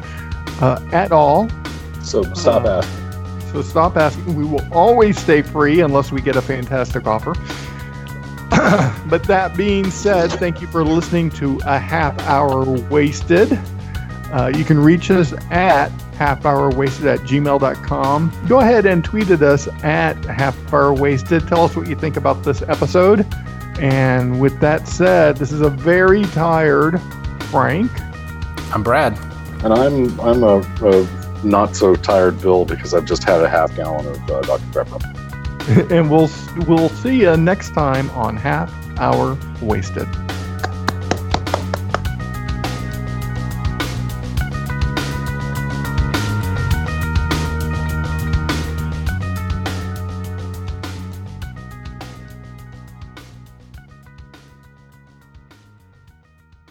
[0.62, 1.48] uh, at all.
[2.02, 3.52] So stop asking.
[3.54, 4.36] So stop asking.
[4.36, 7.34] We will always stay free unless we get a fantastic offer.
[9.10, 13.60] but that being said, thank you for listening to a half hour wasted.
[14.32, 18.46] Uh, you can reach us at half hour wasted at gmail.com.
[18.48, 21.48] Go ahead and tweet at us at half hour wasted.
[21.48, 23.26] Tell us what you think about this episode.
[23.80, 27.02] And with that said, this is a very tired
[27.44, 27.92] Frank.
[28.74, 29.18] I'm Brad.
[29.64, 33.76] And I'm I'm a, a not so tired Bill because I've just had a half
[33.76, 35.15] gallon of uh, Dr Pepper.
[35.90, 36.30] and we'll
[36.68, 40.08] we'll see you next time on half hour wasted.